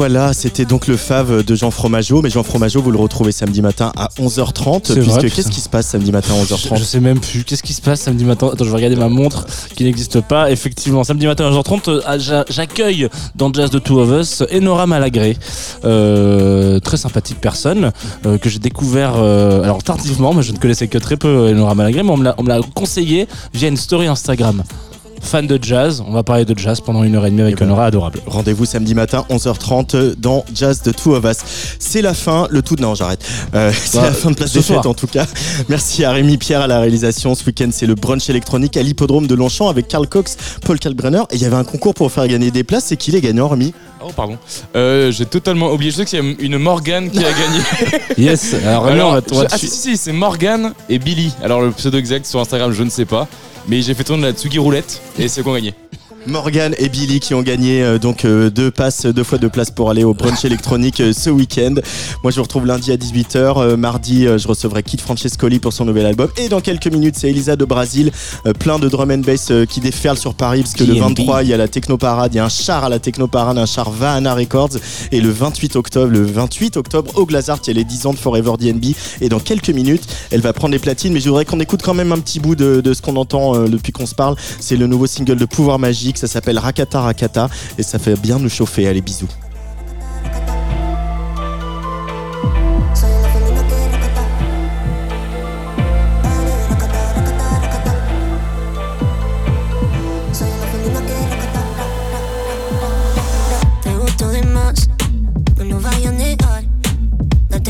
voilà, 0.04 0.34
c'était 0.34 0.66
donc 0.66 0.88
le 0.88 0.98
fave 0.98 1.44
de 1.46 1.56
Jean 1.56 1.72
Fromageau. 1.72 2.22
Mais 2.22 2.30
Jean 2.30 2.44
Fromageau, 2.44 2.82
vous 2.82 2.92
le 2.92 2.98
retrouvez 2.98 3.32
samedi 3.32 3.62
matin 3.62 3.94
à 3.96 4.10
11h30. 4.20 4.82
C'est 4.84 5.00
Puisque 5.00 5.34
qu'est-ce 5.34 5.50
qui 5.50 5.62
se 5.62 5.70
passe 5.70 5.88
samedi 5.88 6.12
matin 6.12 6.34
à 6.34 6.44
Je, 6.46 6.54
11h30 6.54 6.78
je 6.78 6.84
sais 6.84 7.00
même 7.00 7.22
plus. 7.22 7.46
Qu'est-ce 7.46 7.64
qui 7.64 7.72
se 7.74 7.80
passe 7.82 8.02
samedi 8.02 8.26
matin 8.26 8.50
Attends, 8.52 8.66
je 8.66 8.70
vais 8.70 8.76
regarder 8.76 8.98
ma 8.98 9.08
montre 9.08 9.46
qui 9.78 9.86
n'existe 9.86 10.20
pas. 10.20 10.52
Effectivement, 10.52 11.06
samedi 11.06 11.26
matin 11.26 11.46
à 11.46 11.52
11h30, 11.52 11.88
euh, 11.88 12.02
j'a- 12.20 12.44
j'accueille 12.50 13.08
dans 13.36 13.54
Jazz 13.54 13.70
de 13.70 13.80
Two 13.80 13.98
of 14.00 14.10
Us 14.22 14.44
Enora 14.54 14.88
Malagré. 14.88 15.38
Euh, 15.86 16.80
très 16.82 16.98
sympathique 16.98 17.40
personne 17.40 17.92
euh, 18.26 18.38
que 18.38 18.50
j'ai 18.50 18.60
découvert 18.60 19.14
euh, 19.16 19.64
alors 19.64 19.84
tardivement, 19.84 20.34
mais 20.34 20.44
je 20.44 20.52
ne 20.52 20.58
connaissais 20.58 20.88
que 20.90 20.98
très 20.98 21.16
peu 21.16 21.50
Enora 21.54 21.76
Malagré, 21.76 22.04
mais 22.04 22.12
on 22.12 22.18
me 22.18 22.24
l'a 22.50 22.60
conseillé 22.76 23.26
via 23.54 23.70
une 23.70 23.78
story 23.78 24.08
Instagram. 24.08 24.64
Fan 25.24 25.48
de 25.48 25.58
jazz, 25.60 26.04
on 26.06 26.12
va 26.12 26.22
parler 26.22 26.46
de 26.46 26.56
jazz 26.58 26.80
pendant 26.82 27.04
une 27.04 27.16
heure 27.16 27.26
et 27.26 27.32
demie 27.32 27.42
avec 27.42 27.56
Eh 27.58 27.60
ben, 27.64 27.68
Enora, 27.72 27.86
adorable. 27.86 28.20
Rendez-vous 28.28 28.66
samedi 28.66 28.94
matin 28.94 29.26
11h30 29.32 30.16
dans 30.20 30.46
Jazz 30.54 30.84
de 30.84 30.92
Two 30.92 31.16
of 31.16 31.24
Us. 31.26 31.38
C'est 31.80 32.02
la 32.04 32.14
fin, 32.14 32.46
le 32.52 32.62
tout 32.62 32.76
non 32.78 32.94
j'arrête. 32.94 33.26
Euh, 33.56 33.72
c'est 33.86 33.98
Bah, 33.98 34.04
la 34.08 34.12
fin 34.12 34.30
de 34.32 34.36
Place 34.36 34.50
ce 34.52 34.58
des 34.60 34.64
Fêtes 34.64 34.74
soir. 34.76 34.88
en 34.88 34.94
tout 34.94 35.08
cas. 35.08 35.26
Merci 35.70 36.04
à 36.04 36.12
Rémi 36.12 36.38
Pierre 36.38 36.62
à 36.62 36.68
la 36.68 36.80
réalisation. 36.80 37.34
Ce 37.34 37.46
week-end 37.46 37.70
c'est 37.72 37.88
le 37.88 37.96
brunch 37.96 38.30
électronique 38.30 38.78
à 38.78 38.84
l'hippodrome 38.84 39.26
de 39.26 39.34
Longchamp 39.34 39.70
avec 39.70 39.88
Karl 39.88 40.08
Cox, 40.08 40.38
Paul 40.64 40.78
Kalbrenner 40.78 41.24
et 41.32 41.36
il 41.36 41.42
y 41.42 41.46
avait 41.46 41.56
un 41.56 41.64
concours 41.64 41.94
pour 41.96 42.12
faire 42.12 42.28
gagner 42.28 42.52
des 42.52 42.64
places. 42.64 42.86
C'est 42.88 42.98
qui 42.98 43.10
les 43.12 43.22
gagnants 43.22 43.48
Rémi? 43.48 43.74
Oh 44.06 44.12
pardon. 44.16 44.38
Euh, 44.76 45.12
J'ai 45.12 45.26
totalement 45.26 45.72
oublié. 45.72 45.90
Je 45.92 45.96
sais 45.98 46.06
qu'il 46.06 46.20
y 46.20 46.22
a 46.22 46.36
une 46.40 46.58
Morgane 46.60 47.10
qui 47.10 47.20
a 47.20 47.32
gagné. 47.32 47.60
Yes, 48.18 48.54
alors 48.68 48.84
Rémi, 48.84 49.02
on 49.02 49.12
va, 49.14 49.22
on 49.32 49.36
va 49.40 49.48
ah 49.50 49.58
si, 49.58 49.68
si, 49.70 49.98
c'est 49.98 50.12
Morgane 50.12 50.74
et 50.90 51.00
Billy. 51.00 51.32
Alors 51.42 51.62
le 51.62 51.72
pseudo 51.72 51.98
exact 51.98 52.26
sur 52.28 52.40
Instagram, 52.40 52.72
je 52.74 52.84
ne 52.84 52.90
sais 52.90 53.06
pas. 53.06 53.28
Mais 53.70 53.82
j'ai 53.82 53.94
fait 53.94 54.04
tourner 54.04 54.24
la 54.24 54.34
Tsugi 54.34 54.60
roulette 54.60 55.02
et 55.18 55.28
c'est 55.28 55.44
qu'on 55.44 55.54
gagné. 55.54 55.74
Morgan 56.26 56.74
et 56.78 56.88
Billy 56.88 57.20
qui 57.20 57.34
ont 57.34 57.42
gagné 57.42 57.84
euh, 57.84 58.00
donc 58.00 58.24
euh, 58.24 58.50
deux 58.50 58.72
passes, 58.72 59.06
deux 59.06 59.24
fois 59.24 59.38
deux 59.38 59.50
places 59.50 59.72
pour 59.72 59.90
aller 59.90 60.06
au 60.06 60.14
brunch 60.14 60.46
électronique 60.46 61.02
euh, 61.02 61.12
ce 61.12 61.30
week-end. 61.30 61.76
Moi 62.24 62.32
je 62.32 62.38
vous 62.38 62.44
retrouve 62.44 62.66
lundi 62.66 62.92
à 62.92 62.96
18h. 62.96 63.62
Euh, 63.62 63.78
mardi 63.78 64.26
je 64.26 64.48
recevrai 64.48 64.84
Kit 64.84 64.98
Francescoli 64.98 65.60
pour 65.60 65.74
son 65.74 65.84
nouvel 65.86 66.06
album. 66.06 66.30
Et 66.38 66.48
dans 66.48 66.62
quelques 66.62 66.88
minutes 66.88 67.16
c'est 67.18 67.30
Elisa 67.30 67.56
de 67.56 67.66
Brasil, 67.66 68.12
plein 68.60 68.80
de 68.80 68.88
drum 68.88 69.12
and 69.12 69.20
bass 69.20 69.52
qui 69.70 69.82
déferle 69.82 70.18
sur 70.18 70.34
Paris 70.34 70.62
parce 70.62 70.74
que 70.74 70.84
le 70.84 70.94
TNB. 70.94 71.02
23 71.02 71.44
il 71.44 71.50
y 71.50 71.54
a 71.54 71.58
la 71.58 71.68
Technoparade, 71.68 72.34
il 72.34 72.38
y 72.38 72.40
a 72.40 72.46
un 72.46 72.50
char 72.50 72.86
à 72.86 72.90
la 72.90 73.00
Technoparade, 73.00 73.58
un 73.58 73.66
char 73.66 73.92
Vahana 73.92 74.34
Records. 74.34 74.78
Et 75.12 75.20
le 75.20 75.30
28 75.30 75.76
octobre, 75.76 76.12
le 76.12 76.24
28 76.24 76.78
octobre 76.78 77.12
au 77.16 77.26
Glazart 77.26 77.60
il 77.66 77.68
y 77.68 77.72
a 77.72 77.74
les 77.74 77.84
10 77.84 78.06
ans 78.06 78.14
de 78.14 78.18
Forever 78.18 78.54
DNB. 78.58 78.86
Et 79.20 79.28
dans 79.28 79.40
quelques 79.40 79.70
minutes 79.70 80.04
elle 80.32 80.42
va 80.42 80.54
prendre 80.54 80.72
les 80.72 80.80
platines. 80.80 81.12
Mais 81.14 81.20
je 81.20 81.28
voudrais 81.28 81.46
qu'on 81.46 81.60
écoute 81.60 81.82
quand 81.84 81.94
même 81.94 82.12
un 82.12 82.20
petit 82.20 82.40
bout 82.40 82.56
de, 82.56 82.80
de 82.82 82.94
ce 82.94 83.02
qu'on 83.02 83.18
entend 83.18 83.68
depuis 83.68 83.92
qu'on 83.92 84.06
se 84.06 84.16
parle. 84.16 84.36
C'est 84.60 84.78
le 84.78 84.88
nouveau 84.88 85.08
single 85.08 85.36
de 85.36 85.46
Pouvoir 85.46 85.80
Magique, 85.80 86.13
musique, 86.14 86.18
ça 86.18 86.28
s'appelle 86.28 86.60
Rakata 86.60 87.02
Rakata 87.02 87.50
et 87.78 87.84
ça 87.84 88.00
fait 88.00 88.20
bien 88.20 88.40
nous 88.40 88.50
chauffer. 88.50 88.88
Allez, 88.88 89.02
bisous. 89.02 89.28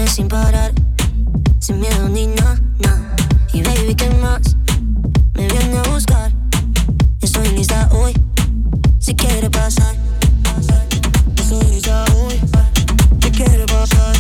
sin 0.06 0.28
parar, 0.28 0.72
sin 1.60 1.80
miedo 1.80 2.08
ni 2.08 2.28
nada, 2.28 2.60
na. 2.80 3.16
Y 3.52 3.64
baby, 3.64 3.96
¿qué 3.96 4.10
más? 4.22 4.56
Me 5.34 5.48
viene 5.48 5.80
a 5.80 5.84
buscar. 5.90 6.43
estoy 7.34 7.58
lista 7.58 7.90
hoy. 7.94 8.14
Si 9.00 9.16
quiere 9.16 9.50
pasar, 9.50 9.96
estoy 11.36 11.82
hoy. 12.16 12.40
Si 13.22 13.32
quiere 13.32 13.66
pasar, 13.66 14.16